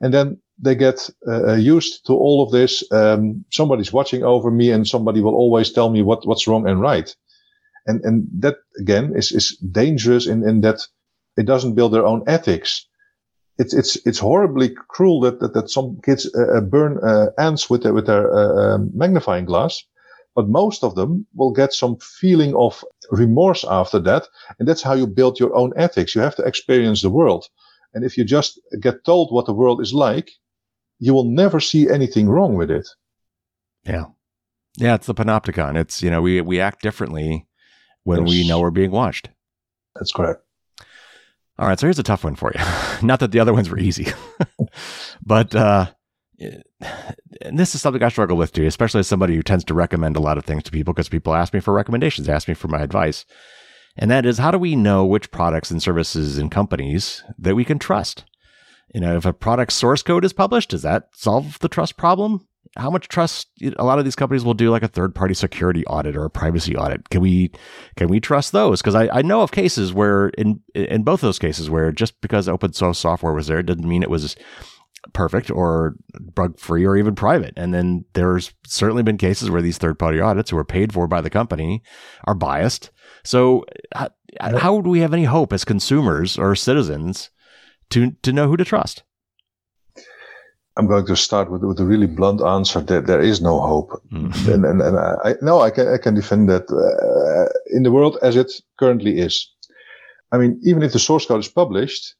And 0.00 0.14
then 0.14 0.40
they 0.58 0.76
get 0.76 1.11
uh, 1.26 1.54
used 1.54 2.06
to 2.06 2.12
all 2.12 2.40
of 2.40 2.52
this. 2.52 2.85
Um, 2.92 3.44
somebody's 3.50 3.92
watching 3.92 4.22
over 4.22 4.52
me 4.52 4.70
and 4.70 4.87
somebody 4.87 5.20
will 5.20 5.35
always 5.35 5.72
tell 5.72 5.90
me 5.90 6.02
what, 6.02 6.24
what's 6.24 6.46
wrong 6.46 6.68
and 6.68 6.80
right. 6.80 7.12
And, 7.88 8.00
and 8.04 8.28
that 8.38 8.58
again 8.78 9.14
is, 9.16 9.32
is 9.32 9.56
dangerous 9.72 10.28
in, 10.28 10.48
in 10.48 10.61
that 10.61 10.87
it 11.37 11.46
doesn't 11.46 11.74
build 11.74 11.92
their 11.94 12.06
own 12.06 12.22
ethics. 12.28 12.87
It's, 13.58 13.74
it's, 13.74 13.96
it's 14.06 14.20
horribly 14.20 14.70
cruel 14.87 15.20
that, 15.22 15.40
that, 15.40 15.54
that 15.54 15.68
some 15.68 15.98
kids 16.04 16.32
uh, 16.32 16.58
uh 16.58 16.61
burn 16.61 16.98
uh, 17.02 17.30
ants 17.38 17.68
with 17.68 17.82
their, 17.82 17.92
with 17.92 18.06
their 18.06 18.32
uh, 18.32 18.74
um, 18.74 18.92
magnifying 18.94 19.46
glass. 19.46 19.82
But 20.35 20.49
most 20.49 20.83
of 20.83 20.95
them 20.95 21.27
will 21.35 21.53
get 21.53 21.73
some 21.73 21.99
feeling 21.99 22.55
of 22.55 22.85
remorse 23.11 23.64
after 23.68 23.99
that. 24.01 24.27
And 24.59 24.66
that's 24.66 24.83
how 24.83 24.95
you 24.95 25.07
build 25.07 25.38
your 25.38 25.55
own 25.55 25.73
ethics. 25.77 26.14
You 26.14 26.23
have 26.23 26.37
to 26.37 26.42
experience 26.42 27.03
the 27.03 27.11
world. 27.11 27.47
And 27.95 28.05
if 28.05 28.16
you 28.16 28.25
just 28.25 28.59
get 28.81 29.05
told 29.05 29.31
what 29.31 29.47
the 29.47 29.53
world 29.53 29.81
is 29.83 29.92
like, 29.92 30.31
you 30.99 31.12
will 31.12 31.25
never 31.25 31.61
see 31.61 31.90
anything 31.90 32.29
wrong 32.29 32.55
with 32.55 32.71
it. 32.71 32.88
Yeah. 33.85 34.07
Yeah, 34.79 34.95
it's 34.95 35.07
the 35.07 35.14
panopticon. 35.14 35.77
It's, 35.77 36.03
you 36.03 36.11
know, 36.11 36.23
we, 36.23 36.40
we 36.40 36.61
act 36.61 36.81
differently 36.81 37.47
when 38.05 38.27
yes. 38.27 38.29
we 38.29 38.49
know 38.49 38.61
we're 38.61 38.71
being 38.71 38.90
watched. 38.90 39.29
That's 39.95 40.12
correct. 40.12 40.42
All 41.59 41.68
right, 41.68 41.79
so 41.79 41.87
here's 41.87 41.99
a 41.99 42.03
tough 42.03 42.25
one 42.25 42.35
for 42.35 42.53
you. 42.55 42.64
Not 43.07 43.21
that 43.21 43.31
the 43.31 43.40
other 43.40 43.53
ones 43.53 43.68
were 43.68 43.79
easy, 43.79 44.09
but 45.27 45.55
uh, 45.55 45.90
and 46.40 47.59
this 47.59 47.75
is 47.75 47.83
something 47.83 48.03
I 48.03 48.09
struggle 48.09 48.37
with 48.37 48.53
too, 48.53 48.66
especially 48.66 49.01
as 49.01 49.07
somebody 49.07 49.35
who 49.35 49.42
tends 49.42 49.64
to 49.64 49.75
recommend 49.75 50.16
a 50.16 50.21
lot 50.21 50.38
of 50.38 50.45
things 50.45 50.62
to 50.64 50.71
people 50.71 50.92
because 50.92 51.09
people 51.09 51.35
ask 51.35 51.53
me 51.55 51.61
for 51.61 51.73
recommendations, 51.73 52.29
ask 52.29 52.49
me 52.49 52.55
for 52.55 52.68
my 52.68 52.81
advice. 52.81 53.25
And 53.97 54.11
that 54.11 54.25
is, 54.25 54.38
how 54.38 54.51
do 54.51 54.59
we 54.59 54.75
know 54.75 55.05
which 55.05 55.31
products 55.31 55.71
and 55.71 55.83
services 55.83 56.38
and 56.38 56.51
companies 56.51 57.23
that 57.38 57.55
we 57.55 57.64
can 57.64 57.79
trust? 57.79 58.25
You 58.95 59.01
know, 59.01 59.16
if 59.16 59.25
a 59.25 59.33
product 59.33 59.73
source 59.73 60.03
code 60.03 60.25
is 60.25 60.33
published, 60.33 60.71
does 60.71 60.83
that 60.83 61.09
solve 61.14 61.59
the 61.61 61.68
trust 61.68 61.97
problem? 61.97 62.47
How 62.77 62.90
much 62.90 63.09
trust 63.09 63.49
a 63.77 63.85
lot 63.85 63.99
of 63.99 64.07
these 64.07 64.16
companies 64.16 64.45
will 64.45 64.55
do 64.55 64.71
like 64.71 64.83
a 64.83 64.88
third 64.88 65.14
party 65.14 65.35
security 65.35 65.85
audit 65.87 66.16
or 66.16 66.25
a 66.25 66.31
privacy 66.31 66.75
audit. 66.75 67.11
Can 67.11 67.21
we 67.21 67.53
can 67.97 68.09
we 68.09 68.18
trust 68.18 68.53
those? 68.53 68.81
Because 68.81 68.95
I, 68.95 69.09
I 69.09 69.21
know 69.21 69.42
of 69.42 69.53
cases 69.53 69.92
where 69.92 70.29
in 70.38 70.61
in 70.75 71.03
both 71.03 71.21
those 71.21 71.38
cases 71.38 71.68
where 71.68 71.92
just 71.92 72.18
because 72.23 72.49
open 72.49 72.73
source 72.73 72.99
software 72.99 73.35
was 73.35 73.47
there 73.47 73.62
didn't 73.62 73.88
mean 73.88 74.03
it 74.03 74.09
was 74.09 74.37
perfect 75.12 75.51
or 75.51 75.97
bug 76.35 76.59
free 76.59 76.85
or 76.85 76.97
even 76.97 77.15
private. 77.15 77.55
And 77.57 77.75
then 77.75 78.05
there's 78.15 78.53
certainly 78.67 79.03
been 79.03 79.19
cases 79.19 79.51
where 79.51 79.62
these 79.62 79.79
third 79.79 79.99
party 79.99 80.21
audits 80.21 80.51
who 80.51 80.59
are 80.59 80.65
paid 80.65 80.93
for 80.93 81.07
by 81.07 81.21
the 81.21 81.31
company 81.31 81.83
are 82.25 82.35
biased. 82.35 82.91
So 83.25 83.65
how, 83.95 84.11
how 84.41 84.81
do 84.81 84.91
we 84.91 85.01
have 85.01 85.12
any 85.12 85.25
hope 85.25 85.53
as 85.53 85.65
consumers 85.65 86.38
or 86.38 86.55
citizens 86.55 87.31
to, 87.91 88.12
to 88.23 88.33
know 88.33 88.49
who 88.49 88.57
to 88.57 88.65
trust? 88.65 89.03
I'm 90.77 90.87
going 90.87 91.05
to 91.07 91.17
start 91.17 91.51
with, 91.51 91.62
with 91.62 91.79
a 91.81 91.85
really 91.85 92.07
blunt 92.07 92.41
answer 92.41 92.81
that 92.81 93.07
there 93.07 93.21
is 93.21 93.43
no 93.43 93.61
hope. 93.61 93.91
Mm-hmm. 94.11 94.51
And, 94.53 94.65
and, 94.65 94.81
and 94.81 94.99
I, 94.99 95.35
no, 95.43 95.61
I 95.61 95.71
can, 95.71 95.88
I 95.88 95.99
can 95.99 96.15
defend 96.15 96.49
that 96.49 96.71
uh, 96.71 97.53
in 97.77 97.83
the 97.83 97.93
world 97.93 98.19
as 98.23 98.37
it 98.37 98.51
currently 98.79 99.19
is. 99.19 99.51
I 100.33 100.38
mean, 100.38 100.59
even 100.65 100.83
if 100.83 100.93
the 100.93 100.99
source 100.99 101.27
code 101.27 101.41
is 101.41 101.49
published, 101.49 102.15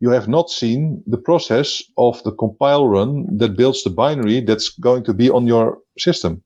you 0.00 0.10
have 0.10 0.28
not 0.28 0.50
seen 0.50 1.02
the 1.06 1.18
process 1.18 1.82
of 1.96 2.22
the 2.22 2.32
compile 2.32 2.86
run 2.86 3.26
that 3.38 3.56
builds 3.56 3.82
the 3.82 3.90
binary 3.90 4.40
that's 4.40 4.68
going 4.68 5.04
to 5.04 5.12
be 5.12 5.28
on 5.30 5.46
your 5.46 5.78
system. 5.98 6.42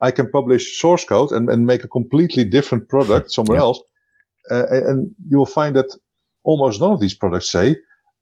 I 0.00 0.10
can 0.10 0.30
publish 0.30 0.78
source 0.78 1.04
code 1.04 1.32
and, 1.32 1.48
and 1.48 1.66
make 1.66 1.84
a 1.84 1.88
completely 1.88 2.44
different 2.44 2.88
product 2.88 3.30
somewhere 3.36 3.58
yeah. 3.58 3.62
else. 3.62 3.80
Uh, 4.50 4.66
and 4.70 5.14
you 5.30 5.38
will 5.38 5.46
find 5.46 5.74
that 5.76 5.96
almost 6.42 6.80
none 6.80 6.92
of 6.92 7.00
these 7.00 7.14
products 7.14 7.48
say 7.50 7.76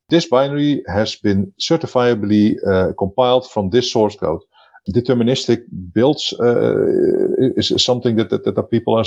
this 0.09 0.29
binary 0.29 0.83
has 0.89 1.17
been 1.17 1.53
certifiably 1.61 2.55
uh, 2.67 2.93
compiled 2.99 3.51
from 3.51 3.71
this 3.71 3.91
source 3.91 4.15
code. 4.15 4.41
Deterministic 4.95 5.63
builds 5.95 6.35
uh, 6.39 6.75
is, 7.57 7.71
is, 7.71 7.85
something 7.85 8.17
that, 8.17 8.31
that, 8.31 8.45
that 8.45 8.71
people 8.71 8.95
are 8.95 9.05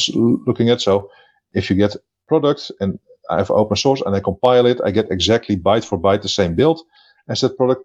looking 0.48 0.70
at. 0.70 0.82
So 0.82 1.10
if 1.54 1.70
you 1.70 1.76
get 1.76 1.96
products 2.28 2.72
and 2.80 2.98
I 3.30 3.38
have 3.38 3.52
open 3.52 3.78
source 3.78 4.02
and 4.06 4.16
I 4.16 4.20
compile 4.20 4.66
it, 4.66 4.80
I 4.86 4.92
get 4.92 5.12
exactly 5.12 5.56
byte 5.56 5.86
for 5.86 6.00
byte 6.00 6.22
the 6.22 6.30
same 6.30 6.56
build 6.56 6.82
as 7.28 7.42
that 7.42 7.58
product. 7.58 7.84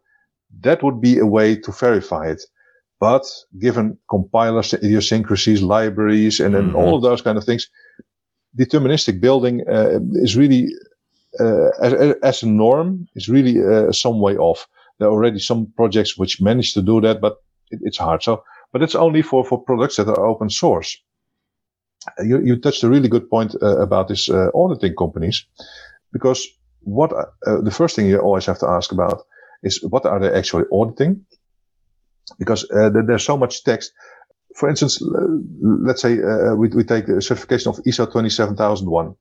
That 0.60 0.82
would 0.82 1.00
be 1.00 1.18
a 1.18 1.26
way 1.26 1.56
to 1.56 1.72
verify 1.72 2.28
it. 2.30 2.42
But 2.98 3.24
given 3.58 3.96
compilers, 4.10 4.74
idiosyncrasies, 4.74 5.62
libraries, 5.62 6.38
and 6.38 6.54
then 6.54 6.68
mm-hmm. 6.68 6.76
all 6.76 6.96
of 6.96 7.02
those 7.02 7.22
kind 7.22 7.38
of 7.38 7.44
things, 7.44 7.68
deterministic 8.58 9.20
building 9.20 9.62
uh, 9.66 10.00
is 10.14 10.36
really, 10.36 10.68
uh, 11.38 11.68
as, 11.80 12.14
as, 12.22 12.42
a 12.42 12.48
norm, 12.48 13.08
is 13.14 13.28
really 13.28 13.62
uh, 13.62 13.90
some 13.92 14.20
way 14.20 14.36
off. 14.36 14.66
There 14.98 15.08
are 15.08 15.12
already 15.12 15.38
some 15.38 15.72
projects 15.76 16.18
which 16.18 16.42
manage 16.42 16.74
to 16.74 16.82
do 16.82 17.00
that, 17.00 17.22
but 17.22 17.36
it, 17.70 17.80
it's 17.82 17.96
hard. 17.96 18.22
So, 18.22 18.44
but 18.70 18.82
it's 18.82 18.94
only 18.94 19.22
for, 19.22 19.46
for 19.46 19.62
products 19.62 19.96
that 19.96 20.08
are 20.08 20.26
open 20.26 20.50
source 20.50 20.98
you, 22.22 22.40
you 22.40 22.56
touched 22.56 22.82
a 22.82 22.88
really 22.88 23.08
good 23.08 23.28
point 23.28 23.54
uh, 23.62 23.80
about 23.80 24.08
this 24.08 24.28
uh, 24.28 24.48
auditing 24.54 24.94
companies, 24.96 25.44
because 26.12 26.46
what 26.80 27.12
uh, 27.12 27.60
the 27.62 27.70
first 27.70 27.96
thing 27.96 28.06
you 28.06 28.18
always 28.18 28.46
have 28.46 28.58
to 28.58 28.66
ask 28.66 28.92
about 28.92 29.22
is 29.62 29.82
what 29.82 30.06
are 30.06 30.18
they 30.20 30.32
actually 30.32 30.64
auditing? 30.72 31.24
Because 32.38 32.64
uh, 32.70 32.90
there's 33.06 33.24
so 33.24 33.36
much 33.36 33.64
text. 33.64 33.92
For 34.56 34.68
instance, 34.68 35.00
let's 35.60 36.02
say 36.02 36.18
uh, 36.20 36.54
we, 36.54 36.68
we 36.68 36.84
take 36.84 37.06
the 37.06 37.20
certification 37.20 37.70
of 37.70 37.76
ISO 37.84 38.10
27001. 38.10 39.14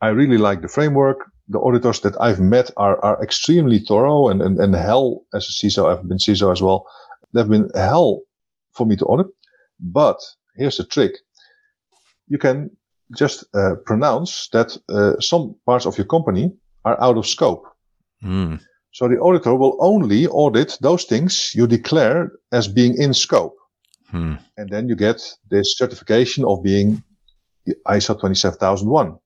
I 0.00 0.08
really 0.08 0.38
like 0.38 0.62
the 0.62 0.68
framework. 0.68 1.18
The 1.48 1.58
auditors 1.60 2.00
that 2.00 2.20
I've 2.20 2.40
met 2.40 2.70
are, 2.76 3.02
are 3.04 3.22
extremely 3.22 3.80
thorough 3.80 4.28
and, 4.28 4.40
and, 4.40 4.58
and 4.58 4.74
hell 4.74 5.22
as 5.34 5.48
a 5.48 5.66
CISO, 5.66 5.90
I've 5.90 6.08
been 6.08 6.18
CISO 6.18 6.52
as 6.52 6.62
well. 6.62 6.86
They've 7.34 7.48
been 7.48 7.68
hell 7.74 8.20
for 8.72 8.86
me 8.86 8.96
to 8.96 9.04
audit. 9.04 9.26
But 9.80 10.18
here's 10.56 10.76
the 10.76 10.84
trick 10.84 11.12
you 12.30 12.38
can 12.38 12.70
just 13.16 13.44
uh, 13.54 13.74
pronounce 13.84 14.48
that 14.52 14.76
uh, 14.88 15.20
some 15.20 15.54
parts 15.66 15.86
of 15.86 15.98
your 15.98 16.06
company 16.06 16.50
are 16.84 16.98
out 17.02 17.18
of 17.18 17.26
scope. 17.26 17.66
Mm. 18.24 18.60
So 18.92 19.08
the 19.08 19.18
auditor 19.18 19.54
will 19.54 19.76
only 19.80 20.26
audit 20.26 20.78
those 20.80 21.04
things 21.04 21.52
you 21.54 21.66
declare 21.66 22.32
as 22.52 22.66
being 22.66 22.96
in 22.96 23.14
scope. 23.14 23.56
Hmm. 24.10 24.34
And 24.56 24.68
then 24.68 24.88
you 24.88 24.96
get 24.96 25.22
this 25.48 25.76
certification 25.76 26.44
of 26.44 26.62
being 26.62 27.02
ISO 27.86 28.20
27001. 28.20 29.16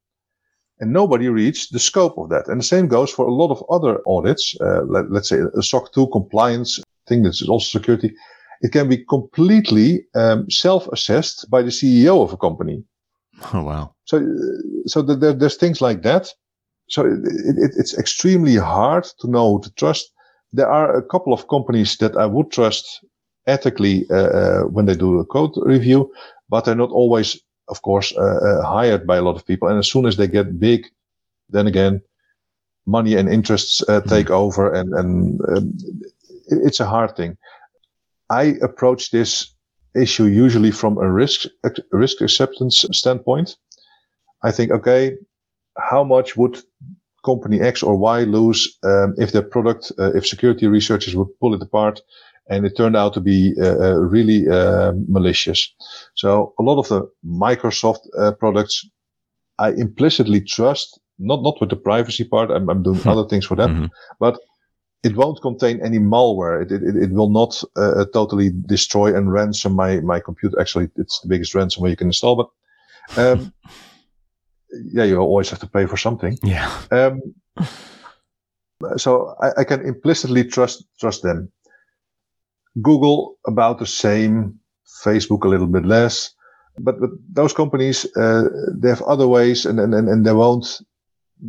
And 0.80 0.92
nobody 0.92 1.28
reads 1.28 1.68
the 1.68 1.78
scope 1.78 2.18
of 2.18 2.28
that. 2.28 2.48
And 2.48 2.60
the 2.60 2.64
same 2.64 2.88
goes 2.88 3.10
for 3.10 3.26
a 3.26 3.32
lot 3.32 3.50
of 3.50 3.64
other 3.70 4.00
audits. 4.06 4.54
Uh, 4.60 4.82
let, 4.82 5.06
us 5.12 5.30
say 5.30 5.38
a 5.56 5.62
SOC 5.62 5.92
2 5.94 6.08
compliance 6.08 6.80
thing 7.08 7.22
that's 7.22 7.46
also 7.48 7.78
security. 7.78 8.12
It 8.60 8.72
can 8.72 8.88
be 8.88 9.04
completely 9.04 10.04
um, 10.14 10.50
self-assessed 10.50 11.50
by 11.50 11.62
the 11.62 11.70
CEO 11.70 12.22
of 12.22 12.32
a 12.32 12.36
company. 12.36 12.84
Oh 13.52 13.62
wow! 13.62 13.94
So, 14.04 14.22
so 14.86 15.02
there, 15.02 15.32
there's 15.32 15.56
things 15.56 15.80
like 15.80 16.02
that. 16.02 16.28
So 16.88 17.04
it, 17.04 17.18
it, 17.24 17.72
it's 17.76 17.96
extremely 17.96 18.56
hard 18.56 19.04
to 19.20 19.30
know 19.30 19.58
to 19.58 19.72
trust. 19.74 20.12
There 20.52 20.68
are 20.68 20.96
a 20.96 21.02
couple 21.02 21.32
of 21.32 21.48
companies 21.48 21.96
that 21.98 22.16
I 22.16 22.26
would 22.26 22.50
trust 22.50 23.04
ethically 23.46 24.06
uh, 24.10 24.14
uh, 24.14 24.62
when 24.62 24.86
they 24.86 24.94
do 24.94 25.18
a 25.18 25.24
code 25.24 25.52
review, 25.56 26.12
but 26.48 26.64
they're 26.64 26.74
not 26.74 26.90
always, 26.90 27.40
of 27.68 27.82
course, 27.82 28.12
uh, 28.16 28.20
uh, 28.20 28.64
hired 28.64 29.06
by 29.06 29.16
a 29.16 29.22
lot 29.22 29.36
of 29.36 29.46
people. 29.46 29.68
And 29.68 29.78
as 29.78 29.90
soon 29.90 30.06
as 30.06 30.16
they 30.16 30.28
get 30.28 30.60
big, 30.60 30.86
then 31.50 31.66
again, 31.66 32.02
money 32.86 33.14
and 33.16 33.28
interests 33.28 33.82
uh, 33.82 34.00
mm-hmm. 34.00 34.08
take 34.08 34.30
over, 34.30 34.72
and 34.72 34.92
and 34.94 35.40
um, 35.48 35.72
it, 36.48 36.58
it's 36.66 36.80
a 36.80 36.86
hard 36.86 37.16
thing. 37.16 37.36
I 38.30 38.56
approach 38.62 39.10
this 39.10 39.53
issue 39.96 40.24
usually 40.24 40.70
from 40.70 40.98
a 40.98 41.10
risk 41.10 41.48
risk 41.92 42.20
acceptance 42.20 42.84
standpoint. 42.92 43.56
I 44.42 44.50
think, 44.50 44.70
okay, 44.72 45.16
how 45.78 46.04
much 46.04 46.36
would 46.36 46.62
company 47.24 47.60
X 47.60 47.82
or 47.82 47.96
Y 47.96 48.20
lose 48.24 48.78
um, 48.84 49.14
if 49.16 49.32
their 49.32 49.42
product, 49.42 49.90
uh, 49.98 50.12
if 50.14 50.26
security 50.26 50.66
researchers 50.66 51.16
would 51.16 51.28
pull 51.40 51.54
it 51.54 51.62
apart 51.62 52.00
and 52.50 52.66
it 52.66 52.76
turned 52.76 52.96
out 52.96 53.14
to 53.14 53.20
be 53.20 53.54
uh, 53.58 53.76
uh 53.80 53.94
really 53.94 54.46
uh, 54.48 54.92
malicious. 55.08 55.74
So 56.14 56.52
a 56.58 56.62
lot 56.62 56.78
of 56.78 56.88
the 56.88 57.10
Microsoft 57.24 58.00
uh, 58.18 58.32
products, 58.32 58.86
I 59.58 59.70
implicitly 59.70 60.42
trust, 60.42 61.00
not, 61.18 61.42
not 61.42 61.60
with 61.60 61.70
the 61.70 61.76
privacy 61.76 62.24
part. 62.24 62.50
I'm, 62.50 62.68
I'm 62.68 62.82
doing 62.82 63.00
other 63.06 63.26
things 63.26 63.46
for 63.46 63.56
them, 63.56 63.70
mm-hmm. 63.70 63.86
but 64.20 64.38
it 65.04 65.16
won't 65.16 65.42
contain 65.42 65.80
any 65.84 65.98
malware. 65.98 66.62
It, 66.62 66.72
it, 66.72 66.96
it 66.96 67.10
will 67.12 67.28
not 67.28 67.62
uh, 67.76 68.00
uh, 68.00 68.04
totally 68.12 68.50
destroy 68.66 69.14
and 69.14 69.30
ransom 69.30 69.74
my, 69.74 70.00
my 70.00 70.18
computer. 70.18 70.58
Actually, 70.58 70.88
it's 70.96 71.20
the 71.20 71.28
biggest 71.28 71.52
ransomware 71.52 71.90
you 71.90 71.96
can 71.96 72.08
install, 72.08 72.36
but, 72.36 73.20
um, 73.20 73.52
yeah, 74.92 75.04
you 75.04 75.18
always 75.18 75.50
have 75.50 75.60
to 75.60 75.66
pay 75.66 75.84
for 75.86 75.98
something. 75.98 76.38
Yeah. 76.42 76.72
Um, 76.90 77.20
so 78.96 79.36
I, 79.42 79.60
I, 79.60 79.64
can 79.64 79.86
implicitly 79.86 80.44
trust, 80.44 80.84
trust 80.98 81.22
them. 81.22 81.52
Google 82.82 83.36
about 83.46 83.78
the 83.78 83.86
same, 83.86 84.58
Facebook 85.04 85.44
a 85.44 85.48
little 85.48 85.66
bit 85.66 85.84
less, 85.84 86.34
but, 86.78 86.98
but 86.98 87.10
those 87.30 87.52
companies, 87.52 88.04
uh, 88.16 88.44
they 88.74 88.88
have 88.88 89.02
other 89.02 89.28
ways 89.28 89.66
and, 89.66 89.78
and, 89.78 89.94
and 89.94 90.26
they 90.26 90.32
won't 90.32 90.80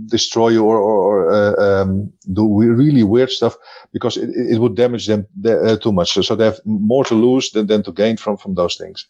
destroy 0.07 0.49
you 0.49 0.63
or, 0.63 0.77
or, 0.77 0.99
or 1.03 1.31
uh, 1.31 1.81
um, 1.81 2.11
do 2.33 2.47
really 2.47 3.03
weird 3.03 3.31
stuff 3.31 3.55
because 3.93 4.17
it, 4.17 4.29
it 4.29 4.59
would 4.59 4.75
damage 4.75 5.07
them 5.07 5.25
uh, 5.45 5.77
too 5.77 5.91
much. 5.91 6.11
So, 6.11 6.21
so 6.21 6.35
they 6.35 6.45
have 6.45 6.59
more 6.65 7.05
to 7.05 7.15
lose 7.15 7.51
than, 7.51 7.67
than 7.67 7.83
to 7.83 7.91
gain 7.91 8.17
from, 8.17 8.37
from 8.37 8.55
those 8.55 8.75
things. 8.75 9.07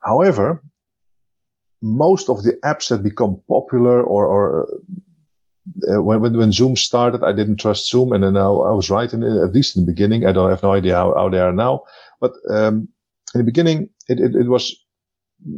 However, 0.00 0.62
most 1.82 2.28
of 2.28 2.42
the 2.42 2.54
apps 2.64 2.88
that 2.88 3.02
become 3.02 3.40
popular 3.48 4.02
or, 4.02 4.26
or 4.26 4.68
uh, 5.88 6.02
when, 6.02 6.20
when, 6.20 6.36
when 6.36 6.52
Zoom 6.52 6.76
started, 6.76 7.22
I 7.22 7.32
didn't 7.32 7.58
trust 7.58 7.90
Zoom. 7.90 8.12
And 8.12 8.24
then 8.24 8.36
I, 8.36 8.46
I 8.46 8.72
was 8.72 8.90
right 8.90 9.12
in, 9.12 9.22
at 9.22 9.52
least 9.52 9.76
in 9.76 9.84
the 9.84 9.92
beginning. 9.92 10.26
I 10.26 10.32
don't 10.32 10.50
have 10.50 10.62
no 10.62 10.72
idea 10.72 10.96
how, 10.96 11.14
how 11.14 11.28
they 11.28 11.40
are 11.40 11.52
now, 11.52 11.84
but, 12.20 12.32
um, 12.50 12.88
in 13.32 13.38
the 13.38 13.44
beginning, 13.44 13.88
it, 14.08 14.18
it, 14.18 14.34
it 14.34 14.48
was 14.48 14.74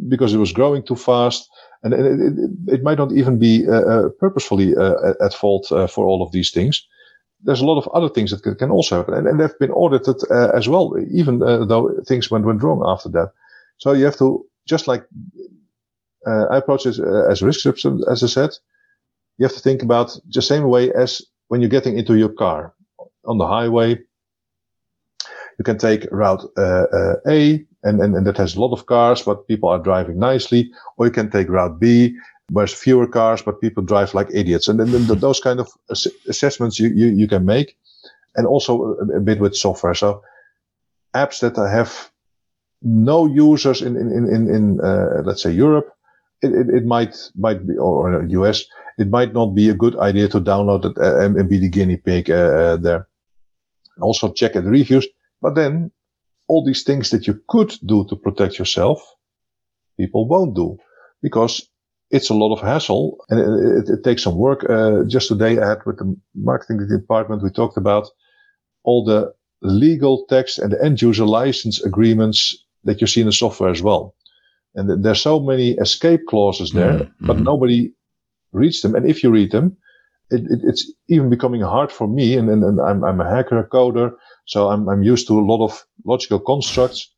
because 0.09 0.33
it 0.35 0.39
was 0.39 0.53
growing 0.53 0.83
too 0.83 0.97
fast 0.97 1.51
and 1.83 1.95
it, 1.95 2.01
it, 2.01 2.75
it 2.75 2.83
might 2.83 2.99
not 2.99 3.13
even 3.13 3.39
be 3.39 3.67
uh, 3.69 3.73
uh, 3.73 4.09
purposefully 4.21 4.75
uh, 4.77 5.15
at 5.25 5.35
fault 5.35 5.71
uh, 5.73 5.87
for 5.87 6.07
all 6.07 6.23
of 6.23 6.33
these 6.33 6.51
things. 6.51 6.87
There's 7.45 7.61
a 7.61 7.67
lot 7.67 7.79
of 7.79 7.89
other 7.89 8.09
things 8.09 8.31
that 8.31 8.59
can, 8.59 8.71
also 8.71 8.99
happen, 8.99 9.15
and, 9.15 9.27
and, 9.27 9.41
they've 9.41 9.59
been 9.59 9.73
audited 9.73 10.23
uh, 10.31 10.51
as 10.55 10.69
well, 10.69 10.95
even 11.11 11.43
uh, 11.43 11.65
though 11.65 11.93
things 12.07 12.31
went, 12.31 12.45
went 12.45 12.63
wrong 12.63 12.85
after 12.87 13.09
that. 13.11 13.33
So 13.79 13.93
you 13.93 14.05
have 14.05 14.19
to 14.19 14.47
just 14.67 14.87
like 14.87 15.05
I 16.25 16.59
approach 16.59 16.87
it 16.87 17.01
as 17.01 17.43
risk 17.43 17.61
substance, 17.61 18.05
as 18.09 18.23
I 18.23 18.29
said. 18.29 18.51
You 19.39 19.47
have 19.47 19.57
to 19.57 19.61
think 19.61 19.83
about 19.83 20.17
the 20.33 20.41
same 20.41 20.69
way 20.69 20.93
as 20.93 21.21
when 21.49 21.61
you're 21.61 21.69
getting 21.69 21.99
into 21.99 22.15
your 22.15 22.29
car 22.29 22.75
on 23.25 23.39
the 23.39 23.47
highway. 23.47 23.99
You 25.59 25.65
can 25.65 25.79
take 25.79 26.07
route 26.13 26.45
A, 26.57 27.65
and, 27.83 28.01
and, 28.01 28.15
and 28.15 28.27
that 28.27 28.37
has 28.37 28.55
a 28.55 28.61
lot 28.61 28.73
of 28.73 28.87
cars, 28.87 29.23
but 29.23 29.49
people 29.49 29.69
are 29.69 29.79
driving 29.79 30.19
nicely. 30.19 30.71
Or 30.97 31.07
you 31.07 31.13
can 31.13 31.31
take 31.31 31.49
route 31.49 31.81
B, 31.81 32.15
where 32.51 32.67
there's 32.67 32.79
fewer 32.79 33.07
cars, 33.07 33.43
but 33.43 33.61
people 33.61 33.83
drive 33.83 34.15
like 34.15 34.29
idiots. 34.33 34.69
And 34.69 34.79
then, 34.79 34.93
then 34.93 35.07
those 35.19 35.41
kind 35.41 35.61
of 35.61 35.69
ass- 35.91 36.07
assessments 36.29 36.79
you, 36.79 36.89
you, 36.89 37.09
you 37.09 37.29
can 37.29 37.45
make. 37.45 37.77
And 38.37 38.47
also 38.47 38.97
a, 39.01 39.19
a, 39.19 39.21
bit 39.21 39.41
with 39.41 39.55
software. 39.55 39.95
So 39.95 40.23
apps 41.15 41.41
that 41.41 41.57
have 41.57 42.11
no 42.83 43.27
users 43.27 43.83
in, 43.83 43.97
in, 43.97 44.29
in, 44.29 44.55
in, 44.55 44.81
uh, 44.81 45.23
let's 45.25 45.43
say 45.43 45.51
Europe, 45.53 45.93
it, 46.41 46.53
it, 46.53 46.69
it, 46.75 46.85
might, 46.85 47.17
might 47.37 47.67
be, 47.67 47.77
or 47.77 48.23
the 48.23 48.31
US, 48.43 48.65
it 48.99 49.09
might 49.09 49.33
not 49.33 49.55
be 49.55 49.69
a 49.69 49.75
good 49.75 49.97
idea 49.99 50.29
to 50.29 50.41
download 50.41 50.85
it 50.85 50.97
and 50.99 51.49
be 51.49 51.59
the 51.59 51.69
guinea 51.69 51.97
pig 51.97 52.31
uh, 52.31 52.35
uh, 52.35 52.77
there. 52.77 53.09
Also 54.01 54.33
check 54.33 54.57
at 54.57 54.65
reviews, 54.65 55.07
but 55.41 55.55
then 55.55 55.91
all 56.53 56.63
these 56.63 56.83
things 56.83 57.09
that 57.11 57.27
you 57.27 57.41
could 57.49 57.73
do 57.87 58.05
to 58.09 58.15
protect 58.15 58.59
yourself, 58.59 58.99
people 59.97 60.29
won't 60.29 60.55
do 60.55 60.77
because 61.23 61.55
it's 62.11 62.29
a 62.31 62.35
lot 62.35 62.53
of 62.53 62.61
hassle 62.61 63.17
and 63.31 63.41
it, 63.41 63.47
it, 63.79 63.85
it 63.95 64.05
takes 64.05 64.23
some 64.23 64.37
work. 64.37 64.61
Uh, 64.69 65.03
just 65.07 65.29
today 65.29 65.59
I 65.59 65.67
had 65.71 65.87
with 65.87 65.97
the 65.97 66.15
marketing 66.35 66.87
department, 66.87 67.43
we 67.43 67.51
talked 67.51 67.79
about 67.79 68.07
all 68.83 69.03
the 69.03 69.33
legal 69.63 70.27
text 70.29 70.59
and 70.59 70.71
the 70.73 70.85
end 70.85 71.01
user 71.01 71.25
license 71.25 71.83
agreements 71.83 72.39
that 72.85 73.01
you 73.01 73.07
see 73.07 73.23
in 73.23 73.29
the 73.29 73.33
software 73.33 73.71
as 73.71 73.83
well. 73.83 74.15
And 74.75 75.03
there's 75.05 75.23
so 75.23 75.41
many 75.41 75.71
escape 75.87 76.21
clauses 76.29 76.73
there, 76.73 76.99
mm-hmm. 76.99 77.27
but 77.27 77.39
nobody 77.39 77.93
reads 78.53 78.83
them. 78.83 78.95
And 78.95 79.09
if 79.09 79.23
you 79.23 79.31
read 79.31 79.53
them, 79.53 79.77
it, 80.31 80.43
it, 80.51 80.61
it's 80.65 80.91
even 81.09 81.31
becoming 81.31 81.61
hard 81.61 81.93
for 81.93 82.09
me. 82.09 82.37
And, 82.37 82.49
and, 82.51 82.65
and 82.65 82.81
I'm, 82.81 83.05
I'm, 83.05 83.21
a 83.21 83.29
hacker, 83.29 83.59
a 83.59 83.69
coder. 83.69 84.13
So 84.47 84.69
I'm, 84.69 84.89
I'm 84.89 85.03
used 85.03 85.29
to 85.29 85.39
a 85.39 85.49
lot 85.51 85.65
of 85.65 85.85
logical 86.05 86.41
constructs. 86.41 87.11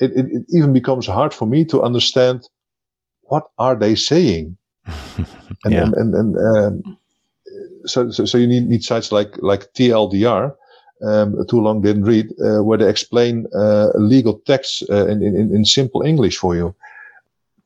It, 0.00 0.12
it, 0.12 0.26
it 0.30 0.46
even 0.50 0.72
becomes 0.72 1.06
hard 1.06 1.32
for 1.32 1.46
me 1.46 1.64
to 1.66 1.82
understand 1.82 2.48
what 3.22 3.44
are 3.58 3.76
they 3.76 3.94
saying. 3.94 4.56
and, 4.86 5.26
yeah. 5.72 5.82
and, 5.82 5.94
and, 5.94 6.14
and 6.14 6.36
um, 6.36 6.98
so, 7.86 8.10
so, 8.10 8.24
so, 8.24 8.38
you 8.38 8.46
need, 8.46 8.68
need 8.68 8.82
sites 8.82 9.12
like, 9.12 9.36
like 9.38 9.72
TLDR. 9.74 10.54
Um, 11.04 11.36
too 11.48 11.60
long 11.60 11.82
didn't 11.82 12.04
read, 12.04 12.32
uh, 12.42 12.62
where 12.62 12.78
they 12.78 12.88
explain 12.88 13.46
uh, 13.54 13.88
legal 13.96 14.40
texts 14.46 14.82
uh, 14.88 15.06
in, 15.06 15.22
in, 15.22 15.54
in 15.54 15.64
simple 15.64 16.02
English 16.02 16.38
for 16.38 16.56
you. 16.56 16.74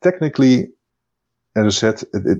Technically, 0.01 0.67
as 1.55 1.65
I 1.65 1.69
said, 1.69 2.03
it, 2.13 2.25
it, 2.25 2.39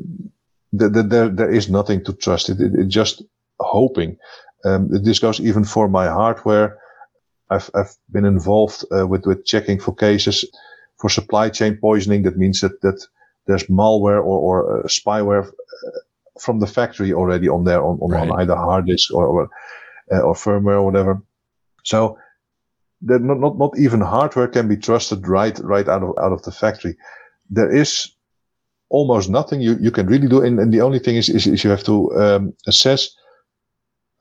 there, 0.73 0.89
there, 0.89 1.29
there 1.29 1.51
is 1.51 1.69
nothing 1.69 2.03
to 2.05 2.13
trust. 2.13 2.49
It, 2.49 2.59
it, 2.59 2.73
it's 2.75 2.93
just 2.93 3.23
hoping. 3.59 4.17
Um, 4.65 4.89
this 4.91 5.19
goes 5.19 5.39
even 5.39 5.63
for 5.63 5.87
my 5.87 6.07
hardware. 6.07 6.77
I've, 7.51 7.69
I've 7.75 7.95
been 8.11 8.25
involved 8.25 8.85
uh, 8.91 9.05
with, 9.05 9.25
with 9.25 9.45
checking 9.45 9.79
for 9.79 9.93
cases 9.93 10.45
for 10.97 11.09
supply 11.09 11.49
chain 11.49 11.77
poisoning. 11.77 12.23
That 12.23 12.37
means 12.37 12.61
that, 12.61 12.81
that 12.81 13.05
there's 13.45 13.65
malware 13.67 14.19
or, 14.19 14.37
or 14.47 14.79
uh, 14.79 14.87
spyware 14.87 15.47
uh, 15.47 15.99
from 16.39 16.59
the 16.59 16.67
factory 16.67 17.13
already 17.13 17.49
on 17.49 17.65
there 17.65 17.83
on, 17.83 17.99
on, 18.01 18.11
right. 18.11 18.29
on 18.29 18.41
either 18.41 18.55
hard 18.55 18.85
disk 18.85 19.13
or, 19.13 19.25
or, 19.25 19.49
uh, 20.11 20.19
or 20.19 20.33
firmware 20.33 20.79
or 20.79 20.85
whatever. 20.85 21.21
So 21.83 22.17
that 23.01 23.21
not, 23.21 23.39
not, 23.39 23.57
not 23.57 23.77
even 23.77 24.01
hardware 24.01 24.47
can 24.47 24.67
be 24.67 24.77
trusted 24.77 25.27
right, 25.27 25.57
right 25.59 25.87
out 25.87 26.03
of, 26.03 26.15
out 26.17 26.31
of 26.31 26.41
the 26.43 26.51
factory. 26.51 26.95
There 27.49 27.75
is 27.75 28.15
almost 28.89 29.29
nothing 29.29 29.61
you, 29.61 29.77
you 29.81 29.91
can 29.91 30.07
really 30.07 30.27
do. 30.27 30.41
And, 30.41 30.59
and 30.59 30.73
the 30.73 30.81
only 30.81 30.99
thing 30.99 31.17
is, 31.17 31.29
is, 31.29 31.47
is 31.47 31.63
you 31.63 31.69
have 31.69 31.83
to 31.83 32.15
um, 32.15 32.53
assess 32.67 33.09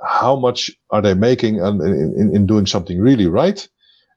how 0.03 0.37
much 0.37 0.71
are 0.91 1.03
they 1.03 1.15
making 1.15 1.57
in, 1.57 1.81
in, 1.83 2.31
in, 2.35 2.47
doing 2.47 2.67
something 2.67 3.01
really 3.01 3.27
right, 3.27 3.69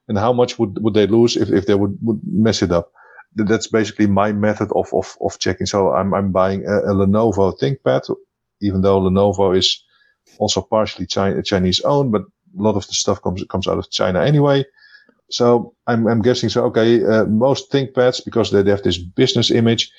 and 0.08 0.18
how 0.18 0.32
much 0.32 0.58
would, 0.58 0.82
would 0.82 0.94
they 0.94 1.06
lose 1.06 1.36
if, 1.36 1.50
if 1.50 1.66
they 1.66 1.74
would, 1.74 1.98
would 2.02 2.20
mess 2.26 2.62
it 2.62 2.72
up. 2.72 2.90
That's 3.34 3.66
basically 3.66 4.06
my 4.06 4.32
method 4.32 4.70
of, 4.74 4.92
of, 4.94 5.16
of 5.20 5.38
checking. 5.38 5.66
So 5.66 5.92
I'm, 5.92 6.14
I'm 6.14 6.30
buying 6.30 6.64
a, 6.66 6.90
a 6.90 6.94
Lenovo 6.94 7.58
ThinkPad, 7.58 8.14
even 8.60 8.82
though 8.82 9.00
Lenovo 9.00 9.56
is 9.56 9.82
also 10.38 10.62
partially 10.62 11.06
China, 11.06 11.42
Chinese 11.42 11.80
owned, 11.80 12.12
but 12.12 12.22
a 12.22 12.62
lot 12.62 12.76
of 12.76 12.86
the 12.86 12.92
stuff 12.94 13.20
comes, 13.22 13.42
comes 13.50 13.66
out 13.66 13.78
of 13.78 13.90
China 13.90 14.22
anyway. 14.22 14.64
So 15.30 15.74
I'm, 15.86 16.06
I'm 16.06 16.22
guessing, 16.22 16.48
so 16.48 16.64
okay, 16.66 17.02
uh, 17.04 17.24
most 17.24 17.72
ThinkPads, 17.72 18.24
because 18.24 18.50
they, 18.50 18.62
they 18.62 18.70
have 18.70 18.82
this 18.82 18.98
business 18.98 19.50
image, 19.50 19.90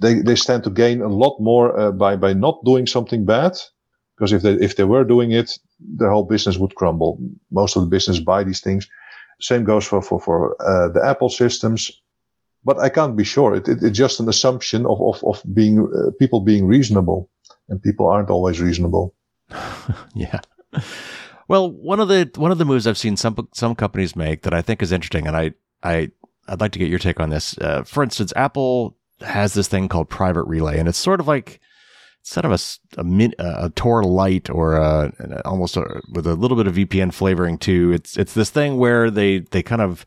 they, 0.00 0.14
they 0.14 0.36
stand 0.36 0.64
to 0.64 0.70
gain 0.70 1.02
a 1.02 1.08
lot 1.08 1.38
more 1.40 1.78
uh, 1.78 1.90
by, 1.90 2.16
by 2.16 2.32
not 2.32 2.64
doing 2.64 2.86
something 2.86 3.24
bad. 3.24 3.58
Because 4.16 4.32
if 4.32 4.42
they, 4.42 4.52
if 4.52 4.76
they 4.76 4.84
were 4.84 5.04
doing 5.04 5.32
it, 5.32 5.58
their 5.80 6.10
whole 6.10 6.24
business 6.24 6.58
would 6.58 6.74
crumble. 6.74 7.18
Most 7.50 7.76
of 7.76 7.82
the 7.82 7.88
business 7.88 8.20
buy 8.20 8.44
these 8.44 8.60
things. 8.60 8.88
Same 9.40 9.64
goes 9.64 9.84
for, 9.84 10.00
for, 10.00 10.20
for 10.20 10.56
uh, 10.62 10.88
the 10.88 11.04
Apple 11.04 11.28
systems. 11.28 11.90
But 12.64 12.78
I 12.78 12.88
can't 12.88 13.16
be 13.16 13.24
sure. 13.24 13.54
It, 13.54 13.68
it, 13.68 13.82
it's 13.82 13.98
just 13.98 14.20
an 14.20 14.28
assumption 14.28 14.86
of, 14.86 15.00
of, 15.02 15.22
of 15.24 15.42
being, 15.52 15.80
uh, 15.80 16.10
people 16.18 16.40
being 16.40 16.66
reasonable. 16.66 17.28
And 17.68 17.82
people 17.82 18.06
aren't 18.06 18.30
always 18.30 18.60
reasonable. 18.60 19.14
yeah. 20.14 20.40
Well, 21.48 21.70
one 21.70 22.00
of 22.00 22.08
the 22.08 22.30
one 22.36 22.50
of 22.50 22.58
the 22.58 22.64
moves 22.64 22.86
I've 22.86 22.98
seen 22.98 23.16
some 23.16 23.48
some 23.52 23.74
companies 23.74 24.16
make 24.16 24.42
that 24.42 24.54
I 24.54 24.62
think 24.62 24.82
is 24.82 24.92
interesting, 24.92 25.26
and 25.26 25.36
I 25.36 25.52
I 25.82 26.10
I'd 26.48 26.60
like 26.60 26.72
to 26.72 26.78
get 26.78 26.88
your 26.88 26.98
take 26.98 27.20
on 27.20 27.30
this. 27.30 27.56
Uh, 27.58 27.82
for 27.82 28.02
instance, 28.02 28.32
Apple 28.34 28.96
has 29.20 29.54
this 29.54 29.68
thing 29.68 29.88
called 29.88 30.08
Private 30.08 30.44
Relay, 30.44 30.78
and 30.78 30.88
it's 30.88 30.98
sort 30.98 31.20
of 31.20 31.28
like 31.28 31.60
sort 32.24 32.46
of 32.46 32.52
a 32.52 33.00
a, 33.00 33.04
min, 33.04 33.34
a 33.38 33.70
Tor 33.70 34.02
light 34.02 34.50
or 34.50 34.76
a, 34.76 35.12
almost 35.44 35.76
a, 35.76 36.00
with 36.12 36.26
a 36.26 36.34
little 36.34 36.56
bit 36.56 36.66
of 36.66 36.74
VPN 36.74 37.12
flavoring 37.12 37.58
too. 37.58 37.92
It's 37.92 38.16
it's 38.16 38.34
this 38.34 38.50
thing 38.50 38.78
where 38.78 39.10
they 39.10 39.40
they 39.40 39.62
kind 39.62 39.82
of 39.82 40.04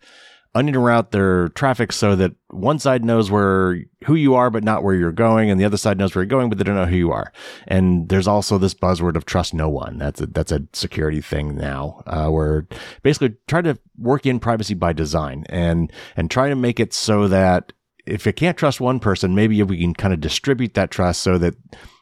onion 0.55 0.77
route 0.77 1.11
their 1.11 1.49
traffic 1.49 1.91
so 1.91 2.15
that 2.15 2.31
one 2.49 2.79
side 2.79 3.05
knows 3.05 3.29
where 3.29 3.79
who 4.05 4.15
you 4.15 4.33
are 4.33 4.49
but 4.49 4.63
not 4.63 4.81
where 4.81 4.95
you're 4.95 5.11
going 5.11 5.51
and 5.51 5.61
the 5.61 5.65
other 5.65 5.77
side 5.77 5.99
knows 5.99 6.15
where 6.15 6.23
you're 6.23 6.27
going 6.27 6.49
but 6.49 6.57
they 6.57 6.63
don't 6.63 6.75
know 6.75 6.85
who 6.85 6.95
you 6.95 7.11
are 7.11 7.31
and 7.67 8.09
there's 8.09 8.27
also 8.27 8.57
this 8.57 8.73
buzzword 8.73 9.15
of 9.15 9.25
trust 9.25 9.53
no 9.53 9.69
one 9.69 9.99
that's 9.99 10.19
a 10.19 10.25
that's 10.25 10.51
a 10.51 10.63
security 10.73 11.21
thing 11.21 11.55
now 11.55 12.01
uh, 12.07 12.27
where 12.27 12.65
basically 13.03 13.35
try 13.47 13.61
to 13.61 13.77
work 13.99 14.25
in 14.25 14.39
privacy 14.39 14.73
by 14.73 14.91
design 14.91 15.45
and 15.49 15.91
and 16.15 16.31
try 16.31 16.49
to 16.49 16.55
make 16.55 16.79
it 16.79 16.91
so 16.91 17.27
that 17.27 17.71
if 18.07 18.25
you 18.25 18.33
can't 18.33 18.57
trust 18.57 18.79
one 18.79 18.99
person, 18.99 19.35
maybe 19.35 19.61
we 19.63 19.79
can 19.79 19.93
kind 19.93 20.13
of 20.13 20.21
distribute 20.21 20.73
that 20.73 20.91
trust 20.91 21.21
so 21.21 21.37
that 21.37 21.55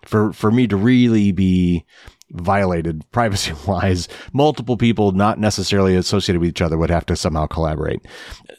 for, 0.05 0.31
for 0.33 0.51
me 0.51 0.67
to 0.67 0.77
really 0.77 1.31
be 1.31 1.85
violated 2.31 3.03
privacy 3.11 3.53
wise, 3.67 4.07
multiple 4.33 4.77
people 4.77 5.11
not 5.11 5.39
necessarily 5.39 5.95
associated 5.95 6.39
with 6.39 6.49
each 6.49 6.61
other 6.61 6.77
would 6.77 6.89
have 6.89 7.05
to 7.07 7.15
somehow 7.15 7.47
collaborate. 7.47 8.01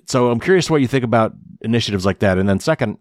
So 0.07 0.30
I'm 0.30 0.40
curious 0.40 0.70
what 0.70 0.80
you 0.80 0.88
think 0.88 1.05
about 1.05 1.34
initiatives 1.62 2.05
like 2.05 2.18
that. 2.20 2.38
And 2.38 2.49
then 2.49 2.61
second, 2.61 2.99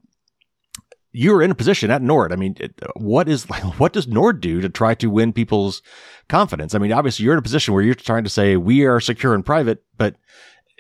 you're 1.12 1.42
in 1.42 1.52
a 1.52 1.56
position 1.56 1.92
at 1.92 2.02
Nord. 2.02 2.34
I 2.34 2.36
mean, 2.36 2.56
what 2.96 3.30
is 3.30 3.44
what 3.78 3.94
does 3.94 4.08
Nord 4.08 4.42
do 4.42 4.62
to 4.62 4.70
try 4.70 4.96
to 4.96 5.10
win 5.10 5.34
people's 5.34 5.82
confidence? 6.28 6.76
I 6.76 6.80
mean, 6.80 6.92
obviously 6.92 7.24
you're 7.24 7.34
in 7.34 7.40
a 7.40 7.44
position 7.44 7.74
where 7.74 7.84
you're 7.84 7.96
trying 7.96 8.26
to 8.26 8.30
say 8.30 8.58
we 8.58 8.86
are 8.86 9.00
secure 9.00 9.34
and 9.34 9.46
private, 9.46 9.84
but 9.98 10.16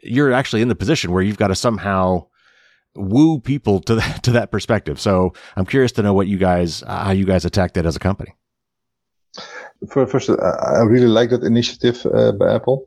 you're 0.04 0.34
actually 0.34 0.62
in 0.62 0.68
the 0.68 0.76
position 0.76 1.12
where 1.12 1.24
you've 1.24 1.38
got 1.38 1.48
to 1.48 1.56
somehow 1.56 2.28
woo 2.96 3.40
people 3.40 3.80
to 3.82 3.96
that, 3.96 4.24
to 4.24 4.32
that 4.32 4.52
perspective. 4.52 5.00
So 5.00 5.34
I'm 5.56 5.66
curious 5.66 5.92
to 5.94 6.04
know 6.04 6.14
what 6.14 6.28
you 6.28 6.38
guys, 6.38 6.84
how 6.88 7.12
you 7.12 7.26
guys 7.26 7.46
attack 7.46 7.74
that 7.74 7.86
as 7.86 7.96
a 7.96 8.00
company. 8.00 8.36
First, 9.90 10.30
I 10.30 10.82
really 10.84 11.08
like 11.08 11.30
that 11.32 11.44
initiative 11.44 12.06
uh, 12.06 12.32
by 12.32 12.56
Apple. 12.56 12.86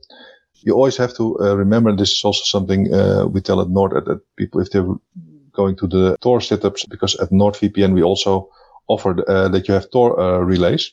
You 0.55 0.75
always 0.75 0.97
have 0.97 1.15
to 1.17 1.39
uh, 1.41 1.55
remember 1.55 1.95
this 1.95 2.11
is 2.11 2.23
also 2.25 2.43
something 2.45 2.93
uh, 2.93 3.27
we 3.27 3.41
tell 3.41 3.61
at 3.61 3.69
Nord 3.69 3.93
that, 3.93 4.21
people, 4.37 4.61
if 4.61 4.71
they're 4.71 4.87
going 5.53 5.77
to 5.77 5.87
the 5.87 6.17
Tor 6.21 6.39
setups, 6.41 6.89
because 6.89 7.15
at 7.17 7.31
NordVPN 7.31 7.95
we 7.95 8.03
also 8.03 8.49
offer 8.89 9.11
uh, 9.29 9.49
that 9.49 9.69
you 9.69 9.75
have 9.75 9.91
Tor 9.91 10.19
uh, 10.19 10.39
relays, 10.39 10.93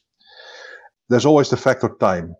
there's 1.10 1.26
always 1.26 1.50
the 1.50 1.58
factor 1.58 1.90
time. 2.00 2.36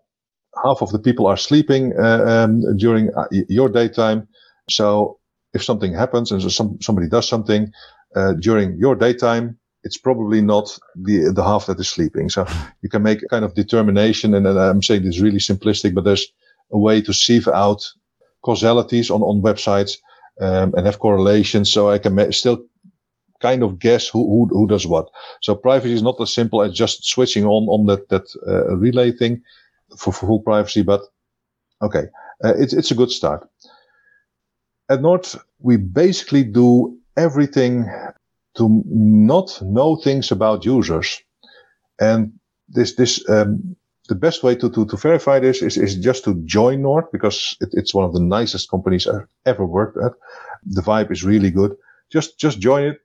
Half 0.64 0.82
of 0.82 0.90
the 0.90 0.98
people 0.98 1.26
are 1.26 1.36
sleeping 1.36 1.92
uh, 1.98 2.24
um, 2.26 2.76
during 2.76 3.10
uh, 3.14 3.26
your 3.48 3.68
daytime. 3.68 4.28
So 4.70 5.18
if 5.56 5.64
something 5.64 5.92
happens 5.94 6.30
and 6.30 6.40
so 6.42 6.48
some, 6.48 6.78
somebody 6.80 7.08
does 7.08 7.28
something 7.28 7.72
uh, 8.14 8.32
during 8.34 8.78
your 8.78 8.94
daytime, 8.94 9.58
it's 9.86 9.98
probably 9.98 10.42
not 10.42 10.78
the 11.06 11.32
the 11.32 11.44
half 11.44 11.66
that 11.66 11.78
is 11.78 11.88
sleeping. 11.88 12.28
So 12.28 12.46
you 12.82 12.88
can 12.88 13.02
make 13.02 13.22
a 13.22 13.28
kind 13.28 13.44
of 13.44 13.54
determination, 13.54 14.34
and, 14.34 14.46
I'm 14.46 14.82
saying 14.82 15.04
this 15.04 15.20
really 15.20 15.38
simplistic, 15.38 15.94
but 15.94 16.04
there's 16.04 16.26
a 16.72 16.78
way 16.78 17.00
to 17.02 17.12
sieve 17.12 17.48
out 17.48 17.82
causalities 18.42 19.10
on 19.10 19.22
on 19.22 19.42
websites 19.42 19.92
um, 20.40 20.74
and 20.74 20.86
have 20.86 20.98
correlations. 20.98 21.72
So 21.72 21.90
I 21.94 21.98
can 21.98 22.32
still 22.32 22.58
kind 23.40 23.62
of 23.62 23.78
guess 23.78 24.08
who, 24.08 24.22
who, 24.32 24.58
who 24.58 24.66
does 24.66 24.86
what. 24.86 25.08
So 25.42 25.54
privacy 25.54 25.94
is 25.94 26.02
not 26.02 26.20
as 26.20 26.32
simple 26.32 26.62
as 26.62 26.72
just 26.72 27.04
switching 27.04 27.44
on 27.44 27.68
on 27.68 27.86
that 27.86 28.08
that 28.08 28.26
uh, 28.46 28.76
relay 28.76 29.12
thing 29.12 29.42
for, 29.98 30.12
for, 30.12 30.26
full 30.26 30.40
privacy. 30.40 30.82
But 30.82 31.02
okay, 31.80 32.04
uh, 32.44 32.54
it's 32.56 32.72
it's 32.72 32.90
a 32.90 32.98
good 33.00 33.10
start. 33.10 33.48
At 34.88 35.02
Nord, 35.02 35.26
we 35.58 35.76
basically 35.76 36.44
do 36.44 36.98
everything 37.16 37.90
to 38.56 38.82
not 38.86 39.60
know 39.62 39.96
things 39.96 40.30
about 40.30 40.64
users, 40.64 41.20
and 42.00 42.32
this 42.68 42.94
this 42.94 43.28
um, 43.28 43.76
the 44.08 44.14
best 44.14 44.42
way 44.42 44.54
to, 44.54 44.70
to, 44.70 44.86
to 44.86 44.96
verify 44.96 45.38
this 45.38 45.62
is, 45.62 45.76
is 45.76 45.96
just 45.96 46.24
to 46.24 46.34
join 46.44 46.82
Nord 46.82 47.06
because 47.12 47.56
it, 47.60 47.70
it's 47.72 47.94
one 47.94 48.04
of 48.04 48.12
the 48.12 48.20
nicest 48.20 48.70
companies 48.70 49.06
I've 49.06 49.26
ever 49.44 49.64
worked 49.64 49.98
at. 49.98 50.12
The 50.64 50.82
vibe 50.82 51.10
is 51.10 51.24
really 51.24 51.50
good. 51.50 51.76
Just, 52.12 52.38
just 52.38 52.60
join 52.60 52.84
it. 52.84 53.00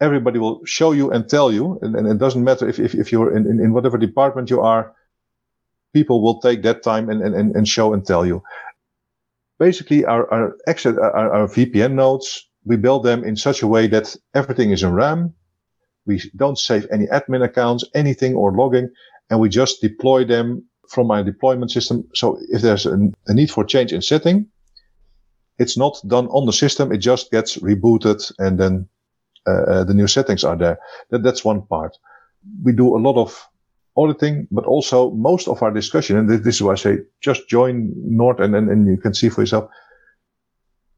Everybody 0.00 0.38
will 0.38 0.64
show 0.64 0.92
you 0.92 1.10
and 1.10 1.28
tell 1.28 1.52
you. 1.52 1.78
And, 1.80 1.96
and 1.96 2.06
it 2.06 2.18
doesn't 2.18 2.42
matter 2.42 2.68
if, 2.68 2.78
if, 2.78 2.94
if 2.94 3.12
you're 3.12 3.34
in, 3.34 3.46
in, 3.46 3.60
in 3.60 3.72
whatever 3.72 3.98
department 3.98 4.50
you 4.50 4.60
are, 4.60 4.94
people 5.94 6.22
will 6.22 6.40
take 6.40 6.62
that 6.62 6.82
time 6.82 7.08
and, 7.08 7.22
and, 7.22 7.54
and 7.54 7.68
show 7.68 7.94
and 7.94 8.04
tell 8.04 8.26
you. 8.26 8.42
Basically, 9.58 10.04
our, 10.04 10.32
our, 10.32 10.56
exit, 10.66 10.98
our, 10.98 11.32
our 11.32 11.48
VPN 11.48 11.92
nodes, 11.92 12.48
we 12.64 12.76
build 12.76 13.04
them 13.04 13.24
in 13.24 13.36
such 13.36 13.62
a 13.62 13.66
way 13.66 13.86
that 13.86 14.14
everything 14.34 14.70
is 14.70 14.82
in 14.82 14.92
RAM. 14.92 15.34
We 16.04 16.20
don't 16.36 16.58
save 16.58 16.86
any 16.92 17.06
admin 17.06 17.42
accounts, 17.42 17.84
anything 17.94 18.34
or 18.34 18.52
logging 18.52 18.90
and 19.30 19.40
we 19.40 19.48
just 19.48 19.80
deploy 19.80 20.24
them 20.24 20.64
from 20.88 21.06
my 21.06 21.22
deployment 21.22 21.70
system. 21.70 22.04
So 22.14 22.38
if 22.50 22.62
there's 22.62 22.86
a, 22.86 22.96
a 23.26 23.34
need 23.34 23.50
for 23.50 23.64
change 23.64 23.92
in 23.92 24.02
setting, 24.02 24.46
it's 25.58 25.76
not 25.76 26.00
done 26.06 26.26
on 26.28 26.46
the 26.46 26.52
system. 26.52 26.92
It 26.92 26.98
just 26.98 27.30
gets 27.30 27.56
rebooted 27.56 28.32
and 28.38 28.58
then 28.58 28.88
uh, 29.46 29.50
uh, 29.50 29.84
the 29.84 29.94
new 29.94 30.06
settings 30.06 30.44
are 30.44 30.56
there. 30.56 30.78
That, 31.10 31.22
that's 31.22 31.44
one 31.44 31.62
part. 31.62 31.96
We 32.62 32.72
do 32.72 32.96
a 32.96 33.00
lot 33.00 33.16
of 33.16 33.48
auditing, 33.96 34.46
but 34.50 34.64
also 34.64 35.10
most 35.12 35.48
of 35.48 35.62
our 35.62 35.70
discussion, 35.70 36.16
and 36.16 36.28
this 36.28 36.56
is 36.56 36.62
why 36.62 36.72
I 36.72 36.76
say 36.76 36.98
just 37.20 37.48
join 37.48 37.92
Nord 37.96 38.40
and, 38.40 38.54
and, 38.54 38.68
and 38.70 38.86
you 38.86 38.96
can 38.96 39.14
see 39.14 39.28
for 39.28 39.42
yourself. 39.42 39.70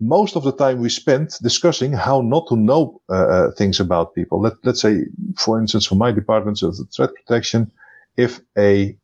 Most 0.01 0.37
of 0.37 0.45
the 0.45 0.53
time 0.53 0.79
we 0.79 0.89
spend 0.89 1.31
discussing 1.43 1.93
how 1.93 2.21
not 2.21 2.47
to 2.49 2.57
know 2.57 3.01
uh, 3.09 3.15
uh 3.15 3.51
things 3.53 3.81
about 3.81 4.15
people. 4.15 4.41
Let, 4.41 4.55
let's 4.63 4.81
say, 4.81 5.05
for 5.37 5.61
instance, 5.61 5.87
for 5.87 5.97
my 5.97 6.13
department 6.13 6.63
of 6.63 6.77
threat 6.95 7.11
protection, 7.15 7.73
if 8.17 8.41
a 8.57 8.97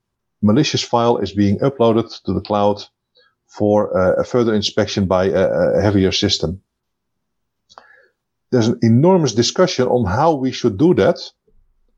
malicious 0.44 0.82
file 0.82 1.16
is 1.18 1.32
being 1.32 1.58
uploaded 1.58 2.22
to 2.24 2.32
the 2.32 2.40
cloud 2.40 2.84
for 3.48 3.96
uh, 3.96 4.20
a 4.20 4.24
further 4.24 4.54
inspection 4.54 5.06
by 5.06 5.24
a, 5.26 5.44
a, 5.78 5.80
heavier 5.80 6.12
system. 6.12 6.60
There's 8.50 8.68
an 8.68 8.78
enormous 8.82 9.32
discussion 9.34 9.86
on 9.88 10.04
how 10.04 10.34
we 10.34 10.52
should 10.52 10.76
do 10.76 10.94
that. 10.94 11.18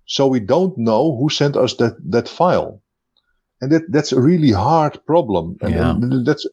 So 0.07 0.27
we 0.27 0.41
don't 0.41 0.77
know 0.79 1.17
who 1.17 1.29
sent 1.29 1.57
us 1.57 1.75
that, 1.77 1.97
that 2.11 2.29
file. 2.29 2.83
And 3.61 3.73
that, 3.73 3.91
that's 3.91 4.13
a 4.13 4.21
really 4.21 4.53
hard 4.53 5.05
problem. 5.07 5.57
And, 5.61 5.75
yeah. 5.75 5.91
and 5.91 6.27
that's, 6.27 6.47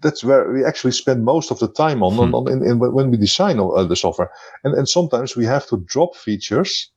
that's 0.00 0.24
where 0.24 0.50
we 0.52 0.64
actually 0.64 0.92
spend 0.92 1.24
most 1.24 1.50
of 1.50 1.58
the 1.58 1.68
time 1.68 2.02
on, 2.02 2.14
hmm. 2.14 2.34
on, 2.34 2.50
in, 2.50 2.66
in, 2.66 2.78
when 2.78 3.10
we 3.10 3.16
design 3.16 3.58
uh, 3.58 3.84
the 3.84 3.96
software. 3.96 4.30
And, 4.64 4.74
and 4.74 4.88
sometimes 4.88 5.36
we 5.36 5.44
have 5.46 5.66
to 5.68 5.78
drop 5.86 6.16
features 6.16 6.90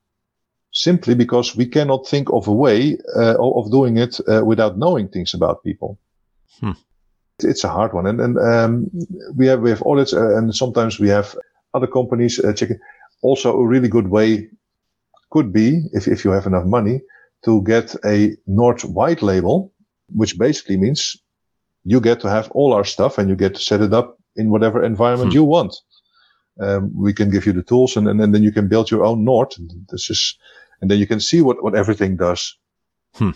simply 0.71 1.13
because 1.15 1.55
we 1.55 1.65
cannot 1.65 2.07
think 2.07 2.31
of 2.31 2.47
a 2.47 2.53
way 2.53 2.97
uh, 3.15 3.35
of 3.39 3.71
doing 3.71 3.97
it 3.97 4.19
uh, 4.27 4.43
without 4.43 4.77
knowing 4.77 5.07
things 5.07 5.33
about 5.33 5.63
people. 5.63 5.99
Hmm. 6.59 6.71
It's 7.39 7.63
a 7.63 7.69
hard 7.69 7.93
one, 7.93 8.05
and, 8.05 8.21
and 8.21 8.37
um, 8.37 8.91
we 9.35 9.47
have 9.47 9.59
we 9.61 9.71
have 9.71 9.81
audits, 9.83 10.13
uh, 10.13 10.37
and 10.37 10.53
sometimes 10.55 10.99
we 10.99 11.09
have 11.09 11.35
other 11.73 11.87
companies 11.87 12.39
uh, 12.39 12.53
checking. 12.53 12.79
Also, 13.23 13.57
a 13.57 13.67
really 13.67 13.87
good 13.87 14.07
way 14.07 14.49
could 15.33 15.51
be 15.51 15.67
if 15.93 16.07
if 16.07 16.23
you 16.23 16.31
have 16.31 16.47
enough 16.47 16.65
money 16.65 17.01
to 17.45 17.61
get 17.63 17.95
a 18.05 18.37
Nord 18.45 18.81
white 18.81 19.21
label, 19.21 19.73
which 20.19 20.37
basically 20.37 20.77
means 20.77 21.17
you 21.83 21.99
get 21.99 22.19
to 22.21 22.29
have 22.29 22.49
all 22.51 22.71
our 22.73 22.85
stuff 22.85 23.17
and 23.17 23.29
you 23.29 23.35
get 23.35 23.55
to 23.55 23.61
set 23.61 23.81
it 23.81 23.93
up 23.93 24.17
in 24.35 24.49
whatever 24.49 24.83
environment 24.83 25.31
hmm. 25.31 25.37
you 25.37 25.43
want. 25.43 25.73
Um, 26.61 26.91
we 26.95 27.13
can 27.13 27.29
give 27.31 27.45
you 27.47 27.53
the 27.53 27.63
tools 27.63 27.97
and, 27.97 28.07
and, 28.07 28.21
and, 28.21 28.33
then 28.33 28.43
you 28.43 28.51
can 28.51 28.67
build 28.67 28.91
your 28.91 29.03
own 29.03 29.25
Nord. 29.25 29.55
This 29.89 30.09
is 30.11 30.37
and 30.81 30.91
then 30.91 30.99
you 30.99 31.07
can 31.07 31.19
see 31.19 31.41
what, 31.41 31.63
what 31.63 31.75
everything 31.75 32.15
does. 32.15 32.55
Hmm. 33.15 33.31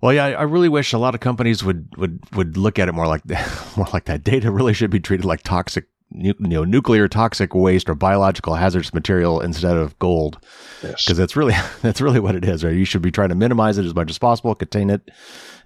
Well, 0.00 0.12
yeah, 0.12 0.24
I 0.24 0.42
really 0.42 0.68
wish 0.68 0.92
a 0.92 0.98
lot 0.98 1.14
of 1.14 1.20
companies 1.20 1.62
would 1.62 1.86
would 1.96 2.18
would 2.34 2.56
look 2.56 2.80
at 2.80 2.88
it 2.88 2.92
more 2.92 3.06
like 3.06 3.22
that. 3.24 3.46
More 3.76 3.88
like 3.92 4.06
that. 4.06 4.24
Data 4.24 4.50
really 4.50 4.74
should 4.74 4.90
be 4.90 5.00
treated 5.00 5.24
like 5.24 5.42
toxic, 5.42 5.86
you 6.14 6.34
know, 6.38 6.64
nuclear 6.64 7.08
toxic 7.08 7.54
waste 7.54 7.88
or 7.88 7.94
biological 7.94 8.54
hazardous 8.54 8.92
material 8.92 9.40
instead 9.40 9.76
of 9.76 9.98
gold. 9.98 10.38
Because 10.80 11.08
yes. 11.08 11.16
that's 11.16 11.36
really 11.36 11.54
that's 11.82 12.00
really 12.00 12.20
what 12.20 12.34
it 12.34 12.44
is. 12.44 12.64
Right? 12.64 12.74
You 12.74 12.84
should 12.84 13.02
be 13.02 13.10
trying 13.10 13.30
to 13.30 13.34
minimize 13.34 13.78
it 13.78 13.86
as 13.86 13.94
much 13.94 14.10
as 14.10 14.18
possible, 14.18 14.54
contain 14.54 14.90
it, 14.90 15.10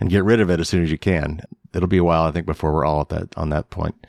and 0.00 0.10
get 0.10 0.24
rid 0.24 0.40
of 0.40 0.50
it 0.50 0.60
as 0.60 0.68
soon 0.68 0.82
as 0.82 0.90
you 0.90 0.98
can. 0.98 1.40
It'll 1.74 1.88
be 1.88 1.98
a 1.98 2.04
while, 2.04 2.24
I 2.24 2.30
think, 2.30 2.46
before 2.46 2.72
we're 2.72 2.84
all 2.84 3.02
at 3.02 3.08
that 3.10 3.36
on 3.36 3.50
that 3.50 3.70
point. 3.70 4.06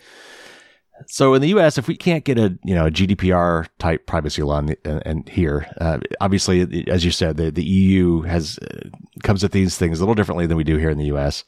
So 1.06 1.36
in 1.36 1.44
the 1.44 1.50
U.S., 1.50 1.78
if 1.78 1.88
we 1.88 1.96
can't 1.96 2.24
get 2.24 2.40
a 2.40 2.58
you 2.64 2.74
know 2.74 2.88
a 2.88 2.92
GDPR 2.92 3.68
type 3.78 4.08
privacy 4.08 4.42
law, 4.42 4.60
and, 4.60 4.76
and 4.84 5.30
here, 5.30 5.68
uh, 5.80 6.00
obviously, 6.20 6.88
as 6.90 7.06
you 7.06 7.12
said, 7.12 7.38
the, 7.38 7.52
the 7.52 7.64
EU 7.64 8.22
has 8.22 8.58
uh, 8.60 8.90
comes 9.24 9.44
at 9.44 9.52
these 9.52 9.78
things 9.78 10.00
a 10.00 10.02
little 10.02 10.16
differently 10.16 10.48
than 10.48 10.58
we 10.58 10.64
do 10.64 10.78
here 10.78 10.90
in 10.90 10.98
the 10.98 11.06
U.S 11.06 11.44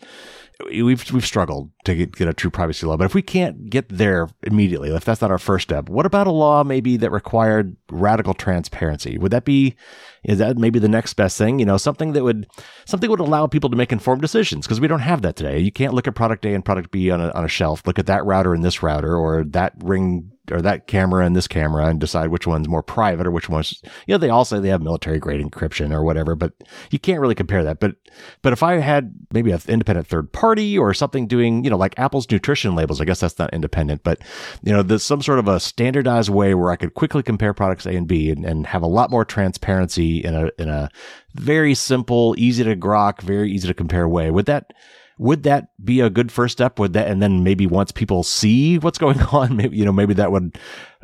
we've 0.68 1.12
we've 1.12 1.26
struggled 1.26 1.72
to 1.86 1.96
get, 1.96 2.16
get 2.16 2.28
a 2.28 2.34
true 2.34 2.50
privacy 2.50 2.86
law. 2.86 2.98
But 2.98 3.06
if 3.06 3.14
we 3.14 3.22
can't 3.22 3.70
get 3.70 3.88
there 3.90 4.30
immediately, 4.44 4.94
if 4.94 5.06
that's 5.06 5.22
not 5.22 5.32
our 5.32 5.38
first 5.38 5.64
step, 5.64 5.90
what 5.90 6.06
about 6.06 6.28
a 6.28 6.32
law 6.32 6.64
maybe 6.64 6.98
that 6.98 7.12
required 7.12 7.76
radical 7.90 8.34
transparency? 8.34 9.18
Would 9.18 9.32
that 9.32 9.46
be 9.46 9.76
is 10.24 10.38
that 10.40 10.58
maybe 10.58 10.80
the 10.80 10.90
next 10.90 11.14
best 11.14 11.38
thing? 11.38 11.60
You 11.60 11.66
know, 11.66 11.78
something 11.78 12.14
that 12.14 12.24
would 12.24 12.48
something 12.86 13.10
would 13.10 13.20
allow 13.20 13.48
people 13.48 13.70
to 13.70 13.78
make 13.78 13.92
informed 13.92 14.22
decisions 14.22 14.66
because 14.66 14.82
we 14.82 14.88
don't 14.88 15.00
have 15.00 15.22
that 15.22 15.36
today. 15.36 15.60
You 15.60 15.72
can't 15.72 15.94
look 15.94 16.08
at 16.08 16.16
product 16.16 16.46
A 16.46 16.54
and 16.54 16.66
product 16.66 16.92
B 16.92 17.10
on 17.10 17.22
a 17.22 17.32
on 17.32 17.46
a 17.46 17.50
shelf, 17.50 17.84
look 17.86 18.00
at 18.00 18.08
that 18.08 18.26
router 18.26 18.54
and 18.54 18.64
this 18.64 18.84
router, 18.84 19.16
or 19.16 19.44
that 19.46 19.74
ring 19.80 20.32
or 20.52 20.62
that 20.62 20.88
camera 20.88 21.26
and 21.26 21.36
this 21.36 21.48
camera 21.48 21.86
and 21.86 22.00
decide 22.00 22.30
which 22.30 22.48
one's 22.48 22.68
more 22.68 22.84
private 22.84 23.28
or 23.28 23.32
which 23.32 23.50
one's, 23.50 23.82
you 24.08 24.14
know, 24.14 24.18
they 24.18 24.30
all 24.30 24.46
say 24.46 24.60
they 24.60 24.70
have 24.70 24.82
military 24.82 25.20
grade 25.20 25.46
encryption 25.46 25.92
or 25.92 26.04
whatever, 26.04 26.36
but 26.36 26.54
you 26.92 27.00
can't 27.00 27.20
really 27.20 27.36
compare 27.36 27.64
that. 27.64 27.80
But, 27.80 27.96
but 28.42 28.54
if 28.54 28.64
I 28.64 28.78
had 28.78 29.14
maybe 29.32 29.52
an 29.52 29.62
independent 29.68 30.08
third 30.08 30.32
party 30.32 30.78
or 30.78 30.94
something 30.94 31.28
doing, 31.28 31.64
you 31.64 31.70
know, 31.70 31.78
like 31.78 31.98
Apple's 31.98 32.30
nutrition 32.30 32.76
labels, 32.76 33.02
I 33.02 33.06
guess 33.06 33.20
that's 33.20 33.40
not 33.40 33.54
independent, 33.54 34.04
but, 34.04 34.20
you 34.64 34.74
know, 34.74 34.84
there's 34.84 35.04
some 35.04 35.22
sort 35.22 35.40
of 35.40 35.48
a 35.48 35.60
standardized 35.60 36.30
way 36.30 36.54
where 36.54 36.72
I 36.72 36.76
could 36.76 36.94
quickly 36.94 37.24
compare 37.24 37.54
products 37.54 37.86
A 37.86 37.96
and 37.96 38.08
B 38.08 38.30
and, 38.30 38.46
and 38.46 38.66
have 38.68 38.82
a 38.82 38.88
lot 38.88 39.12
more 39.12 39.26
transparency 39.26 40.20
in 40.20 40.36
a, 40.36 40.52
in 40.58 40.70
a 40.70 40.90
very 41.36 41.76
simple, 41.76 42.36
easy 42.38 42.64
to 42.64 42.76
grok, 42.76 43.22
very 43.22 43.52
easy 43.52 43.68
to 43.68 43.74
compare 43.74 44.08
way. 44.08 44.32
Would 44.32 44.48
that, 44.48 44.74
would 45.20 45.44
that 45.44 45.68
be 45.84 46.00
a 46.00 46.10
good 46.10 46.32
first 46.32 46.54
step? 46.54 46.80
Would 46.80 46.94
that, 46.94 47.08
and 47.08 47.22
then 47.22 47.44
maybe 47.44 47.68
once 47.68 47.92
people 47.92 48.24
see 48.24 48.80
what's 48.80 48.98
going 48.98 49.22
on, 49.32 49.56
maybe, 49.56 49.78
you 49.78 49.86
know, 49.86 49.92
maybe 49.92 50.14
that 50.16 50.32
would 50.32 50.58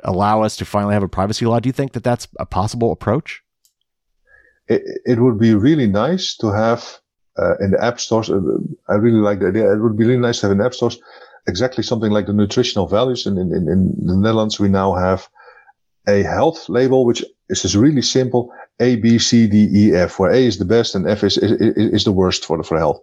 allow 0.04 0.42
us 0.42 0.56
to 0.58 0.66
finally 0.66 0.94
have 0.94 1.04
a 1.04 1.10
privacy 1.10 1.46
law. 1.46 1.60
Do 1.60 1.68
you 1.68 1.74
think 1.74 1.92
that 1.94 2.04
that's 2.04 2.28
a 2.40 2.46
possible 2.46 2.92
approach? 2.92 3.44
It, 4.68 4.82
it 5.06 5.20
would 5.20 5.38
be 5.38 5.54
really 5.54 5.86
nice 5.86 6.36
to 6.38 6.52
have 6.52 6.98
uh, 7.38 7.58
in 7.60 7.72
the 7.72 7.84
app 7.84 8.00
stores. 8.00 8.30
Uh, 8.30 8.40
I 8.88 8.94
really 8.94 9.20
like 9.20 9.40
the 9.40 9.50
idea. 9.50 9.72
It 9.72 9.82
would 9.82 9.98
be 9.98 10.06
really 10.06 10.22
nice 10.22 10.40
to 10.40 10.48
have 10.48 10.58
in 10.58 10.66
app 10.66 10.74
stores 10.74 10.98
exactly 11.46 11.84
something 11.84 12.12
like 12.12 12.26
the 12.26 12.34
nutritional 12.34 12.88
values. 12.88 13.28
In, 13.28 13.38
in, 13.38 13.52
in 13.52 13.94
the 14.02 14.16
Netherlands, 14.16 14.60
we 14.60 14.70
now 14.70 14.96
have 14.96 15.28
a 16.08 16.24
health 16.24 16.70
label, 16.70 17.06
which 17.06 17.24
is 17.50 17.62
just 17.64 17.76
really 17.76 18.02
simple. 18.02 18.52
A, 18.80 18.96
B, 18.96 19.20
C, 19.20 19.48
D, 19.48 19.68
E, 19.74 19.94
F, 19.94 20.20
where 20.20 20.32
A 20.32 20.38
is 20.38 20.58
the 20.58 20.66
best 20.66 20.96
and 20.96 21.08
F 21.08 21.24
is, 21.24 21.38
is, 21.38 21.52
is 21.76 22.04
the 22.06 22.12
worst 22.14 22.46
for 22.46 22.58
the, 22.58 22.64
for 22.64 22.78
health. 22.78 23.02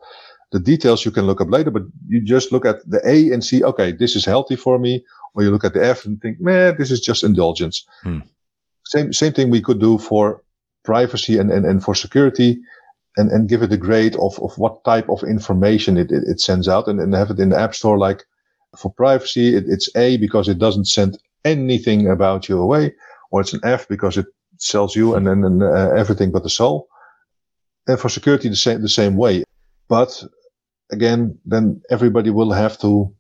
The 0.52 0.60
details 0.60 1.04
you 1.04 1.10
can 1.10 1.26
look 1.26 1.40
up 1.40 1.50
later, 1.50 1.70
but 1.70 1.82
you 2.08 2.22
just 2.22 2.52
look 2.52 2.64
at 2.64 2.88
the 2.88 3.00
A 3.04 3.32
and 3.32 3.44
see, 3.44 3.64
okay, 3.64 3.92
this 3.92 4.14
is 4.16 4.24
healthy 4.24 4.56
for 4.56 4.78
me. 4.78 5.04
Or 5.34 5.42
you 5.42 5.50
look 5.50 5.64
at 5.64 5.72
the 5.72 5.84
F 5.84 6.04
and 6.04 6.20
think, 6.20 6.40
man, 6.40 6.76
this 6.78 6.90
is 6.90 7.00
just 7.00 7.24
indulgence. 7.24 7.86
Hmm. 8.02 8.20
Same, 8.84 9.12
same 9.12 9.32
thing 9.32 9.50
we 9.50 9.62
could 9.62 9.80
do 9.80 9.98
for 9.98 10.42
privacy 10.84 11.38
and, 11.38 11.50
and, 11.50 11.64
and 11.64 11.82
for 11.82 11.94
security 11.94 12.60
and, 13.16 13.30
and 13.30 13.48
give 13.48 13.62
it 13.62 13.72
a 13.72 13.78
grade 13.78 14.14
of, 14.16 14.38
of 14.40 14.56
what 14.58 14.84
type 14.84 15.08
of 15.08 15.22
information 15.22 15.96
it, 15.96 16.10
it, 16.10 16.24
it 16.26 16.40
sends 16.40 16.68
out 16.68 16.86
and, 16.86 17.00
and 17.00 17.14
have 17.14 17.30
it 17.30 17.40
in 17.40 17.48
the 17.48 17.58
app 17.58 17.74
store. 17.74 17.98
Like 17.98 18.24
for 18.76 18.92
privacy, 18.92 19.56
it, 19.56 19.64
it's 19.66 19.88
A 19.96 20.18
because 20.18 20.48
it 20.48 20.58
doesn't 20.58 20.86
send 20.86 21.18
anything 21.44 22.08
about 22.08 22.48
you 22.48 22.60
away. 22.60 22.92
or 23.32 23.40
it's 23.40 23.54
an 23.54 23.60
F 23.64 23.88
because 23.88 24.16
it 24.16 24.26
sells 24.58 24.94
you 24.94 25.16
and 25.16 25.26
then 25.26 25.62
uh, 25.62 25.90
everything 25.96 26.30
but 26.30 26.44
the 26.44 26.50
soul. 26.50 26.86
And 27.88 27.98
for 27.98 28.08
security, 28.08 28.48
the 28.48 28.54
same 28.54 28.80
the 28.80 28.88
same 28.88 29.16
way. 29.16 29.42
But 29.88 30.22
again, 30.92 31.38
then 31.44 31.82
everybody 31.90 32.30
will 32.30 32.52
have 32.52 32.78
to 32.78 33.12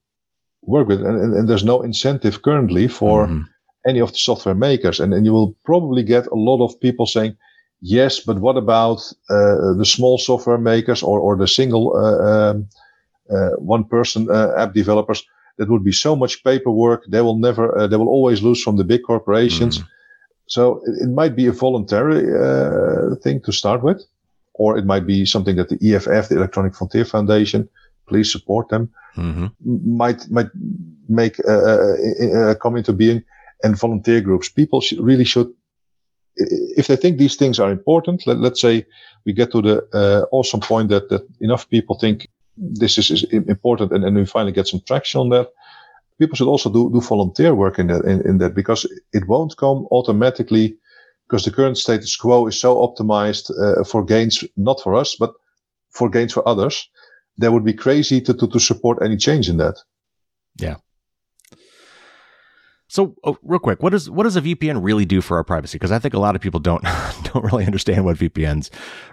work 0.62 0.88
with, 0.88 1.00
it. 1.00 1.06
And, 1.06 1.34
and, 1.34 1.48
there's 1.48 1.64
no 1.64 1.82
incentive 1.82 2.42
currently 2.42 2.86
for 2.88 3.26
mm-hmm. 3.26 3.42
any 3.86 4.00
of 4.00 4.12
the 4.12 4.18
software 4.18 4.54
makers, 4.54 5.00
and, 5.00 5.12
and 5.12 5.26
you 5.26 5.32
will 5.32 5.56
probably 5.64 6.02
get 6.02 6.26
a 6.26 6.34
lot 6.34 6.64
of 6.64 6.78
people 6.80 7.06
saying, 7.06 7.36
yes, 7.80 8.20
but 8.20 8.38
what 8.38 8.56
about 8.56 9.00
uh, 9.28 9.74
the 9.74 9.84
small 9.84 10.18
software 10.18 10.58
makers 10.58 11.02
or 11.02 11.18
or 11.20 11.36
the 11.36 11.48
single 11.48 11.96
uh, 11.96 12.50
um, 12.50 12.68
uh, 13.30 13.50
one 13.58 13.84
person 13.84 14.30
uh, 14.30 14.52
app 14.56 14.72
developers? 14.72 15.24
That 15.58 15.68
would 15.68 15.84
be 15.84 15.92
so 15.92 16.16
much 16.16 16.42
paperwork. 16.44 17.04
They 17.08 17.20
will 17.20 17.38
never. 17.38 17.76
Uh, 17.76 17.86
they 17.86 17.96
will 17.96 18.08
always 18.08 18.42
lose 18.42 18.62
from 18.62 18.76
the 18.76 18.84
big 18.84 19.02
corporations. 19.02 19.78
Mm. 19.78 19.86
So 20.46 20.80
it, 20.86 21.04
it, 21.04 21.10
might 21.10 21.36
be 21.36 21.46
a 21.46 21.52
voluntary 21.52 22.22
uh, 22.34 23.16
thing 23.22 23.40
to 23.42 23.52
start 23.52 23.82
with, 23.82 24.02
or 24.62 24.78
it 24.78 24.86
might 24.92 25.06
be 25.06 25.26
something 25.26 25.56
that 25.56 25.68
the 25.68 25.80
EFF, 25.86 26.28
the 26.28 26.36
Electronic 26.36 26.74
Frontier 26.74 27.04
Foundation, 27.04 27.68
please 28.08 28.30
support 28.30 28.68
them, 28.68 28.84
mm-hmm. 29.16 29.46
might 30.02 30.20
might 30.30 30.50
make 31.08 31.36
come 32.62 32.76
into 32.76 32.92
being. 32.92 33.22
And 33.64 33.78
volunteer 33.78 34.20
groups, 34.20 34.48
people 34.48 34.80
sh- 34.80 34.98
really 35.08 35.24
should 35.24 35.48
if 36.80 36.86
they 36.86 36.96
think 36.96 37.18
these 37.18 37.36
things 37.36 37.58
are 37.60 37.70
important, 37.70 38.26
let, 38.26 38.52
us 38.52 38.60
say 38.60 38.86
we 39.26 39.32
get 39.32 39.52
to 39.52 39.62
the 39.62 39.76
uh, 39.92 40.24
awesome 40.30 40.60
point 40.60 40.88
that, 40.88 41.08
that 41.10 41.22
enough 41.40 41.68
people 41.68 41.98
think 41.98 42.28
this 42.56 42.98
is, 42.98 43.10
is 43.10 43.24
important 43.48 43.92
and, 43.92 44.04
and 44.04 44.16
we 44.16 44.26
finally 44.26 44.52
get 44.52 44.68
some 44.68 44.80
traction 44.86 45.20
on 45.20 45.28
that. 45.30 45.48
People 46.18 46.36
should 46.36 46.48
also 46.48 46.70
do, 46.70 46.90
do 46.90 47.00
volunteer 47.00 47.54
work 47.54 47.78
in 47.78 47.88
that, 47.88 48.04
in, 48.04 48.26
in 48.26 48.38
that 48.38 48.54
because 48.54 48.86
it 49.12 49.26
won't 49.28 49.56
come 49.56 49.86
automatically 49.90 50.76
because 51.32 51.46
the 51.46 51.50
current 51.50 51.78
status 51.78 52.14
quo 52.14 52.46
is 52.46 52.60
so 52.60 52.76
optimized 52.76 53.50
uh, 53.58 53.82
for 53.84 54.04
gains, 54.04 54.44
not 54.58 54.78
for 54.82 54.94
us, 54.94 55.16
but 55.18 55.32
for 55.88 56.10
gains 56.10 56.30
for 56.30 56.46
others. 56.46 56.90
That 57.38 57.52
would 57.52 57.64
be 57.64 57.72
crazy 57.72 58.20
to, 58.20 58.34
to, 58.34 58.46
to 58.46 58.60
support 58.60 58.98
any 59.02 59.16
change 59.16 59.48
in 59.48 59.56
that. 59.56 59.76
Yeah. 60.56 60.76
So, 62.88 63.16
oh, 63.24 63.38
real 63.42 63.60
quick, 63.60 63.82
what 63.82 63.92
does 63.92 64.10
what 64.10 64.24
does 64.24 64.36
a 64.36 64.42
VPN 64.42 64.84
really 64.84 65.06
do 65.06 65.22
for 65.22 65.38
our 65.38 65.44
privacy? 65.44 65.76
Because 65.76 65.90
I 65.90 65.98
think 65.98 66.12
a 66.12 66.18
lot 66.18 66.36
of 66.36 66.42
people 66.42 66.60
don't 66.60 66.82
don't 67.32 67.44
really 67.44 67.64
understand 67.64 68.04
what 68.04 68.18
VPNs 68.18 68.68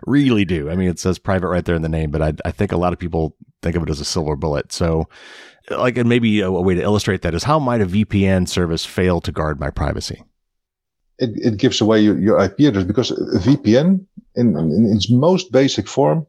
really 0.05 0.43
do. 0.43 0.69
I 0.69 0.75
mean, 0.75 0.89
it 0.89 0.99
says 0.99 1.17
private 1.19 1.47
right 1.47 1.63
there 1.63 1.75
in 1.75 1.83
the 1.83 1.87
name, 1.87 2.11
but 2.11 2.21
I, 2.21 2.33
I 2.43 2.51
think 2.51 2.73
a 2.73 2.77
lot 2.77 2.91
of 2.91 2.99
people 2.99 3.37
think 3.61 3.77
of 3.77 3.83
it 3.83 3.89
as 3.89 4.01
a 4.01 4.05
silver 4.05 4.35
bullet. 4.35 4.73
So, 4.73 5.07
like, 5.69 5.97
and 5.97 6.09
maybe 6.09 6.41
a, 6.41 6.49
a 6.49 6.61
way 6.61 6.75
to 6.75 6.81
illustrate 6.81 7.21
that 7.21 7.33
is 7.33 7.45
how 7.45 7.59
might 7.59 7.79
a 7.79 7.85
VPN 7.85 8.49
service 8.49 8.83
fail 8.83 9.21
to 9.21 9.31
guard 9.31 9.61
my 9.61 9.69
privacy? 9.69 10.25
It, 11.19 11.31
it 11.35 11.57
gives 11.57 11.81
away 11.81 11.99
your, 12.01 12.17
your 12.17 12.41
IP 12.41 12.59
address 12.61 12.85
because 12.85 13.11
a 13.11 13.39
VPN, 13.39 14.05
in, 14.35 14.57
in 14.57 14.91
its 14.95 15.11
most 15.11 15.51
basic 15.51 15.87
form, 15.87 16.25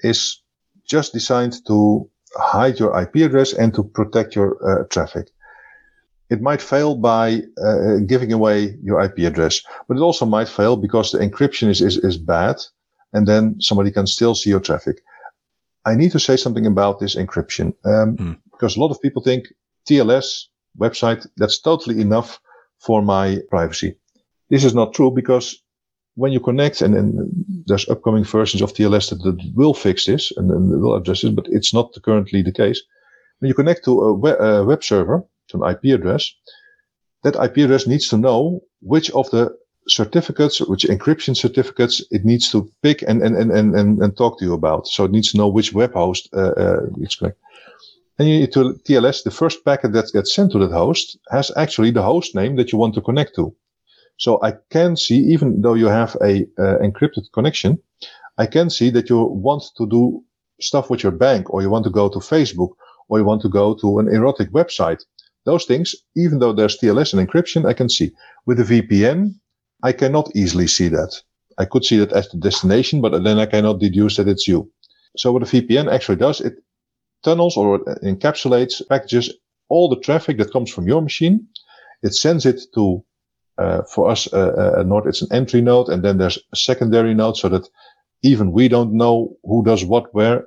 is 0.00 0.42
just 0.84 1.12
designed 1.12 1.64
to 1.66 2.08
hide 2.36 2.78
your 2.78 3.00
IP 3.00 3.16
address 3.16 3.52
and 3.52 3.72
to 3.74 3.84
protect 3.84 4.34
your 4.34 4.56
uh, 4.68 4.84
traffic. 4.88 5.28
It 6.30 6.40
might 6.40 6.62
fail 6.62 6.96
by 6.96 7.42
uh, 7.62 7.98
giving 8.06 8.32
away 8.32 8.76
your 8.82 9.00
IP 9.02 9.18
address, 9.18 9.62
but 9.86 9.96
it 9.96 10.00
also 10.00 10.24
might 10.24 10.48
fail 10.48 10.76
because 10.76 11.12
the 11.12 11.18
encryption 11.18 11.68
is, 11.68 11.80
is, 11.80 11.98
is 11.98 12.16
bad 12.16 12.56
and 13.12 13.26
then 13.26 13.60
somebody 13.60 13.90
can 13.90 14.06
still 14.06 14.34
see 14.34 14.50
your 14.50 14.60
traffic. 14.60 15.02
I 15.84 15.94
need 15.94 16.12
to 16.12 16.20
say 16.20 16.36
something 16.36 16.66
about 16.66 17.00
this 17.00 17.16
encryption 17.16 17.74
um, 17.84 18.16
mm. 18.16 18.38
because 18.50 18.76
a 18.76 18.80
lot 18.80 18.90
of 18.90 19.02
people 19.02 19.22
think 19.22 19.48
TLS 19.88 20.44
website, 20.78 21.26
that's 21.36 21.60
totally 21.60 22.00
enough 22.00 22.40
for 22.78 23.02
my 23.02 23.40
privacy. 23.50 23.96
This 24.52 24.64
is 24.64 24.74
not 24.74 24.92
true 24.92 25.10
because 25.10 25.62
when 26.14 26.30
you 26.30 26.38
connect 26.38 26.82
and, 26.82 26.94
then 26.94 27.30
there's 27.66 27.88
upcoming 27.88 28.22
versions 28.22 28.60
of 28.60 28.74
TLS 28.74 29.08
that, 29.08 29.22
that 29.22 29.52
will 29.54 29.72
fix 29.72 30.04
this 30.04 30.30
and, 30.36 30.50
and 30.50 30.82
will 30.82 30.94
address 30.94 31.22
this, 31.22 31.30
but 31.30 31.46
it's 31.48 31.72
not 31.72 31.96
currently 32.04 32.42
the 32.42 32.52
case. 32.52 32.82
When 33.38 33.48
you 33.48 33.54
connect 33.54 33.82
to 33.86 34.02
a 34.02 34.12
web, 34.12 34.38
a 34.38 34.62
web 34.62 34.84
server, 34.84 35.24
to 35.48 35.62
an 35.62 35.70
IP 35.70 35.98
address, 35.98 36.30
that 37.24 37.42
IP 37.42 37.64
address 37.64 37.86
needs 37.86 38.10
to 38.10 38.18
know 38.18 38.60
which 38.82 39.10
of 39.12 39.30
the 39.30 39.56
certificates, 39.88 40.60
which 40.60 40.84
encryption 40.84 41.34
certificates 41.34 42.04
it 42.10 42.26
needs 42.26 42.50
to 42.50 42.70
pick 42.82 43.00
and, 43.08 43.22
and, 43.22 43.34
and, 43.36 43.74
and, 43.74 44.02
and 44.02 44.16
talk 44.18 44.38
to 44.38 44.44
you 44.44 44.52
about. 44.52 44.86
So 44.86 45.06
it 45.06 45.12
needs 45.12 45.32
to 45.32 45.38
know 45.38 45.48
which 45.48 45.72
web 45.72 45.94
host 45.94 46.28
uh, 46.34 46.52
uh, 46.64 46.80
it's. 47.00 47.18
And 48.18 48.28
you 48.28 48.40
need 48.40 48.52
to 48.52 48.74
TLS, 48.86 49.24
the 49.24 49.30
first 49.30 49.64
packet 49.64 49.94
that 49.94 50.12
gets 50.12 50.34
sent 50.34 50.52
to 50.52 50.58
that 50.58 50.72
host 50.72 51.18
has 51.30 51.50
actually 51.56 51.90
the 51.90 52.02
host 52.02 52.34
name 52.34 52.56
that 52.56 52.70
you 52.70 52.76
want 52.76 52.94
to 52.96 53.00
connect 53.00 53.34
to. 53.36 53.56
So 54.18 54.38
I 54.42 54.54
can 54.70 54.96
see, 54.96 55.16
even 55.16 55.62
though 55.62 55.74
you 55.74 55.86
have 55.86 56.16
a 56.22 56.42
uh, 56.58 56.78
encrypted 56.82 57.24
connection, 57.32 57.78
I 58.38 58.46
can 58.46 58.70
see 58.70 58.90
that 58.90 59.08
you 59.08 59.22
want 59.24 59.64
to 59.76 59.86
do 59.86 60.22
stuff 60.60 60.90
with 60.90 61.02
your 61.02 61.12
bank 61.12 61.52
or 61.52 61.62
you 61.62 61.70
want 61.70 61.84
to 61.84 61.90
go 61.90 62.08
to 62.08 62.18
Facebook 62.18 62.70
or 63.08 63.18
you 63.18 63.24
want 63.24 63.42
to 63.42 63.48
go 63.48 63.74
to 63.74 63.98
an 63.98 64.08
erotic 64.08 64.50
website. 64.52 65.02
Those 65.44 65.64
things, 65.64 65.94
even 66.16 66.38
though 66.38 66.52
there's 66.52 66.78
TLS 66.78 67.12
and 67.12 67.28
encryption, 67.28 67.66
I 67.66 67.72
can 67.72 67.88
see. 67.88 68.12
With 68.46 68.60
a 68.60 68.64
VPN, 68.64 69.34
I 69.82 69.92
cannot 69.92 70.30
easily 70.36 70.68
see 70.68 70.88
that. 70.88 71.20
I 71.58 71.64
could 71.64 71.84
see 71.84 71.98
that 71.98 72.12
as 72.12 72.28
the 72.28 72.38
destination, 72.38 73.00
but 73.00 73.22
then 73.24 73.38
I 73.38 73.46
cannot 73.46 73.80
deduce 73.80 74.16
that 74.16 74.28
it's 74.28 74.46
you. 74.46 74.70
So 75.16 75.32
what 75.32 75.42
a 75.42 75.46
VPN 75.46 75.92
actually 75.92 76.16
does, 76.16 76.40
it 76.40 76.54
tunnels 77.22 77.56
or 77.56 77.80
encapsulates, 78.02 78.86
packages 78.88 79.32
all 79.68 79.88
the 79.88 80.00
traffic 80.00 80.38
that 80.38 80.52
comes 80.52 80.70
from 80.70 80.86
your 80.86 81.02
machine. 81.02 81.46
It 82.02 82.14
sends 82.14 82.46
it 82.46 82.60
to, 82.74 83.04
uh, 83.58 83.82
for 83.82 84.10
us, 84.10 84.32
uh, 84.32 84.74
uh, 84.78 84.82
Nord, 84.82 85.06
it's 85.06 85.22
an 85.22 85.32
entry 85.32 85.60
node, 85.60 85.88
and 85.88 86.02
then 86.02 86.18
there's 86.18 86.38
a 86.52 86.56
secondary 86.56 87.14
node 87.14 87.36
so 87.36 87.48
that 87.48 87.68
even 88.22 88.52
we 88.52 88.68
don't 88.68 88.92
know 88.92 89.36
who 89.44 89.64
does 89.64 89.84
what 89.84 90.14
where 90.14 90.44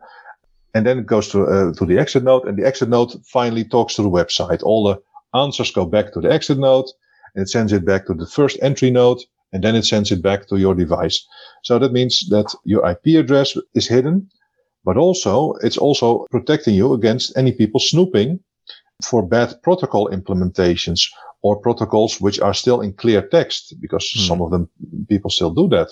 and 0.76 0.86
then 0.86 1.00
it 1.00 1.08
goes 1.08 1.30
to 1.30 1.46
uh, 1.46 1.74
to 1.74 1.86
the 1.86 1.98
exit 1.98 2.24
node, 2.24 2.46
and 2.46 2.58
the 2.58 2.68
exit 2.68 2.90
node 2.90 3.14
finally 3.26 3.64
talks 3.64 3.96
to 3.96 4.04
the 4.04 4.10
website. 4.10 4.62
All 4.62 4.84
the 4.84 5.02
answers 5.40 5.72
go 5.72 5.86
back 5.86 6.12
to 6.14 6.22
the 6.22 6.32
exit 6.32 6.60
node, 6.60 6.86
and 7.34 7.44
it 7.44 7.50
sends 7.50 7.72
it 7.72 7.86
back 7.86 8.06
to 8.06 8.14
the 8.14 8.28
first 8.28 8.60
entry 8.62 8.92
node, 8.92 9.20
and 9.54 9.64
then 9.64 9.76
it 9.76 9.86
sends 9.86 10.12
it 10.12 10.22
back 10.22 10.48
to 10.50 10.58
your 10.58 10.76
device. 10.76 11.26
So 11.64 11.80
that 11.80 11.94
means 11.94 12.28
that 12.30 12.54
your 12.66 12.86
IP 12.88 13.18
address 13.18 13.58
is 13.74 13.88
hidden, 13.88 14.30
but 14.84 14.98
also 14.98 15.54
it's 15.64 15.78
also 15.78 16.26
protecting 16.30 16.76
you 16.76 16.94
against 16.94 17.38
any 17.38 17.54
people 17.54 17.80
snooping 17.80 18.42
for 19.02 19.26
bad 19.26 19.56
protocol 19.64 20.10
implementations 20.10 21.08
or 21.46 21.62
protocols 21.68 22.20
which 22.20 22.40
are 22.40 22.56
still 22.56 22.82
in 22.82 22.92
clear 22.94 23.22
text 23.38 23.76
because 23.80 24.06
hmm. 24.12 24.28
some 24.30 24.42
of 24.42 24.50
them 24.52 24.68
people 25.08 25.30
still 25.30 25.54
do 25.62 25.68
that. 25.76 25.90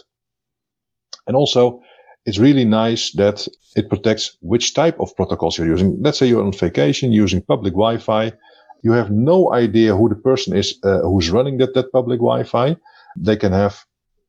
And 1.28 1.36
also 1.36 1.82
it's 2.26 2.40
really 2.40 2.66
nice 2.66 3.12
that 3.12 3.48
it 3.76 3.88
protects 3.88 4.26
which 4.42 4.74
type 4.74 4.98
of 5.00 5.16
protocols 5.16 5.58
you're 5.58 5.74
using. 5.76 5.90
Let's 6.02 6.18
say 6.18 6.28
you're 6.28 6.44
on 6.44 6.54
vacation 6.54 7.12
using 7.12 7.42
public 7.54 7.74
Wi-Fi. 7.74 8.34
You 8.82 8.94
have 8.94 9.12
no 9.12 9.54
idea 9.54 9.96
who 9.96 10.10
the 10.10 10.22
person 10.30 10.56
is 10.56 10.80
uh, 10.84 11.02
who's 11.10 11.30
running 11.30 11.58
that, 11.60 11.74
that 11.76 11.92
public 11.92 12.20
Wi-Fi. 12.20 12.76
They 13.16 13.38
can 13.44 13.52
have 13.52 13.76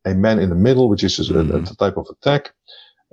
a 0.04 0.14
man 0.14 0.38
in 0.38 0.50
the 0.50 0.60
middle, 0.68 0.90
which 0.90 1.04
is 1.04 1.18
a, 1.18 1.22
mm-hmm. 1.22 1.72
a 1.72 1.76
type 1.76 1.96
of 1.96 2.06
attack 2.14 2.52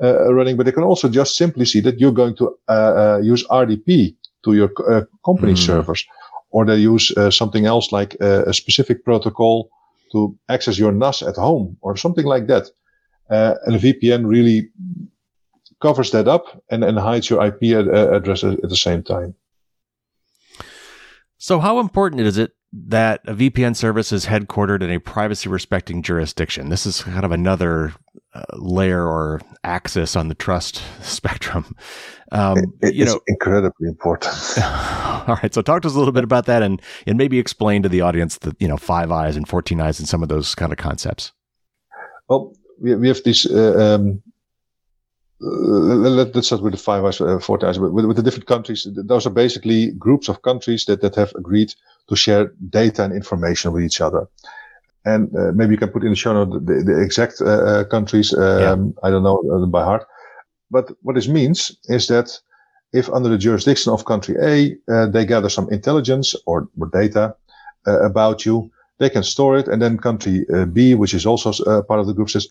uh, 0.03 0.33
running, 0.33 0.57
but 0.57 0.65
they 0.65 0.73
can 0.73 0.83
also 0.83 1.07
just 1.07 1.37
simply 1.37 1.65
see 1.65 1.81
that 1.81 1.99
you're 1.99 2.19
going 2.21 2.35
to 2.35 2.45
uh, 2.67 2.93
uh 3.03 3.19
use 3.23 3.43
RDP 3.47 4.15
to 4.43 4.53
your 4.53 4.69
uh, 4.89 5.03
company 5.23 5.53
mm-hmm. 5.53 5.71
servers, 5.71 6.05
or 6.51 6.65
they 6.65 6.77
use 6.77 7.11
uh, 7.17 7.31
something 7.31 7.65
else 7.65 7.91
like 7.91 8.15
a 8.15 8.53
specific 8.53 9.03
protocol 9.03 9.69
to 10.11 10.37
access 10.49 10.77
your 10.77 10.91
NAS 10.91 11.21
at 11.21 11.35
home, 11.35 11.77
or 11.81 11.95
something 11.95 12.25
like 12.25 12.47
that. 12.47 12.67
Uh, 13.29 13.55
and 13.65 13.75
a 13.75 13.79
VPN 13.79 14.27
really 14.27 14.69
covers 15.81 16.11
that 16.11 16.27
up 16.27 16.61
and, 16.69 16.83
and 16.83 16.99
hides 16.99 17.29
your 17.29 17.43
IP 17.43 17.63
ad- 17.63 17.87
uh, 17.87 18.13
address 18.13 18.43
at 18.43 18.61
the 18.61 18.75
same 18.75 19.03
time. 19.03 19.33
So, 21.37 21.59
how 21.59 21.79
important 21.79 22.21
is 22.21 22.37
it 22.37 22.51
that 22.73 23.21
a 23.25 23.33
VPN 23.33 23.75
service 23.75 24.11
is 24.11 24.25
headquartered 24.25 24.83
in 24.83 24.91
a 24.91 24.99
privacy 24.99 25.49
respecting 25.49 26.03
jurisdiction? 26.03 26.69
This 26.69 26.85
is 26.85 27.03
kind 27.03 27.25
of 27.25 27.31
another 27.31 27.93
uh, 28.33 28.43
layer 28.53 29.05
or 29.05 29.41
axis 29.63 30.15
on 30.15 30.27
the 30.27 30.35
trust 30.35 30.81
spectrum. 31.01 31.75
Um, 32.31 32.73
it, 32.81 32.93
you 32.93 33.05
know, 33.05 33.19
incredibly 33.27 33.87
important. 33.87 34.33
all 34.61 35.37
right, 35.41 35.53
so 35.53 35.61
talk 35.61 35.81
to 35.81 35.87
us 35.87 35.95
a 35.95 35.97
little 35.97 36.13
bit 36.13 36.23
about 36.23 36.45
that, 36.45 36.63
and 36.63 36.81
and 37.05 37.17
maybe 37.17 37.39
explain 37.39 37.83
to 37.83 37.89
the 37.89 38.01
audience 38.01 38.37
the 38.37 38.55
you 38.59 38.67
know 38.67 38.77
five 38.77 39.11
eyes 39.11 39.35
and 39.35 39.47
fourteen 39.47 39.81
eyes 39.81 39.99
and 39.99 40.07
some 40.07 40.23
of 40.23 40.29
those 40.29 40.55
kind 40.55 40.71
of 40.71 40.77
concepts. 40.77 41.31
Well, 42.29 42.55
we, 42.79 42.95
we 42.95 43.07
have 43.07 43.23
these. 43.23 43.45
Uh, 43.45 43.95
um, 43.99 44.23
uh, 45.43 45.47
let, 45.47 46.35
us 46.35 46.45
start 46.45 46.61
with 46.61 46.73
the 46.73 46.77
five 46.77 47.03
eyes, 47.03 47.19
uh, 47.19 47.39
four 47.39 47.63
eyes. 47.65 47.79
With, 47.79 48.05
with 48.05 48.15
the 48.15 48.23
different 48.23 48.45
countries, 48.45 48.87
those 48.91 49.25
are 49.25 49.31
basically 49.31 49.91
groups 49.91 50.29
of 50.29 50.43
countries 50.43 50.85
that, 50.85 51.01
that 51.01 51.15
have 51.15 51.33
agreed 51.35 51.73
to 52.09 52.15
share 52.15 52.53
data 52.69 53.03
and 53.03 53.13
information 53.13 53.71
with 53.71 53.83
each 53.83 54.01
other. 54.01 54.27
And 55.05 55.35
uh, 55.35 55.51
maybe 55.53 55.73
you 55.73 55.77
can 55.77 55.89
put 55.89 56.03
in 56.03 56.11
the 56.11 56.15
show 56.15 56.33
note 56.33 56.65
the, 56.65 56.83
the 56.83 57.01
exact 57.01 57.41
uh, 57.41 57.45
uh 57.45 57.83
countries. 57.85 58.33
Um, 58.33 58.93
yeah. 59.01 59.07
I 59.07 59.09
don't 59.09 59.23
know 59.23 59.65
by 59.67 59.83
heart. 59.83 60.05
But 60.69 60.91
what 61.01 61.15
this 61.15 61.27
means 61.27 61.77
is 61.85 62.07
that 62.07 62.39
if 62.93 63.09
under 63.09 63.29
the 63.29 63.37
jurisdiction 63.37 63.91
of 63.91 64.05
country 64.05 64.35
A, 64.41 64.75
uh, 64.93 65.07
they 65.07 65.25
gather 65.25 65.49
some 65.49 65.69
intelligence 65.71 66.35
or, 66.45 66.69
or 66.79 66.87
data 66.87 67.35
about 67.85 68.45
you, 68.45 68.71
they 68.99 69.09
can 69.09 69.23
store 69.23 69.57
it. 69.57 69.67
And 69.67 69.81
then 69.81 69.97
country 69.97 70.45
uh, 70.53 70.65
B, 70.65 70.93
which 70.93 71.13
is 71.13 71.25
also 71.25 71.51
uh, 71.63 71.81
part 71.81 71.99
of 71.99 72.07
the 72.07 72.13
group 72.13 72.29
says, 72.29 72.47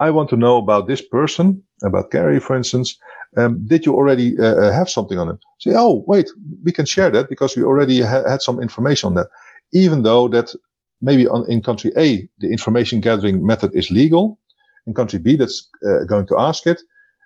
I 0.00 0.10
want 0.10 0.28
to 0.30 0.36
know 0.36 0.56
about 0.56 0.88
this 0.88 1.00
person, 1.00 1.62
about 1.84 2.10
Carey, 2.10 2.40
for 2.40 2.56
instance. 2.56 2.98
Um, 3.36 3.64
did 3.66 3.86
you 3.86 3.94
already 3.94 4.36
uh, 4.38 4.56
uh, 4.56 4.72
have 4.72 4.90
something 4.90 5.18
on 5.18 5.28
him? 5.28 5.38
Say, 5.60 5.72
oh, 5.74 6.04
wait, 6.08 6.28
we 6.64 6.72
can 6.72 6.86
share 6.86 7.08
that 7.10 7.28
because 7.28 7.56
we 7.56 7.62
already 7.62 8.00
ha- 8.02 8.28
had 8.28 8.42
some 8.42 8.60
information 8.60 9.06
on 9.06 9.14
that. 9.14 9.28
Even 9.72 10.02
though 10.02 10.28
that 10.28 10.54
maybe 11.02 11.28
on, 11.28 11.44
in 11.50 11.60
country 11.62 11.92
A, 11.96 12.28
the 12.38 12.50
information 12.50 13.00
gathering 13.00 13.44
method 13.44 13.74
is 13.74 13.90
legal. 13.90 14.38
In 14.86 14.94
country 14.94 15.18
B, 15.18 15.36
that's 15.36 15.68
uh, 15.86 16.04
going 16.04 16.26
to 16.28 16.38
ask 16.38 16.66
it. 16.66 16.80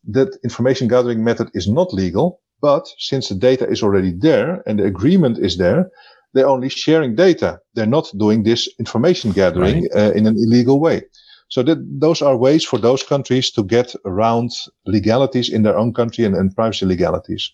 That 0.09 0.37
information 0.43 0.89
gathering 0.89 1.23
method 1.23 1.51
is 1.55 1.69
not 1.69 1.93
legal. 1.93 2.41
But 2.61 2.89
since 2.99 3.29
the 3.29 3.35
data 3.35 3.69
is 3.69 3.83
already 3.83 4.13
there 4.13 4.63
and 4.67 4.79
the 4.79 4.85
agreement 4.85 5.39
is 5.39 5.59
there, 5.59 5.91
they're 6.33 6.49
only 6.49 6.69
sharing 6.69 7.15
data. 7.15 7.61
They're 7.75 7.87
not 7.87 8.11
doing 8.19 8.43
this 8.43 8.69
information 8.79 9.33
gathering 9.33 9.89
right. 9.95 10.09
uh, 10.09 10.13
in 10.13 10.27
an 10.27 10.37
illegal 10.37 10.81
way. 10.81 11.03
So 11.49 11.63
that, 11.63 11.79
those 12.01 12.23
are 12.23 12.37
ways 12.37 12.65
for 12.65 12.79
those 12.79 13.03
countries 13.03 13.51
to 13.53 13.63
get 13.63 13.95
around 14.05 14.51
legalities 14.85 15.49
in 15.49 15.63
their 15.63 15.79
own 15.79 15.93
country 15.95 16.25
and, 16.25 16.35
and 16.35 16.55
privacy 16.55 16.87
legalities. 16.87 17.53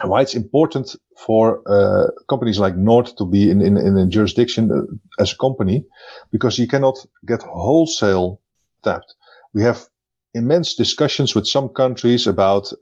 And 0.00 0.10
why 0.10 0.22
it's 0.22 0.34
important 0.34 0.94
for 1.16 1.60
uh, 1.66 2.10
companies 2.28 2.58
like 2.58 2.76
Nord 2.76 3.06
to 3.18 3.24
be 3.24 3.50
in, 3.50 3.60
in, 3.60 3.76
in 3.76 3.96
a 3.96 4.06
jurisdiction 4.06 4.70
uh, 4.70 5.22
as 5.22 5.32
a 5.32 5.36
company, 5.36 5.84
because 6.30 6.58
you 6.58 6.68
cannot 6.68 7.04
get 7.26 7.42
wholesale 7.42 8.40
tapped. 8.84 9.14
We 9.54 9.62
have 9.62 9.86
immense 10.34 10.74
discussions 10.74 11.34
with 11.34 11.46
some 11.46 11.68
countries 11.70 12.26
about 12.26 12.72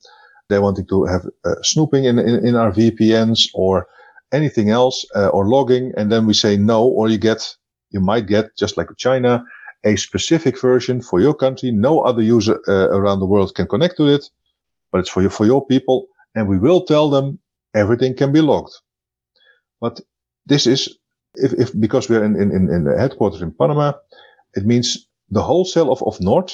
they 0.49 0.59
wanting 0.59 0.87
to 0.87 1.05
have 1.05 1.27
uh, 1.45 1.55
snooping 1.63 2.05
in, 2.05 2.19
in, 2.19 2.47
in, 2.47 2.55
our 2.55 2.71
VPNs 2.71 3.49
or 3.55 3.89
anything 4.33 4.71
else 4.71 5.05
uh, 5.17 5.29
or 5.29 5.49
logging. 5.49 5.93
And 5.97 6.13
then 6.13 6.27
we 6.27 6.35
say 6.35 6.57
no, 6.57 6.85
or 6.85 7.09
you 7.09 7.19
get, 7.19 7.57
you 7.91 8.01
might 8.01 8.27
get 8.27 8.57
just 8.57 8.77
like 8.77 8.89
China, 8.97 9.45
a 9.85 9.97
specific 9.97 10.61
version 10.61 11.01
for 11.01 11.21
your 11.21 11.35
country. 11.35 11.73
No 11.73 12.01
other 12.01 12.23
user 12.23 12.61
uh, 12.69 12.89
around 12.91 13.21
the 13.21 13.27
world 13.27 13.55
can 13.55 13.67
connect 13.67 13.97
to 13.97 14.07
it, 14.07 14.29
but 14.93 14.99
it's 14.99 15.11
for 15.11 15.23
you, 15.23 15.31
for 15.31 15.47
your 15.47 15.67
people. 15.67 16.07
And 16.37 16.47
we 16.47 16.59
will 16.59 16.83
tell 16.85 17.11
them 17.11 17.41
everything 17.75 18.15
can 18.15 18.31
be 18.31 18.41
logged. 18.41 18.75
But 19.81 20.01
this 20.47 20.67
is, 20.67 20.99
if, 21.35 21.53
if 21.55 21.81
because 21.81 22.09
we're 22.09 22.25
in, 22.25 22.37
in, 22.37 22.53
in 22.53 22.85
the 22.85 22.97
headquarters 22.97 23.43
in 23.43 23.53
Panama, 23.53 23.95
it 24.55 24.65
means 24.65 25.09
the 25.31 25.43
wholesale 25.43 25.91
of, 25.91 26.03
of 26.03 26.21
Nord 26.21 26.53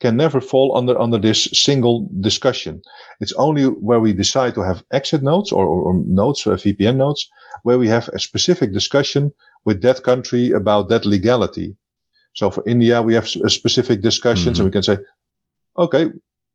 can 0.00 0.16
never 0.16 0.40
fall 0.40 0.76
under, 0.76 0.98
under 1.00 1.18
this 1.18 1.44
single 1.52 2.08
discussion. 2.20 2.82
It's 3.20 3.32
only 3.34 3.64
where 3.64 4.00
we 4.00 4.12
decide 4.12 4.54
to 4.54 4.62
have 4.62 4.84
exit 4.92 5.22
nodes 5.22 5.52
or, 5.52 5.64
or, 5.64 5.82
or 5.82 5.94
nodes, 6.06 6.46
uh, 6.46 6.50
VPN 6.50 6.96
nodes, 6.96 7.28
where 7.62 7.78
we 7.78 7.88
have 7.88 8.08
a 8.08 8.18
specific 8.18 8.72
discussion 8.72 9.32
with 9.64 9.80
that 9.82 10.02
country 10.02 10.50
about 10.50 10.88
that 10.88 11.06
legality. 11.06 11.76
So 12.34 12.50
for 12.50 12.64
India, 12.66 13.00
we 13.00 13.14
have 13.14 13.28
a 13.44 13.50
specific 13.50 14.02
discussions 14.02 14.58
mm-hmm. 14.58 14.62
and 14.62 14.68
we 14.68 14.72
can 14.72 14.82
say, 14.82 14.98
okay, 15.76 16.10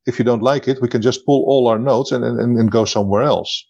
if 0.08 0.18
you 0.18 0.26
don't 0.26 0.42
like 0.42 0.68
it, 0.68 0.82
we 0.82 0.88
can 0.88 1.02
just 1.02 1.26
pull 1.26 1.44
all 1.48 1.68
our 1.68 1.80
nodes 1.80 2.12
and, 2.12 2.24
and, 2.24 2.58
and 2.58 2.72
go 2.72 2.86
somewhere 2.86 3.24
else. 3.24 3.66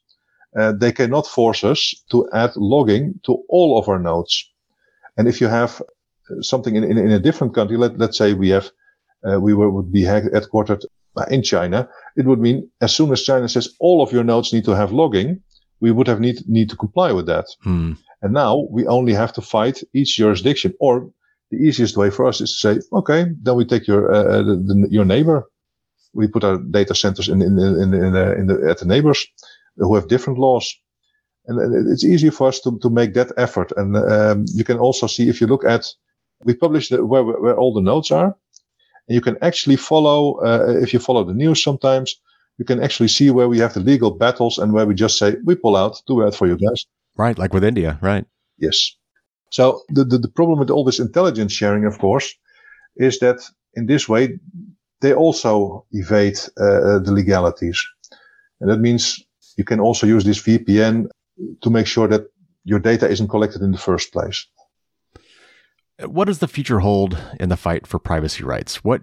Uh, 0.57 0.71
they 0.71 0.91
cannot 0.91 1.27
force 1.27 1.63
us 1.63 1.93
to 2.11 2.27
add 2.33 2.51
logging 2.55 3.19
to 3.25 3.43
all 3.49 3.77
of 3.77 3.89
our 3.89 3.99
nodes. 3.99 4.49
And 5.17 5.27
if 5.27 5.41
you 5.41 5.47
have 5.47 5.81
something 6.41 6.75
in, 6.75 6.83
in, 6.83 6.97
in 6.97 7.11
a 7.11 7.19
different 7.19 7.53
country, 7.53 7.77
let, 7.77 7.97
let's 7.97 8.17
say 8.17 8.33
we 8.33 8.49
have 8.49 8.71
uh, 9.27 9.39
we 9.39 9.53
were, 9.53 9.69
would 9.69 9.91
be 9.91 10.03
headquartered 10.03 10.83
in 11.29 11.41
China, 11.41 11.89
it 12.15 12.25
would 12.25 12.39
mean 12.39 12.69
as 12.81 12.95
soon 12.95 13.11
as 13.11 13.23
China 13.23 13.49
says 13.49 13.69
all 13.79 14.01
of 14.01 14.11
your 14.11 14.23
nodes 14.23 14.53
need 14.53 14.65
to 14.65 14.75
have 14.75 14.91
logging, 14.91 15.41
we 15.79 15.91
would 15.91 16.07
have 16.07 16.19
need, 16.19 16.47
need 16.47 16.69
to 16.69 16.75
comply 16.75 17.11
with 17.11 17.25
that. 17.25 17.45
Hmm. 17.63 17.93
And 18.21 18.33
now 18.33 18.67
we 18.69 18.85
only 18.87 19.13
have 19.13 19.33
to 19.33 19.41
fight 19.41 19.83
each 19.93 20.17
jurisdiction. 20.17 20.73
Or 20.79 21.09
the 21.51 21.57
easiest 21.57 21.97
way 21.97 22.09
for 22.09 22.25
us 22.27 22.41
is 22.41 22.51
to 22.51 22.57
say, 22.57 22.81
okay, 22.93 23.25
then 23.41 23.55
we 23.55 23.65
take 23.65 23.87
your 23.87 24.13
uh, 24.13 24.23
uh 24.23 24.43
the, 24.43 24.55
the, 24.55 24.87
your 24.89 25.05
neighbor. 25.05 25.45
We 26.17 26.27
put 26.27 26.43
our 26.43 26.57
data 26.57 26.93
centers 26.93 27.27
in 27.29 27.41
in 27.41 27.57
in, 27.59 27.93
in, 27.93 28.13
the, 28.13 28.35
in 28.39 28.47
the, 28.47 28.55
at 28.71 28.79
the 28.79 28.85
neighbors 28.85 29.27
who 29.77 29.95
have 29.95 30.07
different 30.07 30.39
laws, 30.39 30.65
and 31.47 31.87
it's 31.91 32.03
easier 32.03 32.31
for 32.31 32.47
us 32.47 32.59
to 32.61 32.77
to 32.79 32.89
make 32.89 33.13
that 33.13 33.31
effort. 33.37 33.71
And 33.77 33.95
um, 33.95 34.45
you 34.57 34.63
can 34.63 34.77
also 34.77 35.07
see 35.07 35.29
if 35.29 35.39
you 35.39 35.47
look 35.47 35.65
at 35.65 35.83
we 36.45 36.53
publish 36.55 36.89
the, 36.89 36.97
where 37.05 37.23
where 37.23 37.57
all 37.57 37.73
the 37.73 37.89
nodes 37.91 38.11
are, 38.11 38.35
and 39.07 39.15
you 39.15 39.21
can 39.21 39.37
actually 39.41 39.77
follow, 39.77 40.39
uh, 40.45 40.83
if 40.83 40.93
you 40.93 40.99
follow 40.99 41.23
the 41.23 41.33
news 41.33 41.63
sometimes, 41.63 42.19
you 42.57 42.65
can 42.65 42.81
actually 42.81 43.09
see 43.09 43.29
where 43.31 43.47
we 43.47 43.59
have 43.59 43.73
the 43.73 43.79
legal 43.79 44.11
battles 44.11 44.57
and 44.57 44.73
where 44.73 44.85
we 44.85 44.95
just 44.95 45.17
say, 45.17 45.35
we 45.45 45.55
pull 45.55 45.75
out, 45.75 46.01
do 46.07 46.23
that 46.23 46.35
for 46.35 46.47
you 46.47 46.57
guys. 46.57 46.85
Right, 47.15 47.37
like 47.37 47.53
with 47.53 47.63
India, 47.63 47.97
right? 48.01 48.25
Yes. 48.57 48.95
So 49.51 49.81
the, 49.89 50.03
the, 50.03 50.17
the 50.17 50.27
problem 50.27 50.59
with 50.59 50.69
all 50.69 50.83
this 50.83 50.99
intelligence 50.99 51.53
sharing, 51.53 51.85
of 51.85 51.97
course, 51.99 52.35
is 52.97 53.19
that 53.19 53.39
in 53.73 53.85
this 53.85 54.09
way, 54.09 54.39
they 55.01 55.13
also 55.13 55.85
evade 55.91 56.37
uh, 56.59 56.99
the 56.99 57.11
legalities. 57.11 57.85
And 58.59 58.69
that 58.69 58.79
means 58.79 59.23
you 59.57 59.63
can 59.63 59.79
also 59.79 60.07
use 60.07 60.23
this 60.23 60.41
VPN 60.41 61.07
to 61.61 61.69
make 61.69 61.87
sure 61.87 62.07
that 62.07 62.27
your 62.63 62.79
data 62.79 63.07
isn't 63.07 63.27
collected 63.27 63.61
in 63.61 63.71
the 63.71 63.77
first 63.77 64.11
place. 64.11 64.45
What 66.05 66.25
does 66.25 66.39
the 66.39 66.47
future 66.47 66.79
hold 66.79 67.17
in 67.39 67.49
the 67.49 67.57
fight 67.57 67.87
for 67.87 67.99
privacy 67.99 68.43
rights? 68.43 68.83
What 68.83 69.01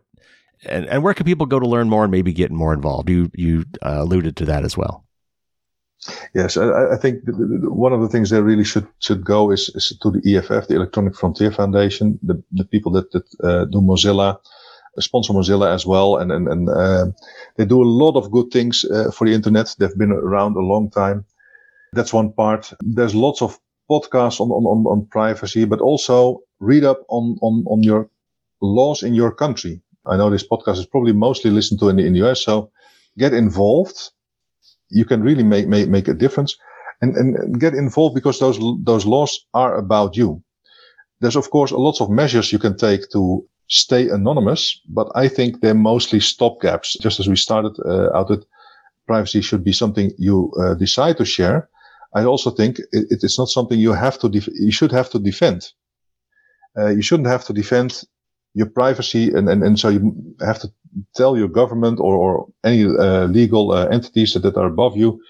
and, 0.66 0.86
and 0.86 1.02
where 1.02 1.14
can 1.14 1.26
people 1.26 1.46
go 1.46 1.58
to 1.58 1.66
learn 1.66 1.88
more 1.88 2.04
and 2.04 2.10
maybe 2.10 2.32
get 2.32 2.50
more 2.52 2.72
involved? 2.72 3.10
You 3.10 3.30
you 3.34 3.64
uh, 3.82 4.02
alluded 4.02 4.36
to 4.36 4.44
that 4.46 4.64
as 4.64 4.76
well. 4.76 5.04
Yes, 6.34 6.56
I, 6.56 6.92
I 6.92 6.96
think 6.96 7.22
one 7.26 7.92
of 7.92 8.00
the 8.00 8.08
things 8.08 8.30
that 8.30 8.42
really 8.44 8.64
should 8.64 8.86
should 9.00 9.24
go 9.24 9.50
is, 9.50 9.70
is 9.74 9.96
to 10.02 10.10
the 10.10 10.36
EFF, 10.36 10.68
the 10.68 10.76
Electronic 10.76 11.16
Frontier 11.16 11.50
Foundation, 11.50 12.18
the, 12.22 12.42
the 12.52 12.64
people 12.64 12.92
that, 12.92 13.10
that 13.12 13.24
uh, 13.42 13.64
do 13.64 13.80
Mozilla, 13.80 14.38
sponsor 15.00 15.32
Mozilla 15.32 15.72
as 15.72 15.86
well, 15.86 16.16
and 16.16 16.32
and, 16.32 16.48
and 16.48 16.68
uh, 16.68 17.06
they 17.56 17.64
do 17.64 17.82
a 17.82 17.92
lot 18.02 18.16
of 18.16 18.30
good 18.30 18.50
things 18.50 18.84
uh, 18.84 19.10
for 19.10 19.26
the 19.26 19.34
internet. 19.34 19.74
They've 19.78 19.98
been 19.98 20.12
around 20.12 20.56
a 20.56 20.60
long 20.60 20.90
time. 20.90 21.24
That's 21.92 22.12
one 22.12 22.32
part. 22.32 22.72
There's 22.80 23.14
lots 23.14 23.40
of 23.42 23.58
podcasts 23.90 24.40
on, 24.40 24.50
on, 24.50 24.64
on, 24.64 24.86
on 24.86 25.06
privacy, 25.06 25.64
but 25.64 25.80
also 25.80 26.40
read 26.60 26.84
up 26.84 27.02
on, 27.08 27.38
on, 27.42 27.64
on 27.66 27.82
your 27.82 28.10
laws 28.60 29.02
in 29.02 29.14
your 29.14 29.32
country. 29.32 29.82
I 30.06 30.16
know 30.16 30.30
this 30.30 30.46
podcast 30.46 30.78
is 30.78 30.86
probably 30.86 31.12
mostly 31.12 31.50
listened 31.50 31.80
to 31.80 31.88
in 31.88 31.96
the, 31.96 32.06
in 32.06 32.12
the 32.14 32.28
US. 32.28 32.42
So 32.42 32.70
get 33.18 33.32
involved. 33.32 34.10
You 34.90 35.04
can 35.04 35.22
really 35.22 35.44
make, 35.44 35.66
make, 35.68 35.88
make 35.88 36.08
a 36.08 36.14
difference 36.14 36.56
and, 37.00 37.16
and 37.16 37.60
get 37.60 37.74
involved 37.74 38.14
because 38.14 38.38
those, 38.38 38.58
those 38.84 39.06
laws 39.06 39.46
are 39.54 39.76
about 39.76 40.16
you. 40.16 40.42
There's 41.20 41.36
of 41.36 41.50
course 41.50 41.70
a 41.70 41.76
lots 41.76 42.00
of 42.00 42.10
measures 42.10 42.52
you 42.52 42.58
can 42.58 42.76
take 42.76 43.10
to 43.12 43.46
stay 43.68 44.08
anonymous, 44.08 44.80
but 44.88 45.08
I 45.14 45.28
think 45.28 45.60
they're 45.60 45.74
mostly 45.74 46.18
stopgaps. 46.20 47.00
Just 47.00 47.20
as 47.20 47.28
we 47.28 47.36
started 47.36 47.72
uh, 47.84 48.16
out 48.16 48.30
with 48.30 48.44
privacy 49.06 49.40
should 49.40 49.64
be 49.64 49.72
something 49.72 50.12
you 50.18 50.52
uh, 50.60 50.74
decide 50.74 51.16
to 51.18 51.24
share. 51.24 51.68
I 52.14 52.24
also 52.24 52.50
think 52.50 52.78
it, 52.78 53.06
it's 53.22 53.38
not 53.38 53.48
something 53.48 53.78
you 53.78 53.92
have 53.92 54.18
to, 54.20 54.28
def- 54.28 54.48
you 54.54 54.72
should 54.72 54.92
have 54.92 55.10
to 55.10 55.18
defend. 55.18 55.72
Uh, 56.76 56.88
you 56.88 57.02
shouldn't 57.02 57.28
have 57.28 57.44
to 57.46 57.52
defend 57.52 58.02
your 58.54 58.66
privacy 58.66 59.30
and, 59.30 59.48
and, 59.48 59.62
and 59.62 59.78
so 59.78 59.88
you 59.88 60.14
have 60.40 60.60
to 60.60 60.68
tell 61.16 61.36
your 61.36 61.48
government 61.48 61.98
or, 62.00 62.14
or 62.14 62.48
any 62.64 62.84
uh, 62.84 63.26
legal 63.26 63.72
uh, 63.72 63.86
entities 63.86 64.32
that, 64.34 64.40
that 64.40 64.56
are 64.56 64.66
above 64.66 64.96
you, 64.96 65.20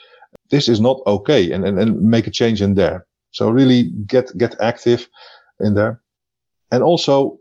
this 0.50 0.68
is 0.68 0.80
not 0.80 1.00
okay 1.06 1.50
and, 1.52 1.64
and, 1.64 1.78
and 1.78 2.02
make 2.02 2.26
a 2.26 2.30
change 2.30 2.60
in 2.60 2.74
there. 2.74 3.06
So 3.30 3.50
really 3.50 3.90
get, 4.06 4.36
get 4.36 4.60
active 4.60 5.08
in 5.60 5.74
there 5.74 6.02
and 6.70 6.82
also 6.82 7.38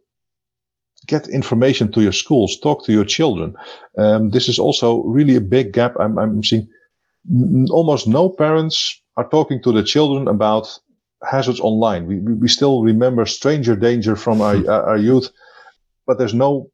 get 1.08 1.28
information 1.28 1.92
to 1.92 2.02
your 2.02 2.12
schools, 2.12 2.60
talk 2.60 2.86
to 2.86 2.92
your 2.92 3.06
children. 3.06 3.56
Um, 3.98 4.32
this 4.32 4.48
is 4.50 4.60
also 4.60 5.04
really 5.04 5.36
a 5.36 5.42
big 5.42 5.74
gap. 5.74 5.96
I'm, 6.00 6.18
I'm 6.18 6.44
seeing 6.44 6.68
almost 7.70 8.08
no 8.08 8.30
parents 8.30 9.02
are 9.16 9.30
talking 9.30 9.62
to 9.64 9.72
the 9.72 9.84
children 9.84 10.28
about 10.28 10.80
hazards 11.30 11.60
online. 11.60 12.06
We, 12.06 12.20
we 12.20 12.48
still 12.48 12.84
remember 12.84 13.26
stranger 13.26 13.76
danger 13.76 14.16
from 14.16 14.42
our, 14.42 14.58
hmm. 14.58 14.70
our 14.70 14.98
youth, 14.98 15.30
but 16.06 16.18
there's 16.18 16.34
no 16.34 16.70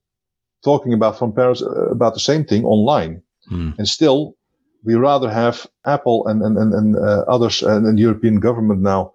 talking 0.63 0.93
about 0.93 1.17
from 1.17 1.34
parents 1.34 1.61
uh, 1.61 1.89
about 1.89 2.13
the 2.13 2.19
same 2.19 2.43
thing 2.43 2.65
online. 2.65 3.21
Mm. 3.51 3.77
And 3.77 3.88
still, 3.88 4.36
we 4.84 4.95
rather 4.95 5.30
have 5.30 5.65
Apple 5.86 6.27
and, 6.27 6.41
and, 6.41 6.57
and, 6.57 6.73
and 6.73 6.95
uh, 6.95 7.23
others 7.27 7.61
and, 7.61 7.86
and 7.86 7.99
European 7.99 8.39
government 8.39 8.82
now 8.82 9.13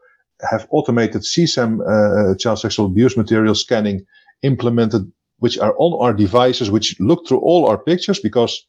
have 0.50 0.66
automated 0.70 1.22
CSAM, 1.22 1.80
uh, 1.80 2.36
child 2.36 2.58
sexual 2.58 2.86
abuse 2.86 3.16
material 3.16 3.54
scanning 3.54 4.04
implemented, 4.45 5.11
which 5.38 5.59
are 5.59 5.74
on 5.78 6.01
our 6.05 6.12
devices, 6.12 6.70
which 6.70 6.97
look 7.01 7.26
through 7.26 7.40
all 7.40 7.66
our 7.66 7.78
pictures 7.78 8.20
because 8.20 8.66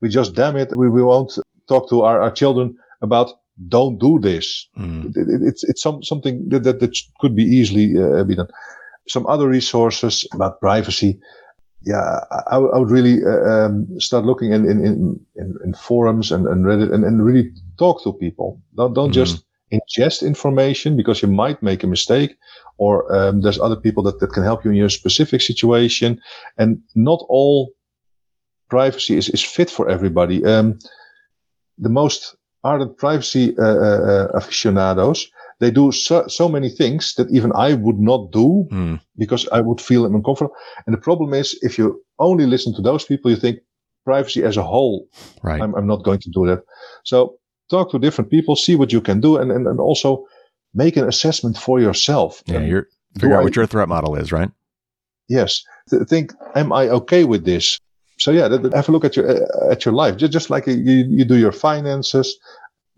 we 0.00 0.08
just 0.08 0.34
damn 0.34 0.56
it. 0.56 0.76
We, 0.76 0.88
we 0.88 1.02
won't 1.02 1.32
talk 1.68 1.88
to 1.88 2.02
our, 2.02 2.20
our 2.20 2.30
children 2.30 2.76
about 3.02 3.32
don't 3.68 3.98
do 3.98 4.18
this. 4.20 4.68
Mm. 4.78 5.16
It, 5.16 5.28
it, 5.28 5.40
it's 5.42 5.64
it's 5.64 5.82
some 5.82 6.02
something 6.02 6.48
that 6.50 6.64
that, 6.64 6.80
that 6.80 6.96
could 7.20 7.34
be 7.34 7.42
easily 7.42 7.94
uh, 7.96 8.24
be 8.24 8.36
done. 8.36 8.48
Some 9.08 9.26
other 9.26 9.48
resources 9.48 10.26
about 10.32 10.60
privacy. 10.60 11.18
Yeah, 11.82 12.20
I, 12.50 12.56
I 12.56 12.78
would 12.78 12.90
really 12.90 13.24
uh, 13.24 13.48
um, 13.48 13.86
start 14.00 14.24
looking 14.24 14.52
in 14.52 14.68
in, 14.68 14.84
in, 15.36 15.54
in, 15.64 15.74
forums 15.74 16.32
and, 16.32 16.46
and 16.48 16.64
Reddit 16.64 16.92
and, 16.92 17.04
and 17.04 17.24
really 17.24 17.52
talk 17.78 18.02
to 18.02 18.12
people. 18.12 18.60
Don't 18.76 18.94
don't 18.94 19.10
mm. 19.10 19.14
just 19.14 19.44
ingest 19.72 20.26
information 20.26 20.96
because 20.96 21.22
you 21.22 21.28
might 21.28 21.62
make 21.62 21.82
a 21.82 21.86
mistake 21.86 22.36
or 22.78 23.14
um, 23.14 23.40
there's 23.40 23.60
other 23.60 23.76
people 23.76 24.02
that, 24.04 24.20
that 24.20 24.32
can 24.32 24.42
help 24.42 24.64
you 24.64 24.70
in 24.70 24.76
your 24.76 24.88
specific 24.88 25.40
situation. 25.40 26.20
And 26.58 26.80
not 26.94 27.24
all 27.28 27.72
privacy 28.68 29.16
is, 29.16 29.28
is 29.28 29.42
fit 29.42 29.70
for 29.70 29.88
everybody. 29.88 30.44
Um, 30.44 30.78
the 31.78 31.88
most 31.88 32.36
ardent 32.64 32.96
privacy 32.96 33.56
uh, 33.58 33.62
uh, 33.62 34.00
uh, 34.12 34.28
aficionados, 34.34 35.28
they 35.60 35.70
do 35.70 35.92
so, 35.92 36.26
so 36.26 36.48
many 36.48 36.68
things 36.68 37.14
that 37.14 37.30
even 37.30 37.52
I 37.54 37.74
would 37.74 37.98
not 37.98 38.32
do 38.32 38.66
mm. 38.70 39.00
because 39.16 39.48
I 39.52 39.60
would 39.60 39.80
feel 39.80 40.04
uncomfortable. 40.04 40.54
And 40.86 40.94
the 40.94 41.00
problem 41.00 41.32
is, 41.32 41.58
if 41.62 41.78
you 41.78 42.04
only 42.18 42.46
listen 42.46 42.74
to 42.74 42.82
those 42.82 43.04
people, 43.04 43.30
you 43.30 43.36
think 43.36 43.60
privacy 44.04 44.44
as 44.44 44.56
a 44.56 44.62
whole, 44.62 45.08
right. 45.42 45.60
I'm, 45.60 45.74
I'm 45.74 45.86
not 45.86 46.04
going 46.04 46.20
to 46.20 46.30
do 46.30 46.46
that. 46.46 46.62
So 47.04 47.38
talk 47.70 47.90
to 47.90 47.98
different 47.98 48.30
people, 48.30 48.56
see 48.56 48.76
what 48.76 48.92
you 48.92 49.00
can 49.00 49.20
do, 49.20 49.36
and, 49.36 49.50
and, 49.50 49.66
and 49.66 49.80
also 49.80 50.24
make 50.74 50.96
an 50.96 51.08
assessment 51.08 51.56
for 51.56 51.80
yourself. 51.80 52.42
Yeah, 52.46 52.60
you're 52.60 52.88
figure 53.18 53.36
out 53.36 53.40
I, 53.40 53.44
what 53.44 53.56
your 53.56 53.66
threat 53.66 53.88
model 53.88 54.14
is, 54.16 54.32
right? 54.32 54.50
Yes. 55.28 55.64
Think, 56.08 56.32
am 56.54 56.72
I 56.72 56.88
okay 56.88 57.24
with 57.24 57.44
this? 57.44 57.78
So 58.18 58.30
yeah, 58.30 58.48
have 58.74 58.88
a 58.88 58.92
look 58.92 59.04
at 59.04 59.16
your 59.16 59.28
uh, 59.28 59.70
at 59.70 59.84
your 59.84 59.94
life. 59.94 60.16
Just, 60.16 60.32
just 60.32 60.50
like 60.50 60.66
you, 60.66 60.74
you 60.76 61.24
do 61.24 61.36
your 61.36 61.52
finances, 61.52 62.36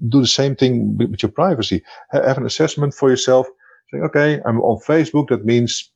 do 0.08 0.20
the 0.20 0.26
same 0.26 0.54
thing 0.54 0.96
with 0.96 1.22
your 1.22 1.32
privacy. 1.32 1.82
Have 2.12 2.38
an 2.38 2.46
assessment 2.46 2.94
for 2.94 3.10
yourself. 3.10 3.46
Saying, 3.90 4.04
okay, 4.04 4.40
I'm 4.46 4.60
on 4.60 4.80
Facebook. 4.86 5.28
That 5.28 5.44
means 5.44 5.90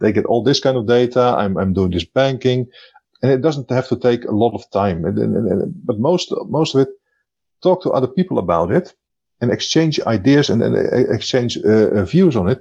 they 0.00 0.12
get 0.12 0.26
all 0.26 0.42
this 0.42 0.60
kind 0.60 0.76
of 0.76 0.86
data. 0.86 1.36
I'm 1.38 1.56
I'm 1.56 1.74
doing 1.74 1.92
this 1.92 2.04
banking, 2.04 2.66
and 3.22 3.30
it 3.30 3.40
doesn't 3.40 3.70
have 3.70 3.88
to 3.88 3.96
take 3.96 4.24
a 4.24 4.34
lot 4.34 4.54
of 4.54 4.68
time. 4.70 5.04
And, 5.04 5.18
and, 5.18 5.36
and, 5.36 5.72
but 5.84 5.98
most 6.00 6.32
most 6.48 6.74
of 6.74 6.80
it, 6.80 6.88
talk 7.66 7.82
to 7.82 7.90
other 7.90 8.12
people 8.18 8.38
about 8.38 8.70
it, 8.78 8.94
and 9.40 9.50
exchange 9.50 9.94
ideas 10.06 10.50
and, 10.50 10.62
and 10.62 10.74
uh, 10.76 11.14
exchange 11.14 11.58
uh, 11.58 11.88
uh, 11.98 12.04
views 12.04 12.36
on 12.36 12.48
it, 12.48 12.58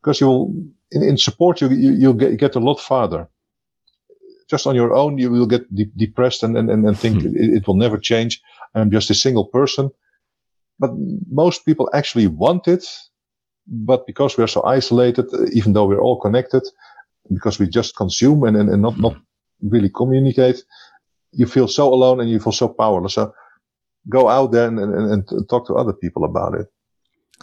because 0.00 0.20
you'll 0.20 0.54
in, 0.90 1.02
in 1.02 1.16
support 1.18 1.60
you, 1.60 1.68
you 1.68 1.90
you'll 2.00 2.20
get, 2.22 2.38
get 2.38 2.56
a 2.56 2.64
lot 2.68 2.80
farther 2.80 3.28
just 4.48 4.66
on 4.66 4.74
your 4.74 4.94
own, 4.94 5.18
you 5.18 5.30
will 5.30 5.46
get 5.46 5.72
de- 5.74 5.92
depressed 5.96 6.42
and, 6.42 6.56
and, 6.56 6.70
and 6.70 6.98
think 6.98 7.22
hmm. 7.22 7.28
it, 7.28 7.50
it, 7.56 7.66
will 7.66 7.76
never 7.76 7.98
change. 7.98 8.40
I'm 8.74 8.90
just 8.90 9.10
a 9.10 9.14
single 9.14 9.44
person. 9.44 9.90
But 10.78 10.92
most 11.30 11.66
people 11.66 11.90
actually 11.92 12.26
want 12.26 12.66
it. 12.66 12.84
But 13.66 14.06
because 14.06 14.38
we're 14.38 14.46
so 14.46 14.62
isolated, 14.64 15.26
even 15.52 15.74
though 15.74 15.86
we're 15.86 16.00
all 16.00 16.18
connected, 16.18 16.62
because 17.32 17.58
we 17.58 17.68
just 17.68 17.96
consume 17.96 18.44
and, 18.44 18.56
and, 18.56 18.70
and 18.70 18.80
not, 18.80 18.98
not 18.98 19.16
really 19.60 19.90
communicate, 19.90 20.62
you 21.32 21.46
feel 21.46 21.68
so 21.68 21.92
alone 21.92 22.20
and 22.20 22.30
you 22.30 22.40
feel 22.40 22.52
so 22.52 22.68
powerless. 22.68 23.14
So 23.14 23.34
go 24.08 24.28
out 24.28 24.52
there 24.52 24.68
and, 24.68 24.78
and, 24.78 25.28
and 25.30 25.48
talk 25.48 25.66
to 25.66 25.74
other 25.74 25.92
people 25.92 26.24
about 26.24 26.54
it. 26.54 26.66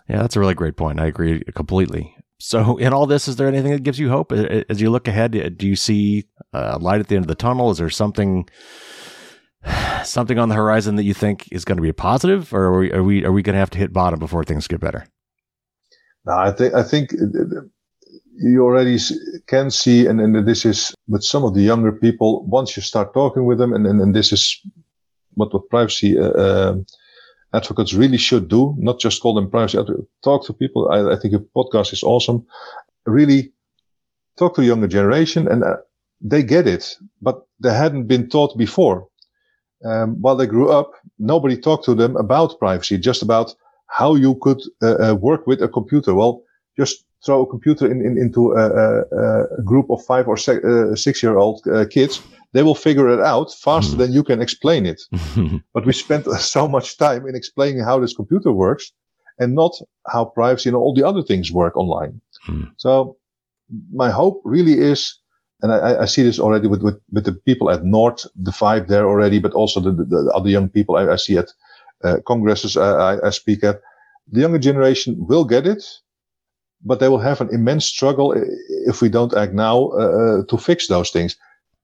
Yeah, 0.09 0.21
that's 0.21 0.35
a 0.35 0.39
really 0.39 0.53
great 0.53 0.77
point. 0.77 0.99
I 0.99 1.07
agree 1.07 1.43
completely. 1.55 2.15
So, 2.39 2.77
in 2.77 2.93
all 2.93 3.05
this, 3.05 3.27
is 3.27 3.35
there 3.35 3.47
anything 3.47 3.71
that 3.71 3.83
gives 3.83 3.99
you 3.99 4.09
hope 4.09 4.31
as 4.31 4.81
you 4.81 4.89
look 4.89 5.07
ahead? 5.07 5.57
Do 5.57 5.67
you 5.67 5.75
see 5.75 6.25
a 6.53 6.77
light 6.79 6.99
at 6.99 7.07
the 7.07 7.15
end 7.15 7.25
of 7.25 7.29
the 7.29 7.35
tunnel? 7.35 7.71
Is 7.71 7.77
there 7.77 7.89
something, 7.89 8.47
something 10.03 10.37
on 10.37 10.49
the 10.49 10.55
horizon 10.55 10.95
that 10.95 11.03
you 11.03 11.13
think 11.13 11.47
is 11.51 11.65
going 11.65 11.77
to 11.77 11.81
be 11.81 11.89
a 11.89 11.93
positive, 11.93 12.53
or 12.53 12.65
are 12.65 12.79
we 12.79 12.91
are 12.91 13.03
we, 13.03 13.25
are 13.25 13.31
we 13.31 13.41
going 13.41 13.55
to 13.55 13.59
have 13.59 13.71
to 13.71 13.77
hit 13.77 13.93
bottom 13.93 14.19
before 14.19 14.43
things 14.43 14.67
get 14.67 14.79
better? 14.79 15.07
No, 16.25 16.33
I 16.33 16.51
think 16.51 16.73
I 16.73 16.83
think 16.83 17.13
uh, 17.13 17.61
you 18.37 18.63
already 18.63 18.97
can 19.47 19.71
see, 19.71 20.07
and, 20.07 20.19
and 20.19 20.45
this 20.45 20.65
is 20.65 20.93
with 21.07 21.23
some 21.23 21.43
of 21.45 21.53
the 21.53 21.61
younger 21.61 21.91
people. 21.91 22.45
Once 22.47 22.75
you 22.75 22.81
start 22.83 23.13
talking 23.13 23.45
with 23.45 23.59
them, 23.59 23.73
and 23.73 23.87
and, 23.87 24.01
and 24.01 24.15
this 24.15 24.33
is 24.33 24.59
what 25.35 25.53
what 25.53 25.69
privacy. 25.69 26.17
Uh, 26.17 26.31
uh, 26.31 26.75
advocates 27.53 27.93
really 27.93 28.17
should 28.17 28.47
do, 28.49 28.75
not 28.77 28.99
just 28.99 29.21
call 29.21 29.33
them 29.33 29.49
privacy 29.49 29.77
advocates. 29.77 30.09
Talk 30.23 30.45
to 30.45 30.53
people. 30.53 30.89
I, 30.91 31.13
I 31.13 31.15
think 31.17 31.33
a 31.33 31.39
podcast 31.39 31.93
is 31.93 32.03
awesome. 32.03 32.45
Really 33.05 33.53
talk 34.37 34.55
to 34.55 34.61
the 34.61 34.67
younger 34.67 34.87
generation 34.87 35.47
and 35.47 35.63
uh, 35.63 35.77
they 36.21 36.43
get 36.43 36.67
it, 36.67 36.97
but 37.21 37.47
they 37.59 37.73
hadn't 37.73 38.07
been 38.07 38.29
taught 38.29 38.57
before. 38.57 39.07
Um, 39.85 40.21
while 40.21 40.35
they 40.35 40.47
grew 40.47 40.69
up, 40.69 40.91
nobody 41.19 41.57
talked 41.57 41.85
to 41.85 41.95
them 41.95 42.15
about 42.15 42.59
privacy, 42.59 42.97
just 42.97 43.21
about 43.21 43.55
how 43.87 44.15
you 44.15 44.35
could 44.41 44.61
uh, 44.81 45.11
uh, 45.11 45.15
work 45.15 45.47
with 45.47 45.61
a 45.61 45.67
computer. 45.67 46.13
Well, 46.13 46.41
just 46.77 47.05
throw 47.25 47.43
a 47.43 47.49
computer 47.49 47.89
in, 47.89 48.01
in, 48.01 48.17
into 48.17 48.53
a, 48.53 48.65
a, 48.65 49.57
a, 49.57 49.61
group 49.63 49.89
of 49.89 50.03
five 50.05 50.27
or 50.27 50.37
se- 50.37 50.61
uh, 50.63 50.95
six 50.95 51.23
year 51.23 51.37
old 51.37 51.61
uh, 51.67 51.85
kids 51.89 52.21
they 52.55 52.63
will 52.63 52.73
figure 52.87 53.09
it 53.09 53.19
out 53.19 53.53
faster 53.53 53.95
mm. 53.95 53.97
than 53.97 54.13
you 54.13 54.23
can 54.23 54.41
explain 54.41 54.85
it. 54.85 55.01
but 55.73 55.85
we 55.85 55.91
spent 55.91 56.25
so 56.55 56.69
much 56.69 56.97
time 56.97 57.27
in 57.27 57.35
explaining 57.35 57.83
how 57.83 57.99
this 57.99 58.15
computer 58.15 58.51
works 58.53 58.93
and 59.37 59.53
not 59.53 59.73
how 60.07 60.23
privacy 60.23 60.69
and 60.69 60.77
all 60.77 60.93
the 60.93 61.05
other 61.05 61.21
things 61.21 61.51
work 61.51 61.75
online. 61.75 62.21
Mm. 62.47 62.71
So 62.77 63.17
my 63.91 64.09
hope 64.09 64.41
really 64.45 64.79
is, 64.79 65.19
and 65.61 65.73
I, 65.73 66.03
I 66.03 66.05
see 66.05 66.23
this 66.23 66.39
already 66.39 66.67
with, 66.67 66.81
with, 66.81 66.97
with, 67.11 67.25
the 67.25 67.33
people 67.33 67.69
at 67.69 67.83
Nord, 67.83 68.21
the 68.37 68.53
five 68.53 68.87
there 68.87 69.05
already, 69.05 69.39
but 69.39 69.51
also 69.51 69.81
the, 69.81 69.91
the, 69.91 70.05
the 70.05 70.31
other 70.33 70.49
young 70.49 70.69
people 70.69 70.95
I, 70.95 71.11
I 71.11 71.17
see 71.17 71.37
at 71.37 71.51
uh, 72.05 72.17
congresses 72.25 72.77
I, 72.77 73.17
I 73.21 73.31
speak 73.31 73.65
at. 73.65 73.81
The 74.31 74.39
younger 74.39 74.59
generation 74.59 75.17
will 75.19 75.43
get 75.43 75.67
it, 75.67 75.83
but 76.85 77.01
they 77.01 77.09
will 77.09 77.19
have 77.19 77.41
an 77.41 77.49
immense 77.53 77.85
struggle 77.85 78.33
if 78.87 79.01
we 79.01 79.09
don't 79.09 79.33
act 79.33 79.53
now 79.53 79.89
uh, 79.89 80.11
uh 80.17 80.43
to 80.45 80.57
fix 80.57 80.87
those 80.87 81.11
things 81.11 81.35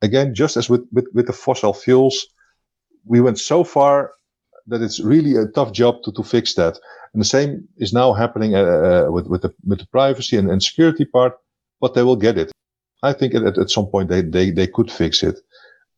again, 0.02 0.34
just 0.34 0.58
as 0.58 0.70
with, 0.70 0.86
with, 0.92 1.08
with 1.14 1.28
the 1.28 1.34
fossil 1.34 1.74
fuels, 1.74 2.28
we 3.06 3.22
went 3.22 3.40
so 3.40 3.64
far 3.64 4.12
that 4.68 4.82
it's 4.82 5.00
really 5.00 5.36
a 5.36 5.48
tough 5.48 5.72
job 5.72 6.04
to, 6.04 6.12
to 6.14 6.24
fix 6.24 6.56
that. 6.56 6.78
And 7.14 7.22
the 7.22 7.26
same 7.26 7.68
is 7.78 7.94
now 7.94 8.14
happening 8.14 8.56
uh, 8.56 8.60
uh, 9.08 9.12
with, 9.12 9.28
with, 9.28 9.42
the, 9.42 9.54
with 9.66 9.80
the 9.80 9.88
privacy 9.88 10.38
and, 10.38 10.50
and 10.50 10.62
security 10.62 11.06
part, 11.06 11.34
but 11.80 11.94
they 11.94 12.04
will 12.04 12.16
get 12.16 12.38
it. 12.38 12.52
I 13.04 13.14
think 13.14 13.34
at, 13.34 13.58
at 13.58 13.70
some 13.70 13.88
point 13.88 14.10
they, 14.10 14.22
they, 14.22 14.52
they 14.52 14.68
could 14.68 14.92
fix 14.92 15.24
it, 15.24 15.40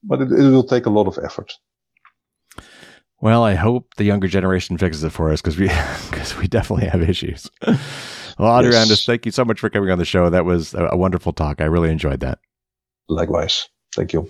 but 0.04 0.22
it, 0.22 0.32
it 0.32 0.50
will 0.50 0.64
take 0.64 0.86
a 0.86 0.90
lot 0.90 1.08
of 1.08 1.20
effort. 1.24 1.54
Well, 3.20 3.44
I 3.44 3.54
hope 3.54 3.96
the 3.96 4.04
younger 4.04 4.28
generation 4.28 4.78
fixes 4.78 5.04
it 5.04 5.12
for 5.12 5.32
us 5.32 5.42
because 5.42 5.58
we 5.58 5.68
because 6.10 6.38
we 6.38 6.48
definitely 6.48 6.88
have 6.88 7.02
issues. 7.02 7.50
well, 8.38 8.58
Andrew 8.58 8.74
yes. 8.74 9.06
Thank 9.06 9.26
you 9.26 9.32
so 9.32 9.46
much 9.46 9.62
for 9.62 9.70
coming 9.70 9.90
on 9.92 9.98
the 9.98 10.06
show. 10.06 10.30
That 10.30 10.44
was 10.44 10.74
a, 10.74 10.90
a 10.92 10.98
wonderful 10.98 11.32
talk. 11.32 11.62
I 11.62 11.66
really 11.66 11.90
enjoyed 11.90 12.20
that. 12.20 12.40
Likewise. 13.08 13.70
Thank 13.94 14.14
you. 14.14 14.30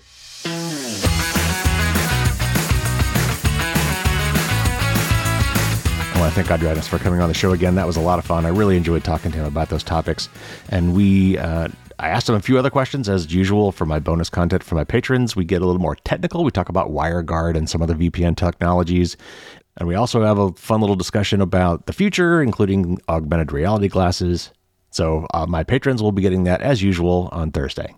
I 6.14 6.20
want 6.20 6.34
to 6.34 6.42
thank 6.42 6.60
Andis 6.60 6.86
for 6.86 6.98
coming 6.98 7.20
on 7.20 7.28
the 7.28 7.34
show 7.34 7.52
again. 7.52 7.74
That 7.74 7.86
was 7.86 7.96
a 7.96 8.00
lot 8.00 8.18
of 8.18 8.24
fun. 8.24 8.46
I 8.46 8.50
really 8.50 8.76
enjoyed 8.76 9.04
talking 9.04 9.32
to 9.32 9.38
him 9.38 9.46
about 9.46 9.70
those 9.70 9.82
topics. 9.82 10.28
And 10.68 10.94
we, 10.94 11.38
uh, 11.38 11.68
I 11.98 12.08
asked 12.08 12.28
him 12.28 12.34
a 12.34 12.40
few 12.40 12.58
other 12.58 12.70
questions 12.70 13.08
as 13.08 13.32
usual 13.32 13.72
for 13.72 13.86
my 13.86 13.98
bonus 13.98 14.30
content 14.30 14.62
for 14.62 14.74
my 14.74 14.84
patrons. 14.84 15.34
We 15.34 15.44
get 15.44 15.62
a 15.62 15.66
little 15.66 15.80
more 15.80 15.96
technical. 15.96 16.44
We 16.44 16.50
talk 16.50 16.68
about 16.68 16.90
WireGuard 16.90 17.56
and 17.56 17.68
some 17.68 17.82
other 17.82 17.94
VPN 17.94 18.36
technologies. 18.36 19.16
And 19.76 19.88
we 19.88 19.94
also 19.94 20.22
have 20.22 20.38
a 20.38 20.52
fun 20.52 20.80
little 20.80 20.96
discussion 20.96 21.40
about 21.40 21.86
the 21.86 21.92
future, 21.92 22.42
including 22.42 23.00
augmented 23.08 23.50
reality 23.50 23.88
glasses. 23.88 24.52
So 24.90 25.26
uh, 25.34 25.46
my 25.46 25.64
patrons 25.64 26.02
will 26.02 26.12
be 26.12 26.22
getting 26.22 26.44
that 26.44 26.60
as 26.60 26.82
usual 26.82 27.28
on 27.32 27.50
Thursday. 27.50 27.94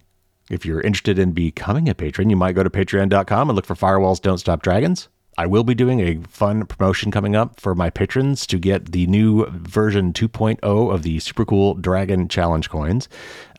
If 0.51 0.65
you're 0.65 0.81
interested 0.81 1.19
in 1.19 1.33
becoming 1.33 1.89
a 1.89 1.95
patron, 1.95 2.31
you 2.31 2.37
might 2.37 2.55
go 2.55 2.63
to 2.63 2.71
patreon.com 2.71 3.51
and 3.51 3.57
look 3.57 3.67
for 3.67 3.75
Firewalls 3.75 4.21
Don't 4.21 4.39
Stop 4.39 4.63
Dragons. 4.63 5.09
I 5.39 5.47
will 5.47 5.65
be 5.65 5.75
doing 5.75 6.01
a 6.01 6.17
fun 6.29 6.65
promotion 6.65 7.11
coming 7.11 7.37
up 7.37 7.61
for 7.61 7.75
my 7.75 7.91
patrons 7.91 8.47
to 8.47 8.59
get 8.59 8.93
the 8.93 9.07
new 9.07 9.45
version 9.51 10.15
2.0 10.15 10.59
of 10.63 11.03
the 11.03 11.19
super 11.19 11.45
cool 11.45 11.75
Dragon 11.75 12.27
Challenge 12.27 12.71
coins. 12.71 13.09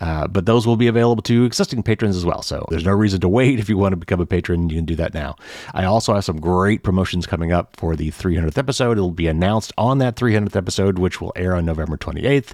Uh, 0.02 0.28
but 0.28 0.48
those 0.48 0.66
will 0.66 0.76
be 0.76 0.88
available 0.88 1.22
to 1.24 1.44
existing 1.44 1.84
patrons 1.84 2.16
as 2.16 2.26
well. 2.26 2.42
So 2.42 2.66
there's 2.70 2.86
no 2.86 2.94
reason 2.94 3.22
to 3.22 3.30
wait. 3.30 3.60
If 3.68 3.70
you 3.70 3.78
want 3.78 3.92
to 3.92 3.98
become 3.98 4.22
a 4.22 4.26
patron, 4.26 4.70
you 4.70 4.78
can 4.78 4.86
do 4.86 4.96
that 4.96 5.14
now. 5.14 5.36
I 5.74 5.84
also 5.84 6.14
have 6.16 6.24
some 6.24 6.40
great 6.40 6.84
promotions 6.84 7.28
coming 7.28 7.52
up 7.52 7.76
for 7.76 7.96
the 7.96 8.12
300th 8.12 8.58
episode. 8.58 8.94
It'll 8.94 9.12
be 9.12 9.28
announced 9.28 9.74
on 9.78 9.98
that 10.00 10.16
300th 10.16 10.56
episode, 10.56 10.98
which 10.98 11.22
will 11.22 11.34
air 11.36 11.56
on 11.56 11.66
November 11.66 11.98
28th, 11.98 12.54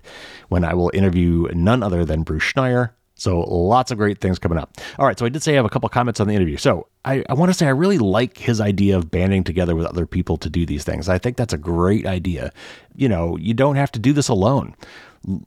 when 0.50 0.66
I 0.66 0.74
will 0.74 0.92
interview 0.94 1.48
none 1.54 1.84
other 1.84 2.04
than 2.04 2.24
Bruce 2.24 2.44
Schneier 2.44 2.92
so 3.24 3.40
lots 3.40 3.90
of 3.90 3.98
great 3.98 4.20
things 4.20 4.38
coming 4.38 4.58
up. 4.58 4.78
All 5.00 5.06
right, 5.06 5.18
so 5.18 5.26
I 5.26 5.30
did 5.30 5.42
say 5.42 5.54
I 5.54 5.56
have 5.56 5.64
a 5.64 5.70
couple 5.70 5.88
comments 5.88 6.20
on 6.20 6.28
the 6.28 6.36
interview. 6.36 6.58
So 6.58 6.88
I, 7.06 7.24
I 7.30 7.36
want 7.36 7.50
to 7.50 7.54
say 7.54 7.66
I 7.66 7.70
really 7.70 7.98
like 7.98 8.38
his 8.38 8.60
idea 8.60 8.98
of 8.98 9.10
banding 9.10 9.46
together 9.46 9.78
with 9.78 9.86
other 9.86 10.06
people 10.06 10.36
to 10.38 10.50
do 10.50 10.66
these 10.66 10.84
things. 10.84 11.08
I 11.08 11.18
think 11.20 11.38
that's 11.38 11.54
a 11.54 11.58
great 11.58 12.06
idea. 12.06 12.52
You 12.98 13.08
know, 13.08 13.38
you 13.38 13.54
don't 13.54 13.78
have 13.78 13.94
to 13.94 14.00
do 14.00 14.12
this 14.12 14.28
alone. 14.28 14.76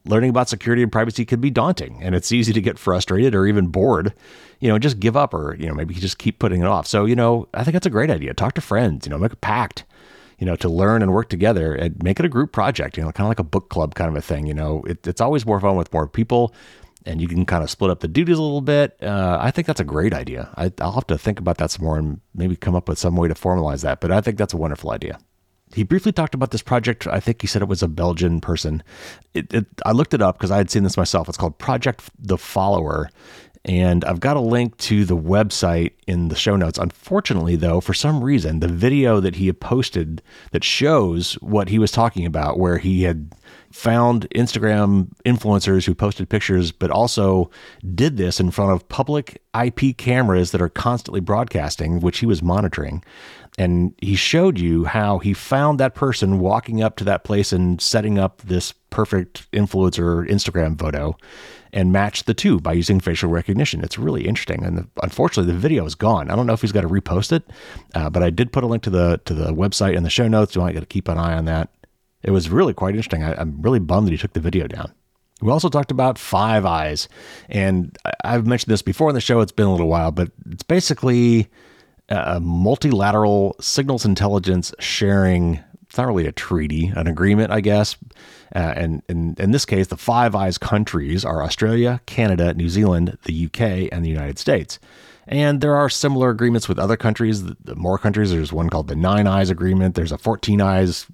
Learning 0.06 0.30
about 0.30 0.48
security 0.48 0.82
and 0.82 0.90
privacy 0.90 1.26
can 1.26 1.38
be 1.38 1.50
daunting, 1.50 2.02
and 2.02 2.14
it's 2.14 2.32
easy 2.32 2.54
to 2.54 2.62
get 2.62 2.78
frustrated 2.78 3.34
or 3.34 3.46
even 3.46 3.66
bored. 3.66 4.14
You 4.58 4.70
know, 4.70 4.78
just 4.78 4.98
give 4.98 5.14
up, 5.14 5.34
or 5.34 5.54
you 5.60 5.66
know, 5.66 5.74
maybe 5.74 5.92
just 5.92 6.16
keep 6.16 6.38
putting 6.38 6.62
it 6.62 6.66
off. 6.66 6.86
So, 6.86 7.04
you 7.04 7.14
know, 7.14 7.46
I 7.52 7.62
think 7.62 7.74
that's 7.74 7.86
a 7.86 7.90
great 7.90 8.08
idea. 8.08 8.32
Talk 8.32 8.54
to 8.54 8.62
friends. 8.62 9.04
You 9.04 9.10
know, 9.10 9.18
make 9.18 9.34
a 9.34 9.36
pact 9.36 9.84
you 10.38 10.44
know, 10.44 10.54
to 10.54 10.68
learn 10.68 11.00
and 11.00 11.14
work 11.14 11.30
together 11.30 11.74
and 11.74 12.02
make 12.02 12.20
it 12.20 12.26
a 12.26 12.28
group 12.28 12.52
project, 12.52 12.98
you 12.98 13.02
know, 13.02 13.10
kind 13.10 13.24
of 13.24 13.30
like 13.30 13.38
a 13.38 13.42
book 13.42 13.70
club 13.70 13.94
kind 13.94 14.10
of 14.10 14.16
a 14.16 14.20
thing. 14.20 14.46
You 14.46 14.52
know, 14.52 14.82
it, 14.82 15.06
it's 15.06 15.22
always 15.22 15.46
more 15.46 15.58
fun 15.60 15.76
with 15.76 15.90
more 15.94 16.06
people 16.06 16.52
and 17.06 17.20
you 17.20 17.28
can 17.28 17.46
kind 17.46 17.62
of 17.62 17.70
split 17.70 17.90
up 17.90 18.00
the 18.00 18.08
duties 18.08 18.38
a 18.38 18.42
little 18.42 18.60
bit. 18.60 18.96
Uh, 19.02 19.38
I 19.40 19.50
think 19.50 19.66
that's 19.66 19.80
a 19.80 19.84
great 19.84 20.12
idea. 20.12 20.50
I, 20.56 20.72
will 20.78 20.92
have 20.92 21.06
to 21.06 21.18
think 21.18 21.38
about 21.38 21.58
that 21.58 21.70
some 21.70 21.84
more 21.84 21.98
and 21.98 22.20
maybe 22.34 22.56
come 22.56 22.74
up 22.74 22.88
with 22.88 22.98
some 22.98 23.16
way 23.16 23.28
to 23.28 23.34
formalize 23.34 23.82
that. 23.82 24.00
But 24.00 24.10
I 24.10 24.20
think 24.20 24.36
that's 24.36 24.52
a 24.52 24.58
wonderful 24.58 24.90
idea. 24.90 25.18
he 25.74 25.82
briefly 25.84 26.12
talked 26.12 26.34
about 26.34 26.50
this 26.50 26.62
project. 26.62 27.06
I 27.06 27.20
think 27.20 27.40
he 27.40 27.46
said 27.46 27.62
it 27.62 27.68
was 27.68 27.82
a 27.82 27.88
Belgian 27.88 28.40
person. 28.40 28.82
It, 29.34 29.52
it, 29.54 29.66
I 29.84 29.92
looked 29.92 30.14
it 30.14 30.22
up 30.22 30.36
because 30.36 30.50
I 30.50 30.58
had 30.58 30.70
seen 30.70 30.82
this 30.82 30.96
myself. 30.96 31.28
It's 31.28 31.38
called 31.38 31.58
Project 31.58 32.02
the 32.18 32.38
Follower. 32.38 33.08
And 33.66 34.04
I've 34.04 34.20
got 34.20 34.36
a 34.36 34.40
link 34.40 34.76
to 34.78 35.04
the 35.04 35.16
website 35.16 35.90
in 36.06 36.28
the 36.28 36.36
show 36.36 36.54
notes. 36.54 36.78
Unfortunately, 36.78 37.56
though, 37.56 37.80
for 37.80 37.94
some 37.94 38.22
reason, 38.22 38.60
the 38.60 38.68
video 38.68 39.18
that 39.18 39.34
he 39.34 39.52
posted 39.52 40.22
that 40.52 40.62
shows 40.62 41.34
what 41.34 41.68
he 41.68 41.80
was 41.80 41.90
talking 41.90 42.24
about, 42.24 42.60
where 42.60 42.78
he 42.78 43.02
had 43.02 43.34
found 43.72 44.30
Instagram 44.30 45.08
influencers 45.24 45.84
who 45.84 45.96
posted 45.96 46.28
pictures, 46.28 46.70
but 46.70 46.92
also 46.92 47.50
did 47.92 48.16
this 48.16 48.38
in 48.38 48.52
front 48.52 48.70
of 48.70 48.88
public 48.88 49.42
IP 49.60 49.96
cameras 49.96 50.52
that 50.52 50.62
are 50.62 50.68
constantly 50.68 51.20
broadcasting, 51.20 51.98
which 51.98 52.18
he 52.18 52.26
was 52.26 52.44
monitoring. 52.44 53.02
And 53.58 53.94
he 54.00 54.14
showed 54.14 54.60
you 54.60 54.84
how 54.84 55.18
he 55.18 55.32
found 55.32 55.80
that 55.80 55.96
person 55.96 56.38
walking 56.38 56.82
up 56.82 56.96
to 56.96 57.04
that 57.04 57.24
place 57.24 57.52
and 57.52 57.80
setting 57.80 58.16
up 58.16 58.42
this 58.42 58.72
perfect 58.90 59.50
influencer 59.50 60.28
Instagram 60.30 60.78
photo 60.78 61.16
and 61.72 61.92
match 61.92 62.24
the 62.24 62.34
two 62.34 62.60
by 62.60 62.72
using 62.72 63.00
facial 63.00 63.30
recognition. 63.30 63.82
It's 63.82 63.98
really 63.98 64.26
interesting. 64.26 64.64
And 64.64 64.78
the, 64.78 64.88
unfortunately, 65.02 65.52
the 65.52 65.58
video 65.58 65.84
is 65.84 65.94
gone. 65.94 66.30
I 66.30 66.36
don't 66.36 66.46
know 66.46 66.52
if 66.52 66.60
he's 66.60 66.72
got 66.72 66.82
to 66.82 66.88
repost 66.88 67.32
it, 67.32 67.42
uh, 67.94 68.10
but 68.10 68.22
I 68.22 68.30
did 68.30 68.52
put 68.52 68.64
a 68.64 68.66
link 68.66 68.82
to 68.84 68.90
the 68.90 69.20
to 69.24 69.34
the 69.34 69.52
website 69.52 69.94
in 69.96 70.02
the 70.02 70.10
show 70.10 70.28
notes. 70.28 70.54
You 70.54 70.62
might 70.62 70.74
got 70.74 70.80
to 70.80 70.86
keep 70.86 71.08
an 71.08 71.18
eye 71.18 71.34
on 71.34 71.44
that. 71.46 71.70
It 72.22 72.30
was 72.30 72.50
really 72.50 72.74
quite 72.74 72.94
interesting. 72.94 73.22
I, 73.22 73.34
I'm 73.34 73.60
really 73.60 73.78
bummed 73.78 74.06
that 74.06 74.12
he 74.12 74.18
took 74.18 74.32
the 74.32 74.40
video 74.40 74.66
down. 74.66 74.92
We 75.42 75.52
also 75.52 75.68
talked 75.68 75.90
about 75.90 76.18
Five 76.18 76.64
Eyes, 76.64 77.08
and 77.50 77.96
I've 78.24 78.46
mentioned 78.46 78.72
this 78.72 78.80
before 78.82 79.10
in 79.10 79.14
the 79.14 79.20
show. 79.20 79.40
It's 79.40 79.52
been 79.52 79.66
a 79.66 79.70
little 79.70 79.88
while, 79.88 80.10
but 80.10 80.30
it's 80.50 80.62
basically 80.62 81.48
a 82.08 82.40
multilateral 82.40 83.56
signals 83.60 84.04
intelligence 84.04 84.72
sharing 84.78 85.60
it's 85.96 85.98
not 86.02 86.08
really 86.08 86.26
a 86.26 86.32
treaty, 86.32 86.92
an 86.94 87.06
agreement, 87.06 87.50
I 87.50 87.62
guess. 87.62 87.96
Uh, 88.54 88.74
and, 88.76 89.02
and 89.08 89.40
in 89.40 89.52
this 89.52 89.64
case, 89.64 89.86
the 89.86 89.96
Five 89.96 90.34
Eyes 90.34 90.58
countries 90.58 91.24
are 91.24 91.42
Australia, 91.42 92.02
Canada, 92.04 92.52
New 92.52 92.68
Zealand, 92.68 93.16
the 93.22 93.46
UK, 93.46 93.88
and 93.90 94.04
the 94.04 94.10
United 94.10 94.38
States. 94.38 94.78
And 95.26 95.62
there 95.62 95.74
are 95.74 95.88
similar 95.88 96.28
agreements 96.28 96.68
with 96.68 96.78
other 96.78 96.98
countries. 96.98 97.44
The, 97.44 97.56
the 97.64 97.74
more 97.74 97.96
countries, 97.96 98.30
there's 98.30 98.52
one 98.52 98.68
called 98.68 98.88
the 98.88 98.94
Nine 98.94 99.26
Eyes 99.26 99.48
Agreement. 99.48 99.94
There's 99.94 100.12
a 100.12 100.18
14 100.18 100.60
Eyes 100.60 101.06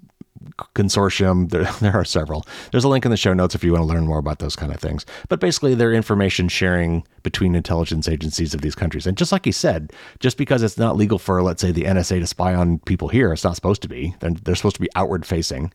consortium. 0.75 1.49
There, 1.53 1.63
there 1.81 1.95
are 1.95 2.05
several. 2.05 2.45
There's 2.71 2.83
a 2.83 2.87
link 2.87 3.05
in 3.05 3.11
the 3.11 3.17
show 3.17 3.33
notes 3.33 3.53
if 3.53 3.63
you 3.63 3.71
want 3.73 3.83
to 3.83 3.87
learn 3.87 4.07
more 4.07 4.17
about 4.17 4.39
those 4.39 4.55
kind 4.55 4.73
of 4.73 4.79
things. 4.79 5.05
But 5.29 5.39
basically, 5.39 5.75
they're 5.75 5.93
information 5.93 6.47
sharing 6.47 7.05
between 7.21 7.53
intelligence 7.53 8.07
agencies 8.07 8.53
of 8.53 8.61
these 8.61 8.75
countries. 8.75 9.05
And 9.05 9.17
just 9.17 9.31
like 9.31 9.45
he 9.45 9.51
said, 9.51 9.93
just 10.19 10.37
because 10.37 10.63
it's 10.63 10.77
not 10.77 10.95
legal 10.95 11.19
for, 11.19 11.43
let's 11.43 11.61
say, 11.61 11.71
the 11.71 11.83
NSA 11.83 12.19
to 12.19 12.27
spy 12.27 12.55
on 12.55 12.79
people 12.79 13.07
here, 13.07 13.31
it's 13.31 13.43
not 13.43 13.55
supposed 13.55 13.81
to 13.83 13.87
be. 13.87 14.15
They're, 14.19 14.31
they're 14.31 14.55
supposed 14.55 14.75
to 14.77 14.81
be 14.81 14.89
outward 14.95 15.25
facing. 15.25 15.71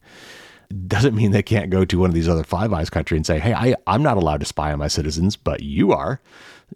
Doesn't 0.87 1.14
mean 1.14 1.31
they 1.31 1.43
can't 1.43 1.71
go 1.71 1.85
to 1.85 1.99
one 1.99 2.11
of 2.11 2.14
these 2.14 2.29
other 2.29 2.45
Five 2.45 2.73
Eyes 2.73 2.91
country 2.91 3.16
and 3.16 3.25
say, 3.25 3.39
hey, 3.39 3.55
I, 3.55 3.75
I'm 3.87 4.03
not 4.03 4.16
allowed 4.16 4.41
to 4.41 4.47
spy 4.47 4.73
on 4.73 4.79
my 4.79 4.89
citizens, 4.89 5.37
but 5.37 5.62
you 5.62 5.93
are. 5.93 6.21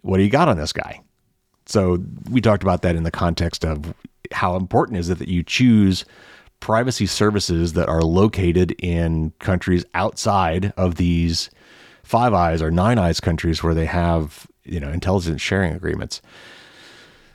What 0.01 0.17
do 0.17 0.23
you 0.23 0.29
got 0.29 0.47
on 0.47 0.57
this 0.57 0.73
guy? 0.73 1.01
So 1.65 2.03
we 2.29 2.41
talked 2.41 2.63
about 2.63 2.81
that 2.81 2.95
in 2.95 3.03
the 3.03 3.11
context 3.11 3.63
of 3.63 3.93
how 4.31 4.55
important 4.55 4.97
is 4.97 5.09
it 5.09 5.19
that 5.19 5.27
you 5.27 5.43
choose 5.43 6.05
privacy 6.63 7.05
services 7.05 7.73
that 7.73 7.89
are 7.89 8.01
located 8.01 8.71
in 8.79 9.33
countries 9.39 9.83
outside 9.93 10.71
of 10.77 10.95
these 10.95 11.49
Five 12.03 12.33
Eyes 12.33 12.61
or 12.61 12.71
Nine 12.71 12.97
Eyes 12.97 13.19
countries 13.19 13.61
where 13.61 13.73
they 13.73 13.85
have 13.85 14.47
you 14.63 14.79
know 14.79 14.87
intelligence 14.87 15.41
sharing 15.41 15.73
agreements. 15.73 16.21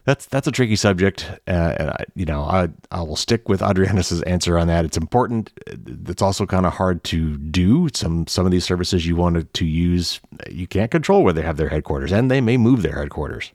That's 0.07 0.25
that's 0.25 0.47
a 0.47 0.51
tricky 0.51 0.77
subject, 0.77 1.31
uh, 1.47 1.75
and 1.79 1.91
I, 1.91 2.05
you 2.15 2.25
know 2.25 2.41
I 2.41 2.71
I 2.91 3.03
will 3.03 3.17
stick 3.17 3.51
with 3.51 3.61
Adrianus's 3.61 4.23
answer 4.23 4.59
on 4.59 4.67
that. 4.69 4.87
It's 4.87 4.97
important. 4.97 5.53
It's 5.67 6.23
also 6.23 6.47
kind 6.47 6.65
of 6.65 6.73
hard 6.73 7.05
to 7.05 7.37
do. 7.37 7.91
Some 7.93 8.27
some 8.29 8.47
of 8.47 8.51
these 8.51 8.65
services 8.65 9.07
you 9.07 9.15
wanted 9.15 9.53
to 9.53 9.67
use, 9.67 10.21
you 10.49 10.67
can't 10.67 10.91
control 10.91 11.23
where 11.23 11.35
they 11.35 11.43
have 11.43 11.59
their 11.59 11.69
headquarters, 11.69 12.13
and 12.13 12.31
they 12.31 12.41
may 12.41 12.57
move 12.57 12.81
their 12.81 12.97
headquarters 12.97 13.53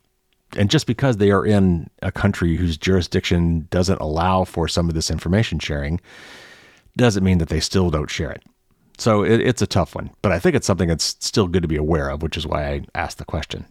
and 0.58 0.70
just 0.70 0.88
because 0.88 1.18
they 1.18 1.32
are 1.32 1.46
in 1.46 1.90
a 2.02 2.12
country 2.12 2.56
whose 2.56 2.78
jurisdiction 2.78 3.68
doesn't 3.70 4.00
allow 4.02 4.44
for 4.44 4.68
some 4.68 4.90
of 4.90 4.96
this 4.96 5.12
information 5.12 5.60
sharing 5.60 6.00
doesn't 6.98 7.24
mean 7.24 7.40
that 7.40 7.50
they 7.50 7.60
still 7.60 7.90
don't 7.90 8.10
share 8.10 8.32
it. 8.32 8.44
So 8.98 9.24
it, 9.24 9.42
it's 9.42 9.62
a 9.62 9.68
tough 9.68 9.96
one, 9.96 10.12
but 10.22 10.32
I 10.32 10.40
think 10.40 10.56
it's 10.56 10.68
something 10.68 10.88
that's 10.88 11.16
still 11.20 11.48
good 11.48 11.64
to 11.64 11.68
be 11.68 11.78
aware 11.78 12.10
of, 12.10 12.22
which 12.22 12.38
is 12.38 12.46
why 12.46 12.68
I 12.68 12.86
asked 12.94 13.18
the 13.18 13.26
question. 13.26 13.66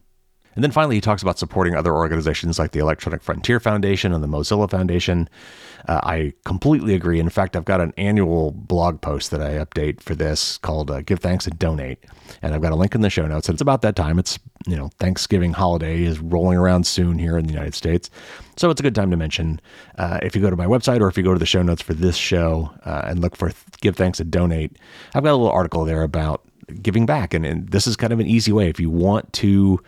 And 0.55 0.62
then 0.62 0.70
finally, 0.70 0.97
he 0.97 1.01
talks 1.01 1.22
about 1.22 1.39
supporting 1.39 1.74
other 1.74 1.95
organizations 1.95 2.59
like 2.59 2.72
the 2.72 2.78
Electronic 2.80 3.22
Frontier 3.22 3.59
Foundation 3.59 4.12
and 4.12 4.22
the 4.22 4.28
Mozilla 4.28 4.70
Foundation. 4.70 5.28
Uh, 5.89 6.01
I 6.03 6.35
completely 6.45 6.95
agree. 6.95 7.18
In 7.18 7.30
fact, 7.30 7.57
I've 7.57 7.64
got 7.64 7.80
an 7.80 7.95
annual 7.97 8.51
blog 8.51 9.01
post 9.01 9.30
that 9.30 9.41
I 9.41 9.53
update 9.53 10.03
for 10.03 10.14
this 10.14 10.59
called 10.59 10.91
uh, 10.91 11.01
"Give 11.01 11.18
Thanks 11.18 11.47
and 11.47 11.59
Donate," 11.59 12.05
and 12.43 12.55
I've 12.55 12.61
got 12.61 12.72
a 12.72 12.76
link 12.76 12.95
in 12.95 13.01
the 13.01 13.09
show 13.09 13.26
notes. 13.26 13.49
And 13.49 13.55
it's 13.55 13.62
about 13.62 13.80
that 13.83 13.97
time. 13.97 14.18
It's 14.18 14.39
you 14.67 14.77
know 14.77 14.91
Thanksgiving 14.99 15.53
holiday 15.53 16.03
is 16.03 16.19
rolling 16.21 16.59
around 16.59 16.87
soon 16.87 17.19
here 17.19 17.39
in 17.39 17.47
the 17.47 17.53
United 17.53 17.75
States, 17.75 18.11
so 18.57 18.71
it's 18.71 18.81
a 18.81 18.83
good 18.83 18.95
time 18.95 19.11
to 19.11 19.17
mention. 19.17 19.61
Uh, 19.99 20.19
if 20.23 20.35
you 20.35 20.43
go 20.43 20.51
to 20.51 20.57
my 20.57 20.67
website 20.67 21.01
or 21.01 21.09
if 21.09 21.17
you 21.17 21.23
go 21.23 21.33
to 21.33 21.39
the 21.39 21.47
show 21.47 21.63
notes 21.63 21.83
for 21.83 21.95
this 21.95 22.17
show 22.17 22.73
uh, 22.85 23.03
and 23.07 23.21
look 23.21 23.37
for 23.37 23.53
"Give 23.81 23.97
Thanks 23.97 24.21
and 24.21 24.31
Donate," 24.31 24.77
I've 25.15 25.25
got 25.25 25.33
a 25.33 25.37
little 25.37 25.51
article 25.51 25.85
there 25.85 26.03
about 26.03 26.43
giving 26.81 27.07
back, 27.07 27.35
and, 27.35 27.45
and 27.45 27.69
this 27.69 27.87
is 27.87 27.97
kind 27.97 28.13
of 28.13 28.21
an 28.21 28.27
easy 28.27 28.53
way 28.53 28.69
if 28.69 28.81
you 28.81 28.91
want 28.91 29.33
to 29.35 29.83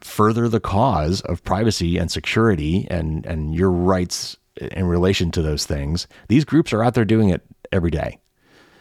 further 0.00 0.48
the 0.48 0.60
cause 0.60 1.20
of 1.22 1.44
privacy 1.44 1.98
and 1.98 2.10
security 2.10 2.86
and, 2.90 3.26
and 3.26 3.54
your 3.54 3.70
rights 3.70 4.36
in 4.56 4.86
relation 4.86 5.30
to 5.32 5.42
those 5.42 5.66
things, 5.66 6.06
these 6.28 6.44
groups 6.44 6.72
are 6.72 6.82
out 6.82 6.94
there 6.94 7.04
doing 7.04 7.28
it 7.28 7.42
every 7.72 7.90
day. 7.90 8.18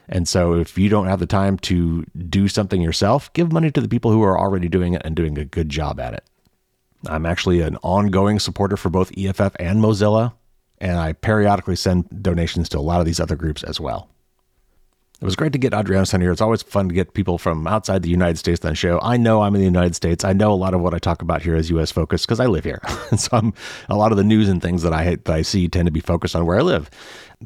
And 0.10 0.28
so 0.28 0.56
if 0.56 0.78
you 0.78 0.90
don't 0.90 1.06
have 1.06 1.20
the 1.20 1.28
time 1.28 1.58
to 1.60 2.04
do 2.28 2.48
something 2.48 2.82
yourself, 2.82 3.32
give 3.34 3.52
money 3.52 3.72
to 3.72 3.80
the 3.80 3.88
people 3.88 4.12
who 4.12 4.24
are 4.24 4.38
already 4.38 4.68
doing 4.68 4.96
it 4.96 5.04
and 5.06 5.16
doing 5.16 5.38
a 5.38 5.46
good 5.46 5.70
job 5.70 6.00
at 6.00 6.16
it. 6.16 6.24
I'm 7.08 7.26
actually 7.26 7.62
an 7.62 7.78
ongoing 7.84 8.40
supporter 8.40 8.76
for 8.76 8.90
both 8.90 9.16
EFF 9.18 9.56
and 9.60 9.82
Mozilla, 9.82 10.34
and 10.80 10.98
I 10.98 11.14
periodically 11.14 11.76
send 11.76 12.24
donations 12.24 12.68
to 12.70 12.80
a 12.80 12.82
lot 12.82 13.00
of 13.00 13.06
these 13.06 13.20
other 13.20 13.36
groups 13.36 13.64
as 13.64 13.80
well. 13.80 14.10
It 15.22 15.26
was 15.26 15.36
great 15.36 15.52
to 15.52 15.60
get 15.60 15.74
Adrianus 15.74 16.14
on 16.14 16.22
here. 16.22 16.32
It's 16.32 16.40
always 16.40 16.64
fun 16.64 16.88
to 16.88 16.96
get 16.96 17.14
people 17.14 17.38
from 17.38 17.68
outside 17.68 18.04
the 18.04 18.10
United 18.10 18.38
States 18.38 18.64
on 18.64 18.72
the 18.72 18.76
show. 18.76 19.02
I 19.02 19.18
know 19.18 19.42
I'm 19.42 19.54
in 19.54 19.60
the 19.60 19.66
United 19.66 19.94
States. 19.94 20.24
I 20.24 20.32
know 20.32 20.54
a 20.54 20.56
lot 20.56 20.74
of 20.74 20.80
what 20.80 20.94
I 20.94 20.98
talk 20.98 21.22
about 21.22 21.42
here 21.42 21.58
is 21.58 21.70
U.S. 21.72 21.92
focused 21.92 22.26
because 22.26 22.40
I 22.40 22.46
live 22.46 22.64
here. 22.64 22.82
so 23.18 23.28
I'm, 23.34 23.54
a 23.90 23.98
lot 23.98 24.14
of 24.14 24.18
the 24.18 24.24
news 24.24 24.48
and 24.48 24.62
things 24.62 24.82
that 24.84 24.94
I 24.94 25.16
that 25.16 25.30
I 25.30 25.42
see 25.42 25.68
tend 25.68 25.88
to 25.88 25.92
be 25.92 26.00
focused 26.00 26.38
on 26.38 26.46
where 26.46 26.58
I 26.58 26.62
live. 26.62 26.90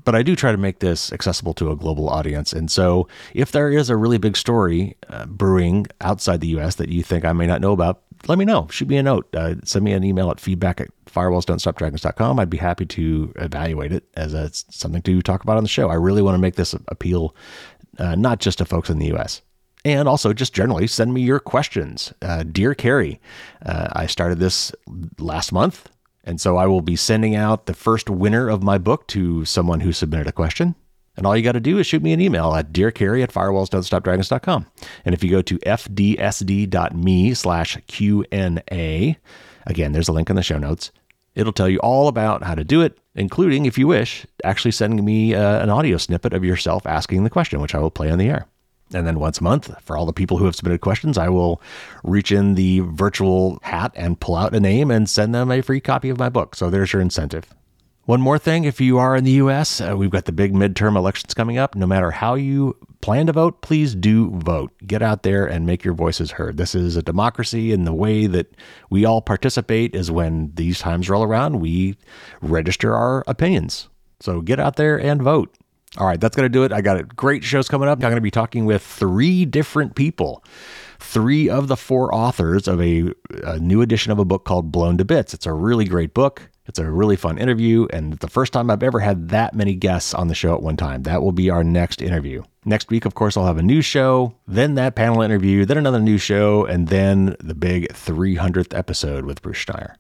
But 0.03 0.13
I 0.13 0.21
do 0.21 0.35
try 0.35 0.51
to 0.51 0.57
make 0.57 0.79
this 0.79 1.11
accessible 1.11 1.55
to 1.55 1.71
a 1.71 1.75
global 1.75 2.09
audience. 2.09 2.53
And 2.53 2.69
so 2.69 3.07
if 3.33 3.51
there 3.51 3.71
is 3.71 3.89
a 3.89 3.97
really 3.97 4.19
big 4.19 4.37
story 4.37 4.95
uh, 5.09 5.25
brewing 5.25 5.87
outside 5.99 6.41
the 6.41 6.47
U.S. 6.49 6.75
that 6.75 6.89
you 6.89 7.01
think 7.01 7.25
I 7.25 7.33
may 7.33 7.47
not 7.47 7.59
know 7.59 7.71
about, 7.71 8.02
let 8.27 8.37
me 8.37 8.45
know. 8.45 8.67
Shoot 8.69 8.87
me 8.87 8.97
a 8.97 9.03
note. 9.03 9.27
Uh, 9.33 9.55
send 9.63 9.83
me 9.83 9.93
an 9.93 10.03
email 10.03 10.31
at 10.31 10.39
feedback 10.39 10.79
at 10.79 10.89
firewallsdon'tstopdragons.com. 11.05 12.39
I'd 12.39 12.49
be 12.49 12.57
happy 12.57 12.85
to 12.85 13.33
evaluate 13.37 13.91
it 13.91 14.05
as 14.15 14.33
a, 14.33 14.49
something 14.51 15.01
to 15.01 15.21
talk 15.21 15.43
about 15.43 15.57
on 15.57 15.63
the 15.63 15.69
show. 15.69 15.89
I 15.89 15.95
really 15.95 16.21
want 16.21 16.35
to 16.35 16.41
make 16.41 16.55
this 16.55 16.73
appeal 16.87 17.35
uh, 17.99 18.15
not 18.15 18.39
just 18.39 18.57
to 18.59 18.65
folks 18.65 18.89
in 18.89 18.99
the 18.99 19.07
U.S. 19.07 19.41
And 19.85 20.07
also, 20.07 20.31
just 20.33 20.53
generally, 20.53 20.87
send 20.87 21.13
me 21.13 21.21
your 21.21 21.39
questions. 21.39 22.13
Uh, 22.21 22.43
Dear 22.43 22.73
Carey, 22.73 23.19
uh, 23.65 23.89
I 23.93 24.07
started 24.07 24.39
this 24.39 24.71
last 25.19 25.51
month, 25.51 25.89
and 26.23 26.39
so 26.39 26.55
I 26.55 26.65
will 26.67 26.81
be 26.81 26.95
sending 26.95 27.35
out 27.35 27.65
the 27.65 27.73
first 27.73 28.09
winner 28.09 28.49
of 28.49 28.63
my 28.63 28.77
book 28.77 29.07
to 29.09 29.43
someone 29.43 29.81
who 29.81 29.91
submitted 29.91 30.27
a 30.27 30.31
question. 30.31 30.75
And 31.15 31.25
all 31.27 31.37
you 31.37 31.43
got 31.43 31.51
to 31.51 31.59
do 31.59 31.77
is 31.77 31.85
shoot 31.85 32.01
me 32.01 32.13
an 32.13 32.21
email 32.21 32.53
at 32.55 32.73
dearcarey 32.73 33.21
at 33.21 33.31
firewallsdon'tstopdragons.com. 33.31 34.65
And 35.05 35.13
if 35.13 35.23
you 35.23 35.29
go 35.29 35.41
to 35.43 35.59
fdsd.me 35.59 37.33
slash 37.33 37.77
Q&A, 37.87 39.17
again, 39.67 39.91
there's 39.91 40.07
a 40.07 40.13
link 40.13 40.29
in 40.29 40.35
the 40.35 40.43
show 40.43 40.57
notes. 40.57 40.91
It'll 41.35 41.53
tell 41.53 41.69
you 41.69 41.79
all 41.79 42.07
about 42.07 42.43
how 42.43 42.55
to 42.55 42.63
do 42.63 42.81
it, 42.81 42.97
including, 43.15 43.65
if 43.65 43.77
you 43.77 43.87
wish, 43.87 44.25
actually 44.43 44.71
sending 44.71 45.03
me 45.03 45.33
uh, 45.33 45.63
an 45.63 45.69
audio 45.69 45.97
snippet 45.97 46.33
of 46.33 46.43
yourself 46.43 46.85
asking 46.85 47.23
the 47.23 47.29
question, 47.29 47.59
which 47.59 47.73
I 47.73 47.79
will 47.79 47.91
play 47.91 48.11
on 48.11 48.19
the 48.19 48.29
air. 48.29 48.47
And 48.93 49.07
then 49.07 49.19
once 49.19 49.39
a 49.39 49.43
month, 49.43 49.73
for 49.81 49.97
all 49.97 50.05
the 50.05 50.13
people 50.13 50.37
who 50.37 50.45
have 50.45 50.55
submitted 50.55 50.81
questions, 50.81 51.17
I 51.17 51.29
will 51.29 51.59
reach 52.03 52.31
in 52.31 52.53
the 52.53 52.81
virtual 52.81 53.57
hat 53.63 53.91
and 53.95 54.19
pull 54.19 54.35
out 54.35 54.53
a 54.53 54.59
name 54.59 54.91
and 54.91 55.09
send 55.09 55.33
them 55.33 55.51
a 55.51 55.61
free 55.61 55.79
copy 55.79 56.09
of 56.09 56.19
my 56.19 56.29
book. 56.29 56.55
So 56.55 56.69
there's 56.69 56.93
your 56.93 57.01
incentive. 57.01 57.45
One 58.05 58.19
more 58.19 58.37
thing 58.37 58.65
if 58.65 58.81
you 58.81 58.97
are 58.97 59.15
in 59.15 59.23
the 59.23 59.31
US, 59.31 59.79
uh, 59.79 59.95
we've 59.95 60.09
got 60.09 60.25
the 60.25 60.33
big 60.33 60.53
midterm 60.53 60.97
elections 60.97 61.33
coming 61.33 61.57
up. 61.57 61.73
No 61.73 61.87
matter 61.87 62.11
how 62.11 62.35
you 62.35 62.75
plan 62.99 63.27
to 63.27 63.31
vote, 63.31 63.61
please 63.61 63.95
do 63.95 64.29
vote. 64.31 64.73
Get 64.85 65.01
out 65.01 65.23
there 65.23 65.45
and 65.45 65.65
make 65.65 65.85
your 65.85 65.93
voices 65.93 66.31
heard. 66.31 66.57
This 66.57 66.75
is 66.75 66.97
a 66.97 67.01
democracy, 67.01 67.71
and 67.71 67.87
the 67.87 67.93
way 67.93 68.27
that 68.27 68.57
we 68.89 69.05
all 69.05 69.21
participate 69.21 69.95
is 69.95 70.11
when 70.11 70.51
these 70.55 70.79
times 70.79 71.09
roll 71.09 71.23
around, 71.23 71.61
we 71.61 71.95
register 72.41 72.93
our 72.93 73.23
opinions. 73.25 73.87
So 74.19 74.41
get 74.41 74.59
out 74.59 74.75
there 74.75 74.99
and 74.99 75.21
vote. 75.21 75.55
All 75.97 76.07
right, 76.07 76.19
that's 76.19 76.35
going 76.35 76.45
to 76.45 76.49
do 76.49 76.63
it. 76.63 76.73
I 76.73 76.81
got 76.81 76.99
a 76.99 77.03
great 77.03 77.45
shows 77.45 77.69
coming 77.69 77.87
up. 77.87 77.99
I'm 77.99 78.01
going 78.01 78.15
to 78.15 78.21
be 78.21 78.31
talking 78.31 78.65
with 78.65 78.83
three 78.83 79.45
different 79.45 79.95
people 79.95 80.43
three 80.99 81.49
of 81.49 81.67
the 81.67 81.75
four 81.75 82.13
authors 82.15 82.67
of 82.67 82.81
a, 82.81 83.11
a, 83.43 83.59
new 83.59 83.81
edition 83.81 84.11
of 84.11 84.19
a 84.19 84.25
book 84.25 84.45
called 84.45 84.71
Blown 84.71 84.97
to 84.97 85.05
Bits. 85.05 85.33
It's 85.33 85.45
a 85.45 85.53
really 85.53 85.83
great 85.83 86.13
book. 86.13 86.49
It's 86.65 86.79
a 86.79 86.89
really 86.89 87.17
fun 87.17 87.37
interview, 87.37 87.87
and 87.91 88.13
the 88.13 88.29
first 88.29 88.53
time 88.53 88.69
I've 88.69 88.83
ever 88.83 88.99
had 88.99 89.29
that 89.29 89.53
many 89.53 89.75
guests 89.75 90.13
on 90.13 90.29
the 90.29 90.35
show 90.35 90.53
at 90.53 90.61
one 90.61 90.77
time. 90.77 91.03
That 91.03 91.21
will 91.21 91.33
be 91.33 91.49
our 91.49 91.63
next 91.63 92.01
interview. 92.01 92.43
Next 92.63 92.89
week, 92.89 93.03
of 93.03 93.15
course, 93.15 93.35
I'll 93.35 93.45
have 93.45 93.57
a 93.57 93.63
new 93.63 93.81
show, 93.81 94.33
then 94.47 94.75
that 94.75 94.95
panel 94.95 95.21
interview, 95.21 95.65
then 95.65 95.77
another 95.77 95.99
new 95.99 96.17
show, 96.17 96.65
and 96.65 96.87
then 96.87 97.35
the 97.39 97.53
big 97.53 97.89
300th 97.89 98.77
episode 98.77 99.25
with 99.25 99.41
Bruce 99.41 99.65
Schneier. 99.65 99.95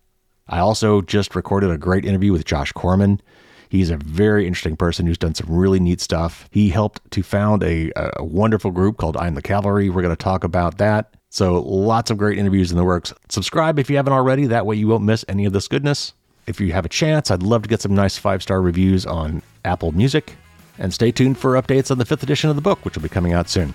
I 0.47 0.59
also 0.59 1.01
just 1.01 1.35
recorded 1.35 1.69
a 1.69 1.77
great 1.77 2.05
interview 2.05 2.31
with 2.31 2.45
Josh 2.45 2.71
Corman. 2.71 3.21
He's 3.67 3.89
a 3.89 3.97
very 3.97 4.47
interesting 4.47 4.77
person 4.77 5.05
who's 5.05 5.17
done 5.17 5.35
some 5.35 5.49
really 5.49 5.79
neat 5.79 5.99
stuff. 5.99 6.47
He 6.51 6.69
helped 6.69 7.09
to 7.11 7.23
found 7.23 7.63
a, 7.63 7.91
a 7.95 8.23
wonderful 8.23 8.71
group 8.71 8.97
called 8.97 9.17
I'm 9.17 9.35
the 9.35 9.41
Cavalry. 9.41 9.89
We're 9.89 10.03
going 10.03 10.15
to 10.15 10.23
talk 10.23 10.43
about 10.43 10.77
that. 10.77 11.15
So, 11.29 11.59
lots 11.59 12.11
of 12.11 12.19
great 12.19 12.37
interviews 12.37 12.69
in 12.69 12.77
the 12.77 12.83
works. 12.83 13.11
Subscribe 13.29 13.79
if 13.79 13.89
you 13.89 13.95
haven't 13.95 14.13
already. 14.13 14.45
That 14.45 14.67
way, 14.67 14.75
you 14.75 14.87
won't 14.87 15.03
miss 15.03 15.25
any 15.27 15.45
of 15.45 15.53
this 15.53 15.67
goodness. 15.67 16.13
If 16.45 16.59
you 16.59 16.73
have 16.73 16.85
a 16.85 16.89
chance, 16.89 17.31
I'd 17.31 17.43
love 17.43 17.63
to 17.63 17.69
get 17.69 17.81
some 17.81 17.95
nice 17.95 18.17
five 18.17 18.43
star 18.43 18.61
reviews 18.61 19.05
on 19.05 19.41
Apple 19.63 19.91
Music. 19.91 20.35
And 20.79 20.93
stay 20.93 21.11
tuned 21.11 21.37
for 21.37 21.53
updates 21.53 21.91
on 21.91 21.99
the 21.99 22.05
fifth 22.05 22.23
edition 22.23 22.49
of 22.49 22.55
the 22.55 22.61
book, 22.61 22.83
which 22.83 22.95
will 22.95 23.03
be 23.03 23.09
coming 23.09 23.33
out 23.33 23.49
soon. 23.49 23.73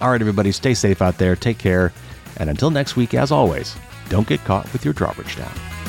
All 0.00 0.10
right, 0.10 0.20
everybody, 0.20 0.52
stay 0.52 0.74
safe 0.74 1.02
out 1.02 1.18
there. 1.18 1.36
Take 1.36 1.58
care. 1.58 1.92
And 2.38 2.48
until 2.48 2.70
next 2.70 2.96
week, 2.96 3.12
as 3.12 3.30
always, 3.30 3.76
don't 4.08 4.26
get 4.26 4.42
caught 4.44 4.72
with 4.72 4.84
your 4.84 4.94
drawbridge 4.94 5.36
down. 5.36 5.79